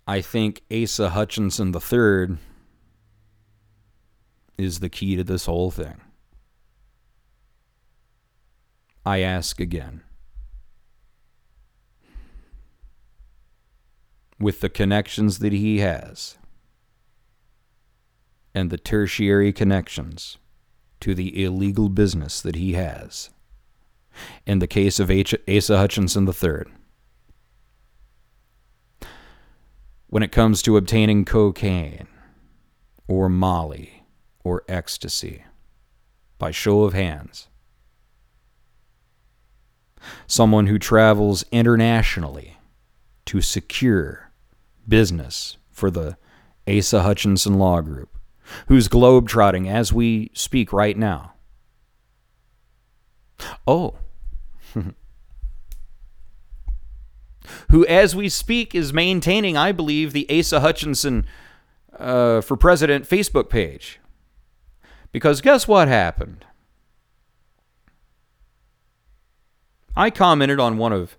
I 0.08 0.22
think 0.22 0.64
Asa 0.72 1.12
Hutchinson 1.12 1.74
III 1.76 2.38
is 4.62 4.80
the 4.80 4.90
key 4.90 5.16
to 5.16 5.24
this 5.24 5.46
whole 5.46 5.72
thing. 5.72 6.00
I 9.06 9.20
ask 9.20 9.60
again. 9.60 10.04
With 14.40 14.62
the 14.62 14.70
connections 14.70 15.40
that 15.40 15.54
he 15.54 15.80
has 15.80 16.38
and 18.54 18.70
the 18.70 18.78
tertiary 18.78 19.54
connections 19.54 20.38
to 21.00 21.16
the 21.16 21.44
illegal 21.44 21.90
business 21.90 22.42
that 22.42 22.56
he 22.56 22.74
has, 22.74 23.30
in 24.46 24.60
the 24.60 24.68
case 24.68 25.00
of 25.00 25.10
H- 25.10 25.36
Asa 25.48 25.78
Hutchinson 25.78 26.28
III, 26.28 26.66
when 30.08 30.24
it 30.24 30.32
comes 30.32 30.62
to 30.64 30.76
obtaining 30.76 31.24
cocaine 31.24 32.08
or 33.08 33.30
Molly 33.30 34.01
or 34.44 34.64
ecstasy 34.68 35.44
by 36.38 36.52
show 36.52 36.84
of 36.84 36.94
hands. 36.94 37.48
Someone 40.26 40.68
who 40.68 40.80
travels 40.80 41.46
internationally 41.52 42.58
to 43.26 43.42
secure 43.42 44.32
business 44.88 45.58
for 45.70 45.92
the 45.92 46.18
Asa 46.68 47.04
Hutchinson 47.04 47.60
Law 47.60 47.82
Group, 47.82 48.10
who's 48.68 48.88
globetrotting 48.88 49.70
as 49.70 49.94
we 49.94 50.32
speak 50.34 50.74
right 50.74 50.98
now. 50.98 51.34
Oh. 53.68 53.96
who, 57.70 57.86
as 57.88 58.16
we 58.16 58.30
speak, 58.30 58.74
is 58.76 58.94
maintaining, 58.94 59.58
I 59.58 59.72
believe, 59.72 60.14
the 60.14 60.28
Asa 60.30 60.60
Hutchinson 60.60 61.26
uh, 61.98 62.42
for 62.42 62.56
President 62.58 63.08
Facebook 63.08 63.50
page. 63.50 64.00
Because 65.12 65.42
guess 65.42 65.68
what 65.68 65.88
happened? 65.88 66.46
I 69.96 70.10
commented 70.10 70.60
on 70.60 70.78
one 70.78 70.94
of 70.94 71.18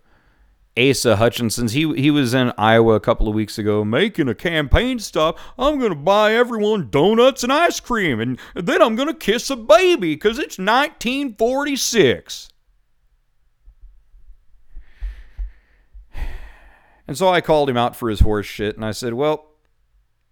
Asa 0.79 1.17
Hutchinson's. 1.17 1.73
He 1.73 1.93
he 1.95 2.11
was 2.11 2.33
in 2.33 2.53
Iowa 2.57 2.95
a 2.95 3.01
couple 3.01 3.29
of 3.29 3.35
weeks 3.35 3.59
ago 3.59 3.85
making 3.85 4.29
a 4.29 4.35
campaign 4.35 4.99
stop. 4.99 5.39
I'm 5.59 5.79
to 5.91 5.97
buy 5.97 6.35
everyone 6.35 6.89
donuts 6.89 7.43
and 7.43 7.53
ice 7.53 7.81
cream 7.81 8.21
and 8.21 8.39
then 8.55 8.81
I'm 8.81 8.97
to 9.09 9.15
kiss 9.15 9.51
a 9.51 9.57
baby 9.57 10.17
cuz 10.17 10.39
it's 10.39 10.59
1946. 10.59 12.49
And 17.07 17.19
so 17.19 17.29
I 17.29 17.43
called 17.43 17.69
him 17.69 17.77
out 17.77 17.95
for 17.95 18.09
his 18.09 18.21
horse 18.21 18.47
shit 18.47 18.77
and 18.77 18.85
I 18.87 18.93
said, 18.93 19.13
"Well, 19.13 19.51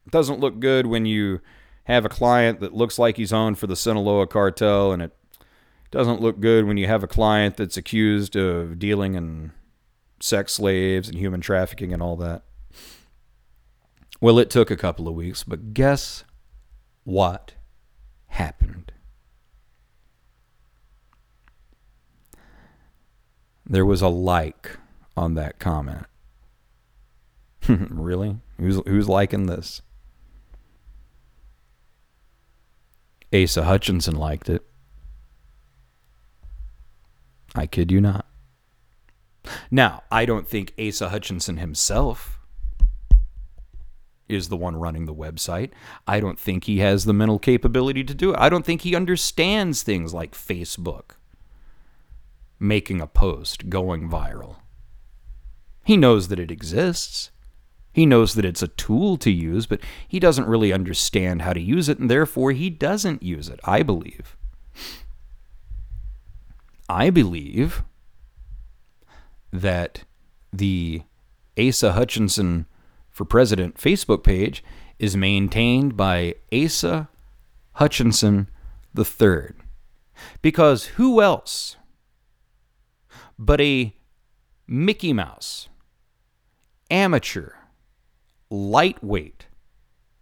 it 0.06 0.12
doesn't 0.12 0.40
look 0.40 0.60
good 0.60 0.86
when 0.86 1.04
you 1.04 1.42
have 1.90 2.04
a 2.04 2.10
client 2.10 2.60
that 2.60 2.74
looks 2.74 2.98
like 2.98 3.16
he's 3.16 3.32
on 3.32 3.54
for 3.54 3.66
the 3.66 3.76
Sinaloa 3.76 4.26
cartel 4.26 4.92
and 4.92 5.02
it 5.02 5.16
doesn't 5.90 6.20
look 6.20 6.40
good 6.40 6.66
when 6.66 6.76
you 6.76 6.86
have 6.86 7.02
a 7.02 7.08
client 7.08 7.56
that's 7.56 7.76
accused 7.76 8.36
of 8.36 8.78
dealing 8.78 9.14
in 9.14 9.52
sex 10.20 10.52
slaves 10.54 11.08
and 11.08 11.18
human 11.18 11.40
trafficking 11.40 11.92
and 11.92 12.02
all 12.02 12.16
that. 12.16 12.42
Well, 14.20 14.38
it 14.38 14.50
took 14.50 14.70
a 14.70 14.76
couple 14.76 15.08
of 15.08 15.14
weeks, 15.14 15.42
but 15.44 15.72
guess 15.72 16.24
what 17.04 17.54
happened? 18.28 18.92
There 23.66 23.86
was 23.86 24.02
a 24.02 24.08
like 24.08 24.76
on 25.16 25.34
that 25.34 25.58
comment. 25.58 26.06
really? 27.68 28.38
Who's 28.58 28.80
who's 28.86 29.08
liking 29.08 29.46
this? 29.46 29.80
Asa 33.32 33.64
Hutchinson 33.64 34.16
liked 34.16 34.48
it. 34.48 34.64
I 37.54 37.66
kid 37.66 37.90
you 37.90 38.00
not. 38.00 38.26
Now, 39.70 40.02
I 40.10 40.24
don't 40.24 40.48
think 40.48 40.74
Asa 40.78 41.08
Hutchinson 41.08 41.56
himself 41.56 42.38
is 44.28 44.48
the 44.48 44.56
one 44.56 44.76
running 44.76 45.06
the 45.06 45.14
website. 45.14 45.70
I 46.06 46.20
don't 46.20 46.38
think 46.38 46.64
he 46.64 46.78
has 46.78 47.04
the 47.04 47.12
mental 47.12 47.38
capability 47.38 48.04
to 48.04 48.14
do 48.14 48.32
it. 48.32 48.38
I 48.38 48.48
don't 48.48 48.64
think 48.64 48.82
he 48.82 48.94
understands 48.94 49.82
things 49.82 50.14
like 50.14 50.32
Facebook, 50.32 51.12
making 52.58 53.00
a 53.00 53.06
post, 53.06 53.68
going 53.68 54.08
viral. 54.08 54.56
He 55.84 55.96
knows 55.96 56.28
that 56.28 56.38
it 56.38 56.50
exists. 56.50 57.30
He 57.92 58.06
knows 58.06 58.34
that 58.34 58.44
it's 58.44 58.62
a 58.62 58.68
tool 58.68 59.16
to 59.18 59.30
use, 59.30 59.66
but 59.66 59.80
he 60.06 60.20
doesn't 60.20 60.46
really 60.48 60.72
understand 60.72 61.42
how 61.42 61.52
to 61.52 61.60
use 61.60 61.88
it, 61.88 61.98
and 61.98 62.10
therefore 62.10 62.52
he 62.52 62.70
doesn't 62.70 63.22
use 63.22 63.48
it, 63.48 63.58
I 63.64 63.82
believe. 63.82 64.36
I 66.88 67.10
believe 67.10 67.82
that 69.52 70.04
the 70.52 71.02
Asa 71.58 71.92
Hutchinson 71.92 72.66
for 73.08 73.24
President 73.24 73.76
Facebook 73.76 74.22
page 74.22 74.64
is 74.98 75.16
maintained 75.16 75.96
by 75.96 76.34
Asa 76.52 77.08
Hutchinson 77.74 78.48
III. 78.96 79.54
Because 80.42 80.86
who 80.96 81.22
else 81.22 81.76
but 83.38 83.60
a 83.60 83.94
Mickey 84.66 85.12
Mouse, 85.12 85.68
amateur, 86.90 87.52
lightweight, 88.50 89.46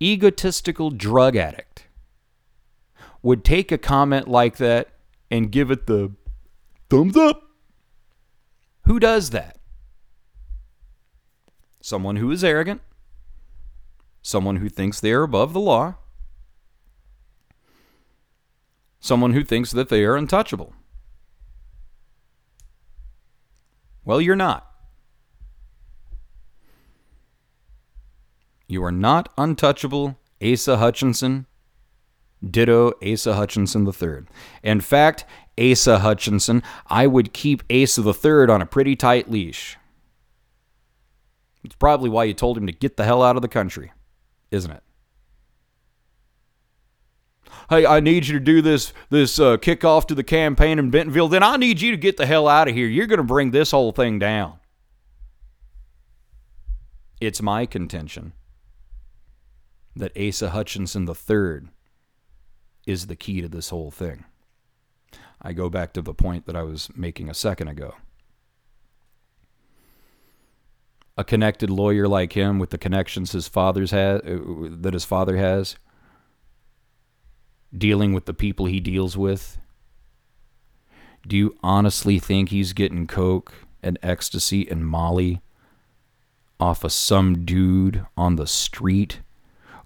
egotistical 0.01 0.91
drug 0.91 1.35
addict 1.35 1.87
would 3.23 3.45
take 3.45 3.73
a 3.73 3.79
comment 3.79 4.29
like 4.29 4.59
that 4.59 4.89
and 5.31 5.51
give 5.51 5.71
it 5.71 5.87
the 5.87 6.13
thumbs 6.89 7.17
up? 7.17 7.43
Who 8.83 9.01
does 9.01 9.31
that? 9.31 9.59
Someone 11.81 12.17
who 12.17 12.31
is 12.31 12.45
arrogant, 12.45 12.81
someone 14.23 14.57
who 14.57 14.69
thinks 14.69 15.01
they 15.01 15.13
are 15.13 15.23
above 15.23 15.53
the 15.53 15.61
law, 15.61 15.97
someone 19.01 19.33
who 19.33 19.45
thinks 19.45 19.71
that 19.73 19.89
they 19.89 20.05
are 20.05 20.17
untouchable. 20.17 20.75
Well, 24.05 24.21
you're 24.21 24.37
not. 24.37 24.68
You 28.69 28.85
are 28.85 28.93
not 28.93 29.33
untouchable, 29.39 30.19
Asa 30.43 30.77
Hutchinson. 30.77 31.47
Ditto 32.49 32.93
Asa 33.03 33.35
Hutchinson 33.35 33.87
III. 33.87 34.27
In 34.63 34.81
fact, 34.81 35.25
Asa 35.59 35.99
Hutchinson, 35.99 36.63
I 36.87 37.07
would 37.07 37.33
keep 37.33 37.65
Asa 37.73 38.03
III 38.03 38.49
on 38.49 38.63
a 38.63 38.67
pretty 38.67 38.95
tight 38.95 39.29
leash. 39.29 39.77
It's 41.65 41.75
probably 41.75 42.09
why 42.09 42.25
you 42.25 42.35
told 42.35 42.57
him 42.57 42.67
to 42.67 42.73
get 42.73 42.97
the 42.97 43.05
hell 43.05 43.23
out 43.23 43.35
of 43.37 43.43
the 43.43 43.49
country, 43.49 43.91
isn't 44.53 44.71
it? 44.71 44.83
Hey, 47.69 47.85
I 47.85 48.01
need 48.01 48.29
you 48.29 48.39
to 48.39 48.45
do 48.45 48.63
this 48.63 48.93
this 49.11 49.41
uh, 49.41 49.57
kickoff 49.57 50.07
to 50.07 50.15
the 50.15 50.23
campaign 50.23 50.79
in 50.79 50.91
Bentonville. 50.91 51.29
Then 51.29 51.43
I 51.43 51.57
need 51.57 51.81
you 51.81 51.91
to 51.91 51.97
get 51.97 52.17
the 52.17 52.25
hell 52.25 52.47
out 52.47 52.69
of 52.69 52.75
here. 52.75 52.87
You're 52.87 53.07
going 53.07 53.19
to 53.19 53.25
bring 53.25 53.51
this 53.51 53.73
whole 53.73 53.93
thing 53.93 54.19
down. 54.19 54.61
It's 57.21 57.43
my 57.43 57.67
contention 57.67 58.33
that 59.99 60.17
Asa 60.17 60.51
Hutchinson 60.51 61.09
III 61.09 61.69
is 62.87 63.07
the 63.07 63.17
key 63.17 63.41
to 63.41 63.49
this 63.49 63.71
whole 63.71 63.91
thing. 63.91 64.25
I 65.41 65.53
go 65.53 65.69
back 65.69 65.93
to 65.93 66.03
the 66.03 66.15
point 66.15 66.47
that 66.47 66.57
I 66.57 66.63
was 66.63 66.89
making 66.97 67.29
a 67.29 67.35
second 67.35 67.69
ago. 67.69 67.95
A 71.17 71.25
connected 71.25 71.69
lawyer 71.69 72.07
like 72.07 72.33
him 72.33 72.59
with 72.59 72.71
the 72.71 72.79
connections 72.79 73.33
his 73.33 73.49
father's 73.49 73.91
has 73.91 74.21
uh, 74.23 74.39
that 74.71 74.95
his 74.95 75.05
father 75.05 75.37
has 75.37 75.77
dealing 77.77 78.13
with 78.13 78.25
the 78.25 78.35
people 78.35 78.67
he 78.67 78.81
deals 78.81 79.17
with. 79.17 79.59
Do 81.27 81.37
you 81.37 81.57
honestly 81.63 82.19
think 82.19 82.49
he's 82.49 82.73
getting 82.73 83.07
coke 83.07 83.53
and 83.83 83.99
ecstasy 84.03 84.69
and 84.69 84.87
molly 84.87 85.43
off 86.61 86.85
of 86.85 86.93
some 86.93 87.45
dude 87.45 88.07
on 88.17 88.37
the 88.37 88.47
street 88.47 89.21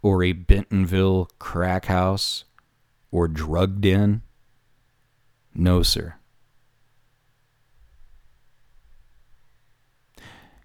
or 0.03 0.23
a 0.23 0.33
Bentonville 0.33 1.31
crack 1.39 1.87
house 1.87 2.45
or 3.11 3.29
drug 3.29 3.81
den? 3.81 4.23
No, 5.55 5.83
sir. 5.83 6.17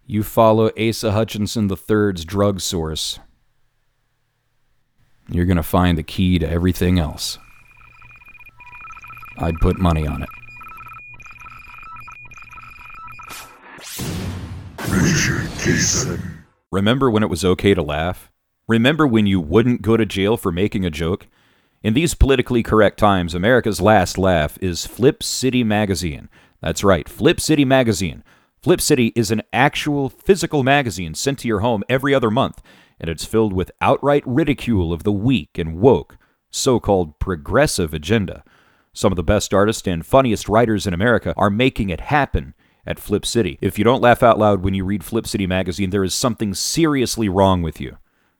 You 0.05 0.23
follow 0.23 0.71
Asa 0.79 1.11
Hutchinson 1.11 1.69
III's 1.69 2.23
drug 2.23 2.61
source. 2.61 3.19
You're 5.29 5.45
going 5.45 5.57
to 5.57 5.63
find 5.63 5.97
the 5.97 6.03
key 6.03 6.39
to 6.39 6.49
everything 6.49 6.97
else. 6.97 7.37
I'd 9.37 9.57
put 9.57 9.77
money 9.77 10.07
on 10.07 10.23
it. 10.23 10.29
Remember 16.71 17.11
when 17.11 17.23
it 17.23 17.29
was 17.29 17.43
okay 17.43 17.73
to 17.73 17.81
laugh? 17.81 18.31
Remember 18.67 19.07
when 19.07 19.25
you 19.25 19.39
wouldn't 19.39 19.81
go 19.81 19.95
to 19.95 20.05
jail 20.05 20.35
for 20.35 20.51
making 20.51 20.85
a 20.85 20.89
joke? 20.89 21.27
In 21.83 21.93
these 21.93 22.13
politically 22.13 22.63
correct 22.63 22.99
times, 22.99 23.33
America's 23.33 23.79
last 23.79 24.17
laugh 24.17 24.57
is 24.61 24.85
Flip 24.85 25.23
City 25.23 25.63
Magazine. 25.63 26.27
That's 26.61 26.83
right, 26.83 27.07
Flip 27.07 27.39
City 27.39 27.63
Magazine. 27.63 28.25
Flip 28.61 28.81
City 28.81 29.13
is 29.15 29.31
an 29.31 29.41
actual 29.53 30.09
physical 30.09 30.63
magazine 30.63 31.13
sent 31.13 31.39
to 31.39 31.47
your 31.47 31.61
home 31.61 31.81
every 31.87 32.13
other 32.13 32.29
month, 32.29 32.61
and 32.99 33.09
it's 33.09 33.23
filled 33.23 33.53
with 33.53 33.71
outright 33.79 34.23
ridicule 34.25 34.91
of 34.91 35.03
the 35.03 35.13
weak 35.13 35.57
and 35.57 35.79
woke, 35.79 36.17
so 36.49 36.77
called 36.77 37.19
progressive 37.19 37.93
agenda. 37.93 38.43
Some 38.91 39.13
of 39.13 39.15
the 39.15 39.23
best 39.23 39.53
artists 39.53 39.87
and 39.87 40.05
funniest 40.05 40.49
writers 40.49 40.85
in 40.85 40.93
America 40.93 41.33
are 41.37 41.49
making 41.49 41.89
it 41.89 42.01
happen 42.01 42.53
at 42.85 42.99
Flip 42.99 43.25
City. 43.25 43.57
If 43.61 43.77
you 43.77 43.85
don't 43.85 44.01
laugh 44.01 44.23
out 44.23 44.37
loud 44.37 44.61
when 44.61 44.73
you 44.73 44.83
read 44.83 45.05
Flip 45.05 45.25
City 45.25 45.47
Magazine, 45.47 45.91
there 45.91 46.03
is 46.03 46.13
something 46.13 46.53
seriously 46.53 47.29
wrong 47.29 47.61
with 47.61 47.79
you. 47.79 47.97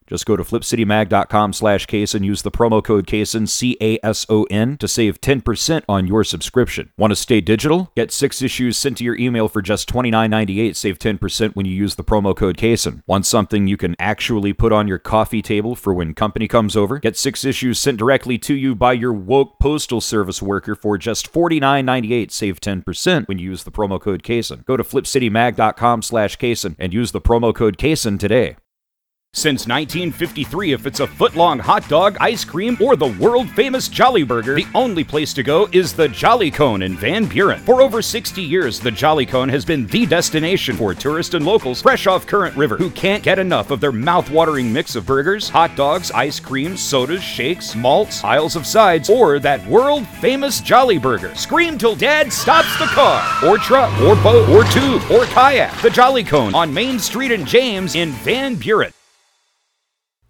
Just 0.07 0.25
go 0.25 0.37
to 0.37 0.43
flipcitymag.com 0.43 1.53
slash 1.53 1.85
case 1.85 2.13
and 2.13 2.25
use 2.25 2.41
the 2.41 2.51
promo 2.51 2.83
code 2.83 3.05
CASON, 3.07 3.47
C-A-S-O-N, 3.47 4.77
to 4.77 4.87
save 4.87 5.19
10% 5.19 5.83
on 5.89 6.07
your 6.07 6.23
subscription. 6.23 6.91
Want 6.97 7.11
to 7.11 7.15
stay 7.15 7.41
digital? 7.41 7.91
Get 7.95 8.11
six 8.11 8.41
issues 8.41 8.77
sent 8.77 8.97
to 8.97 9.03
your 9.03 9.17
email 9.17 9.47
for 9.47 9.61
just 9.61 9.89
$29.98. 9.89 10.75
Save 10.75 10.99
10% 10.99 11.55
when 11.55 11.65
you 11.65 11.73
use 11.73 11.95
the 11.95 12.03
promo 12.03 12.35
code 12.35 12.57
CASON. 12.57 13.03
Want 13.05 13.25
something 13.25 13.67
you 13.67 13.77
can 13.77 13.95
actually 13.99 14.53
put 14.53 14.71
on 14.71 14.87
your 14.87 14.99
coffee 14.99 15.41
table 15.41 15.75
for 15.75 15.93
when 15.93 16.13
company 16.13 16.47
comes 16.47 16.75
over? 16.75 16.99
Get 16.99 17.17
six 17.17 17.43
issues 17.43 17.79
sent 17.79 17.97
directly 17.97 18.37
to 18.39 18.53
you 18.53 18.75
by 18.75 18.93
your 18.93 19.13
woke 19.13 19.59
postal 19.59 20.01
service 20.01 20.41
worker 20.41 20.75
for 20.75 20.97
just 20.97 21.31
$49.98. 21.31 22.31
Save 22.31 22.61
10% 22.61 23.27
when 23.27 23.39
you 23.39 23.49
use 23.49 23.63
the 23.63 23.71
promo 23.71 23.99
code 23.99 24.23
CASON. 24.23 24.63
Go 24.65 24.77
to 24.77 24.83
flipcitymag.com 24.83 26.01
slash 26.01 26.37
CASON 26.37 26.75
and 26.79 26.93
use 26.93 27.11
the 27.11 27.21
promo 27.21 27.53
code 27.53 27.77
CASON 27.77 28.17
today. 28.17 28.55
Since 29.37 29.67
1953, 29.67 30.71
if 30.71 30.87
it's 30.87 30.99
a 30.99 31.05
foot 31.05 31.35
long 31.35 31.59
hot 31.59 31.87
dog, 31.87 32.17
ice 32.19 32.43
cream, 32.43 32.75
or 32.81 32.95
the 32.95 33.15
world 33.19 33.47
famous 33.51 33.87
Jolly 33.87 34.23
Burger, 34.23 34.55
the 34.55 34.65
only 34.73 35.03
place 35.03 35.31
to 35.35 35.43
go 35.43 35.69
is 35.71 35.93
the 35.93 36.07
Jolly 36.07 36.49
Cone 36.49 36.81
in 36.81 36.97
Van 36.97 37.27
Buren. 37.27 37.59
For 37.59 37.83
over 37.83 38.01
60 38.01 38.41
years, 38.41 38.79
the 38.79 38.89
Jolly 38.89 39.27
Cone 39.27 39.49
has 39.49 39.63
been 39.63 39.85
the 39.85 40.07
destination 40.07 40.75
for 40.75 40.95
tourists 40.95 41.35
and 41.35 41.45
locals 41.45 41.83
fresh 41.83 42.07
off 42.07 42.25
Current 42.25 42.57
River 42.57 42.77
who 42.77 42.89
can't 42.89 43.21
get 43.21 43.37
enough 43.37 43.69
of 43.69 43.79
their 43.79 43.91
mouth-watering 43.91 44.73
mix 44.73 44.95
of 44.95 45.05
burgers, 45.05 45.49
hot 45.49 45.75
dogs, 45.75 46.09
ice 46.09 46.39
cream, 46.39 46.75
sodas, 46.75 47.21
shakes, 47.21 47.75
malts, 47.75 48.23
aisles 48.23 48.55
of 48.55 48.65
sides, 48.65 49.07
or 49.07 49.37
that 49.37 49.63
world 49.67 50.07
famous 50.19 50.61
Jolly 50.61 50.97
Burger. 50.97 51.35
Scream 51.35 51.77
till 51.77 51.95
dad 51.95 52.33
stops 52.33 52.75
the 52.79 52.87
car, 52.87 53.21
or 53.45 53.59
truck, 53.59 53.93
or 54.01 54.15
boat, 54.15 54.49
or 54.49 54.63
tube, 54.71 55.03
or 55.11 55.25
kayak. 55.25 55.79
The 55.83 55.91
Jolly 55.91 56.23
Cone 56.23 56.55
on 56.55 56.73
Main 56.73 56.97
Street 56.97 57.31
in 57.31 57.45
James 57.45 57.93
in 57.93 58.09
Van 58.23 58.55
Buren. 58.55 58.91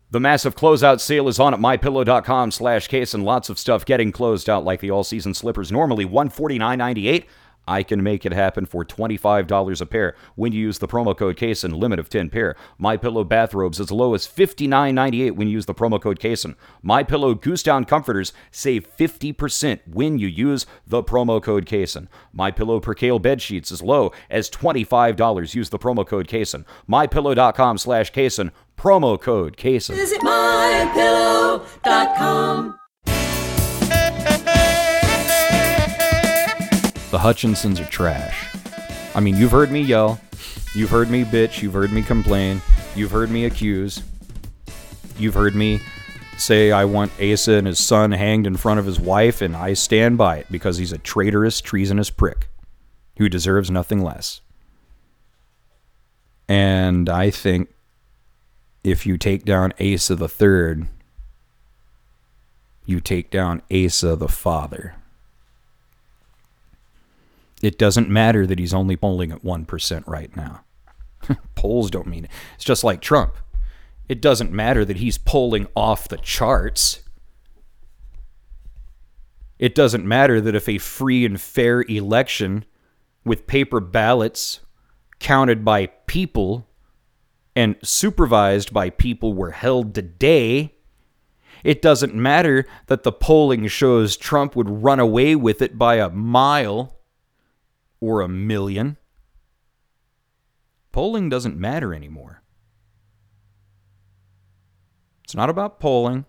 The 0.10 0.22
massive 0.22 0.56
closeout 0.56 1.02
sale 1.02 1.28
is 1.28 1.38
on 1.38 1.54
at 1.54 1.60
mypillow.com 1.60 2.52
slash 2.52 2.88
case 2.88 3.14
and 3.14 3.26
lots 3.26 3.50
of 3.50 3.60
stuff 3.60 3.84
getting 3.84 4.14
closed 4.14 4.50
out 4.50 4.64
like 4.64 4.80
the 4.80 4.90
all-season 4.90 5.34
slippers 5.34 5.70
normally 5.70 6.06
$149.98. 6.06 7.26
I 7.68 7.84
can 7.84 8.02
make 8.02 8.26
it 8.26 8.32
happen 8.32 8.66
for 8.66 8.86
$25 8.86 9.82
a 9.82 9.86
pair 9.86 10.16
when 10.36 10.54
you 10.54 10.62
use 10.62 10.80
the 10.80 10.88
promo 10.88 11.18
code 11.18 11.36
CASON, 11.36 11.78
limit 11.78 12.00
of 12.00 12.10
10 12.10 12.30
pair. 12.30 12.56
My 12.78 12.96
Pillow 12.96 13.26
bathrobes 13.26 13.82
as 13.82 13.92
low 13.92 14.14
as 14.14 14.26
$59.98 14.26 15.32
when 15.36 15.50
you 15.50 15.54
use 15.56 15.66
the 15.66 15.76
promo 15.76 16.02
code 16.02 16.20
CASON. 16.20 16.56
My 16.82 17.04
Pillow 17.04 17.34
Goose 17.36 17.64
Down 17.64 17.84
comforters 17.84 18.32
save 18.50 18.88
50% 18.98 19.82
when 19.86 20.18
you 20.18 20.30
use 20.30 20.66
the 20.86 21.04
promo 21.04 21.44
code 21.44 21.66
CASON. 21.66 22.08
My 22.32 22.52
Pillow 22.52 22.80
Percale 22.80 23.20
bed 23.20 23.42
sheets 23.42 23.74
as 23.74 23.82
low 23.82 24.14
as 24.30 24.50
$25. 24.50 25.54
Use 25.54 25.70
the 25.70 25.80
promo 25.80 26.08
code 26.08 26.30
CASON. 26.30 26.66
MyPillow.com 26.90 27.78
slash 27.78 28.12
CASON. 28.12 28.52
Promo 28.78 29.20
code 29.20 29.58
CASON. 29.58 29.96
Visit 29.96 30.22
mypillow.com. 30.22 32.80
The 37.10 37.18
Hutchinsons 37.18 37.80
are 37.80 37.90
trash. 37.90 38.54
I 39.16 39.20
mean, 39.20 39.36
you've 39.38 39.52
heard 39.52 39.72
me 39.72 39.82
yell. 39.82 40.20
You've 40.76 40.92
heard 40.92 41.10
me 41.10 41.24
bitch. 41.24 41.64
You've 41.64 41.74
heard 41.74 41.92
me 41.92 42.04
complain. 42.04 42.62
You've 42.96 43.10
heard 43.12 43.32
me 43.32 43.46
accuse. 43.46 44.04
You've 45.18 45.34
heard 45.34 45.56
me 45.56 45.80
say 46.38 46.72
I 46.72 46.86
want 46.86 47.12
Asa 47.20 47.54
and 47.54 47.66
his 47.66 47.80
son 47.80 48.12
hanged 48.12 48.46
in 48.46 48.58
front 48.58 48.80
of 48.80 48.86
his 48.86 49.00
wife, 49.00 49.42
and 49.42 49.56
I 49.56 49.74
stand 49.74 50.20
by 50.20 50.38
it 50.38 50.46
because 50.52 50.78
he's 50.78 50.92
a 50.92 51.00
traitorous, 51.00 51.62
treasonous 51.62 52.12
prick 52.12 52.50
who 53.18 53.28
deserves 53.28 53.72
nothing 53.72 54.04
less. 54.04 54.42
And 56.48 57.10
I 57.10 57.32
think 57.32 57.70
if 58.88 59.06
you 59.06 59.18
take 59.18 59.44
down 59.44 59.74
Asa 59.82 60.16
the 60.16 60.30
third, 60.30 60.88
you 62.86 63.02
take 63.02 63.30
down 63.30 63.62
Asa 63.70 64.16
the 64.16 64.30
father. 64.30 64.96
It 67.62 67.78
doesn't 67.78 68.10
matter 68.10 68.48
that 68.48 68.60
he's 68.60 68.74
only 68.74 68.96
polling 68.96 69.32
at 69.32 69.44
1% 69.44 70.04
right 70.08 70.34
now. 70.38 70.62
Polls 71.56 71.92
don't 71.92 72.08
mean 72.08 72.26
it. 72.26 72.32
It's 72.56 72.64
just 72.64 72.86
like 72.86 73.02
Trump. 73.02 73.36
It 74.08 74.22
doesn't 74.22 74.54
matter 74.54 74.86
that 74.86 74.98
he's 74.98 75.18
polling 75.18 75.68
off 75.76 76.08
the 76.08 76.18
charts. 76.18 77.02
It 79.60 79.76
doesn't 79.76 80.06
matter 80.06 80.40
that 80.40 80.56
if 80.56 80.70
a 80.70 80.78
free 80.78 81.26
and 81.26 81.42
fair 81.42 81.82
election 81.90 82.64
with 83.26 83.48
paper 83.48 83.82
ballots 83.82 84.62
counted 85.20 85.66
by 85.66 85.88
people 85.88 86.68
and 87.58 87.76
supervised 87.82 88.72
by 88.72 88.88
people 88.88 89.34
were 89.34 89.50
held 89.50 89.96
today, 89.96 90.76
it 91.64 91.82
doesn't 91.82 92.14
matter 92.14 92.68
that 92.86 93.02
the 93.02 93.12
polling 93.12 93.66
shows 93.66 94.16
Trump 94.16 94.56
would 94.56 94.70
run 94.70 95.00
away 95.00 95.36
with 95.36 95.60
it 95.64 95.76
by 95.76 95.96
a 95.96 96.08
mile 96.08 97.00
or 98.00 98.22
a 98.22 98.28
million. 98.28 98.96
Polling 100.92 101.30
doesn't 101.30 101.58
matter 101.58 101.96
anymore. 101.96 102.44
It's 105.24 105.34
not 105.34 105.50
about 105.50 105.80
polling. 105.80 106.26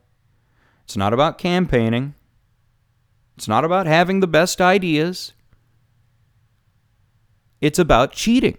It's 0.84 0.96
not 0.96 1.12
about 1.12 1.36
campaigning. 1.36 2.14
It's 3.36 3.48
not 3.48 3.66
about 3.66 3.86
having 3.86 4.20
the 4.20 4.26
best 4.26 4.62
ideas. 4.62 5.34
It's 7.60 7.78
about 7.78 8.12
cheating. 8.12 8.56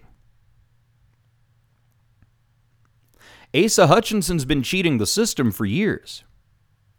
Asa 3.55 3.87
Hutchinson's 3.87 4.45
been 4.45 4.61
cheating 4.61 4.97
the 4.97 5.07
system 5.07 5.51
for 5.51 5.65
years. 5.65 6.23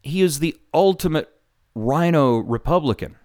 He 0.01 0.21
is 0.21 0.39
the 0.39 0.57
ultimate 0.73 1.29
RINO 1.75 2.39
Republican. 2.39 3.17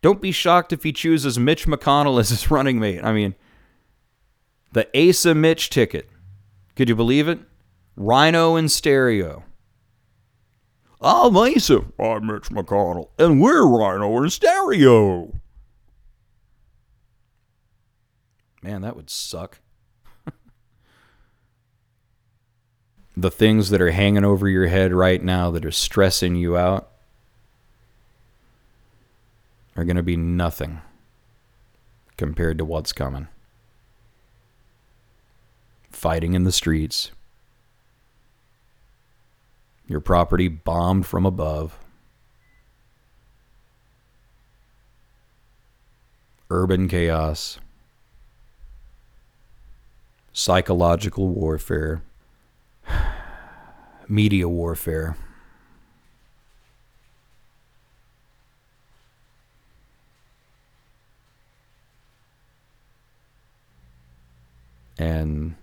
Don't 0.00 0.22
be 0.22 0.30
shocked 0.30 0.72
if 0.72 0.84
he 0.84 0.92
chooses 0.92 1.38
Mitch 1.38 1.66
McConnell 1.66 2.20
as 2.20 2.28
his 2.28 2.50
running 2.50 2.78
mate. 2.78 3.02
I 3.02 3.12
mean, 3.12 3.34
the 4.72 4.88
Asa 4.96 5.34
Mitch 5.34 5.70
ticket. 5.70 6.08
Could 6.76 6.88
you 6.88 6.94
believe 6.94 7.26
it? 7.26 7.40
RINO 7.96 8.54
in 8.54 8.68
stereo. 8.68 9.42
I'm 11.00 11.36
Asa. 11.36 11.84
I'm 11.98 12.26
Mitch 12.26 12.50
McConnell. 12.50 13.10
And 13.18 13.40
we're 13.40 13.66
RINO 13.66 14.22
in 14.22 14.30
stereo. 14.30 15.40
Man, 18.62 18.82
that 18.82 18.94
would 18.94 19.10
suck. 19.10 19.60
The 23.20 23.30
things 23.32 23.70
that 23.70 23.80
are 23.80 23.90
hanging 23.90 24.24
over 24.24 24.48
your 24.48 24.68
head 24.68 24.92
right 24.92 25.20
now 25.20 25.50
that 25.50 25.64
are 25.64 25.72
stressing 25.72 26.36
you 26.36 26.56
out 26.56 26.88
are 29.76 29.84
going 29.84 29.96
to 29.96 30.04
be 30.04 30.16
nothing 30.16 30.80
compared 32.16 32.58
to 32.58 32.64
what's 32.64 32.92
coming. 32.92 33.26
Fighting 35.90 36.34
in 36.34 36.44
the 36.44 36.52
streets, 36.52 37.10
your 39.88 39.98
property 39.98 40.46
bombed 40.46 41.04
from 41.04 41.26
above, 41.26 41.76
urban 46.50 46.86
chaos, 46.86 47.58
psychological 50.32 51.28
warfare, 51.30 52.02
media 54.08 54.48
warfare. 54.48 55.16
And 64.98 65.54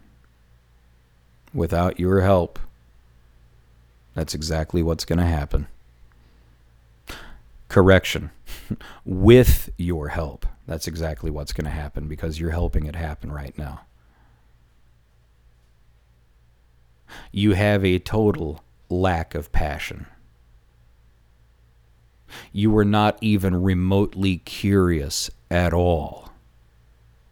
without 1.53 1.99
your 1.99 2.21
help, 2.21 2.57
that's 4.13 4.33
exactly 4.33 4.81
what's 4.81 5.03
going 5.03 5.19
to 5.19 5.25
happen. 5.25 5.67
Correction. 7.67 8.31
With 9.05 9.69
your 9.77 10.09
help, 10.09 10.45
that's 10.65 10.87
exactly 10.87 11.29
what's 11.29 11.51
going 11.51 11.65
to 11.65 11.71
happen 11.71 12.07
because 12.07 12.39
you're 12.39 12.51
helping 12.51 12.85
it 12.85 12.95
happen 12.95 13.31
right 13.31 13.57
now. 13.57 13.81
You 17.31 17.53
have 17.53 17.83
a 17.83 17.99
total 17.99 18.63
lack 18.89 19.35
of 19.35 19.51
passion. 19.51 20.07
You 22.51 22.75
are 22.77 22.85
not 22.85 23.17
even 23.21 23.61
remotely 23.61 24.37
curious 24.37 25.29
at 25.49 25.73
all 25.73 26.29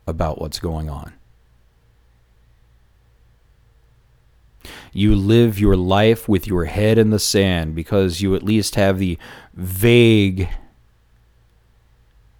about 0.07 0.39
what's 0.39 0.59
going 0.59 0.89
on. 0.89 1.13
You 4.93 5.15
live 5.15 5.59
your 5.59 5.75
life 5.75 6.29
with 6.29 6.47
your 6.47 6.65
head 6.65 6.97
in 6.97 7.09
the 7.09 7.19
sand 7.19 7.75
because 7.75 8.21
you 8.21 8.35
at 8.35 8.43
least 8.43 8.75
have 8.75 8.99
the 8.99 9.17
vague 9.53 10.49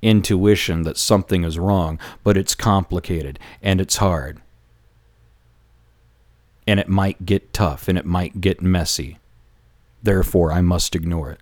intuition 0.01 0.83
that 0.83 0.97
something 0.97 1.43
is 1.43 1.57
wrong, 1.57 1.99
but 2.23 2.37
it's 2.37 2.55
complicated 2.55 3.39
and 3.61 3.81
it's 3.81 3.97
hard. 3.97 4.41
And 6.65 6.79
it 6.79 6.87
might 6.87 7.25
get 7.25 7.53
tough 7.53 7.87
and 7.87 7.97
it 7.97 8.05
might 8.05 8.41
get 8.41 8.61
messy. 8.61 9.17
Therefore, 10.01 10.51
I 10.51 10.61
must 10.61 10.95
ignore 10.95 11.31
it. 11.31 11.41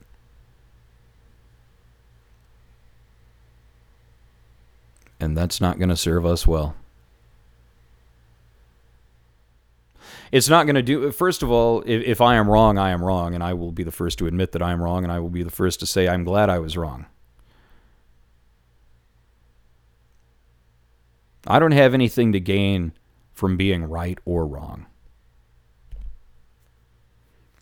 And 5.19 5.37
that's 5.37 5.61
not 5.61 5.77
going 5.77 5.89
to 5.89 5.95
serve 5.95 6.25
us 6.25 6.47
well. 6.47 6.75
it's 10.31 10.47
not 10.47 10.65
going 10.65 10.75
to 10.75 10.81
do 10.81 11.11
first 11.11 11.43
of 11.43 11.51
all 11.51 11.81
if, 11.85 12.01
if 12.03 12.21
i 12.21 12.35
am 12.35 12.49
wrong 12.49 12.77
i 12.77 12.89
am 12.91 13.03
wrong 13.03 13.35
and 13.35 13.43
i 13.43 13.53
will 13.53 13.71
be 13.71 13.83
the 13.83 13.91
first 13.91 14.17
to 14.17 14.27
admit 14.27 14.53
that 14.53 14.61
i 14.61 14.71
am 14.71 14.81
wrong 14.81 15.03
and 15.03 15.11
i 15.11 15.19
will 15.19 15.29
be 15.29 15.43
the 15.43 15.51
first 15.51 15.79
to 15.81 15.85
say 15.85 16.07
i'm 16.07 16.23
glad 16.23 16.49
i 16.49 16.57
was 16.57 16.77
wrong 16.77 17.05
i 21.47 21.59
don't 21.59 21.73
have 21.73 21.93
anything 21.93 22.31
to 22.31 22.39
gain 22.39 22.93
from 23.33 23.57
being 23.57 23.83
right 23.83 24.19
or 24.25 24.45
wrong. 24.45 24.85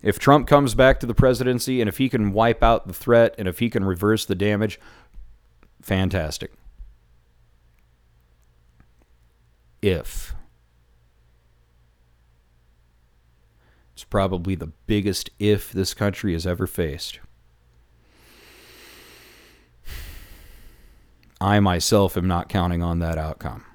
If 0.02 0.18
Trump 0.18 0.48
comes 0.48 0.76
back 0.76 1.00
to 1.00 1.06
the 1.06 1.14
presidency 1.14 1.82
and 1.82 1.90
if 1.90 1.98
he 1.98 2.08
can 2.08 2.32
wipe 2.32 2.64
out 2.64 2.88
the 2.88 2.94
threat 2.94 3.36
and 3.38 3.48
if 3.48 3.60
he 3.60 3.70
can 3.70 3.84
reverse 3.84 4.26
the 4.26 4.36
damage, 4.36 4.80
fantastic. 5.82 6.54
If. 9.82 10.34
It's 13.94 14.06
probably 14.06 14.56
the 14.56 14.72
biggest 14.88 15.30
if 15.40 15.74
this 15.74 15.94
country 15.94 16.32
has 16.34 16.48
ever 16.48 16.66
faced. 16.66 17.20
I 21.42 21.60
myself 21.60 22.16
am 22.18 22.28
not 22.28 22.50
counting 22.50 22.82
on 22.82 23.00
that 23.00 23.18
outcome. 23.18 23.66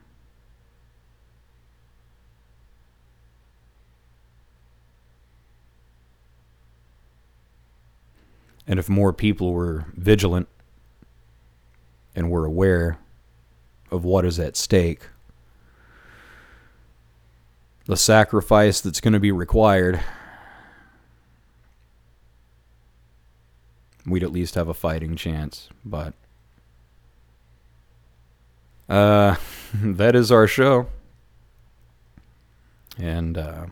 And 8.67 8.79
if 8.79 8.89
more 8.89 9.13
people 9.13 9.53
were 9.53 9.87
vigilant 9.95 10.49
and 12.15 12.31
were 12.31 12.47
aware 12.47 12.99
of 13.91 14.05
what 14.05 14.25
is 14.25 14.39
at 14.39 14.57
stake, 14.57 15.09
the 17.87 17.97
sacrifice 17.97 18.81
that's 18.81 19.01
going 19.01 19.13
to 19.13 19.21
be 19.21 19.33
required, 19.33 20.01
we'd 24.07 24.23
at 24.23 24.33
least 24.33 24.55
have 24.55 24.69
a 24.69 24.75
fighting 24.75 25.17
chance. 25.17 25.69
But 25.85 26.15
uh, 28.89 29.37
that 29.75 30.17
is 30.17 30.33
our 30.33 30.47
show. 30.47 30.87
And 32.97 33.37
uh, 33.37 33.67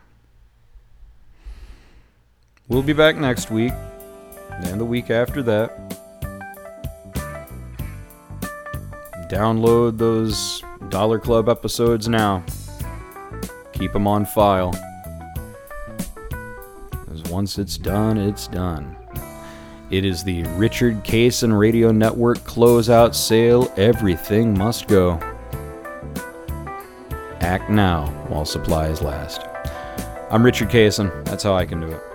we'll 2.69 2.83
be 2.83 2.93
back 2.93 3.17
next 3.17 3.51
week 3.51 3.73
and 4.65 4.81
the 4.81 4.85
week 4.85 5.11
after 5.11 5.43
that. 5.43 5.99
Download 9.29 9.97
those 9.97 10.63
Dollar 10.91 11.19
Club 11.19 11.49
episodes 11.49 12.09
now. 12.09 12.45
Keep 13.73 13.93
them 13.95 14.07
on 14.07 14.27
file. 14.27 14.73
Because 16.91 17.23
once 17.31 17.59
it's 17.59 17.79
done, 17.79 18.19
it's 18.19 18.47
done. 18.47 18.97
It 19.91 20.05
is 20.05 20.25
the 20.25 20.45
Richard 20.57 21.03
Cason 21.05 21.59
Radio 21.59 21.93
Network 21.93 22.39
closeout 22.41 23.15
sale. 23.15 23.73
Everything 23.77 24.57
must 24.57 24.87
go. 24.89 25.19
Act 27.41 27.71
now 27.71 28.07
while 28.29 28.45
supplies 28.45 29.03
last. 29.03 29.43
I'm 30.31 30.43
Richard 30.43 30.69
Cason. 30.71 31.25
That's 31.25 31.43
how 31.43 31.55
I 31.55 31.67
can 31.67 31.81
do 31.81 31.89
it. 31.89 32.12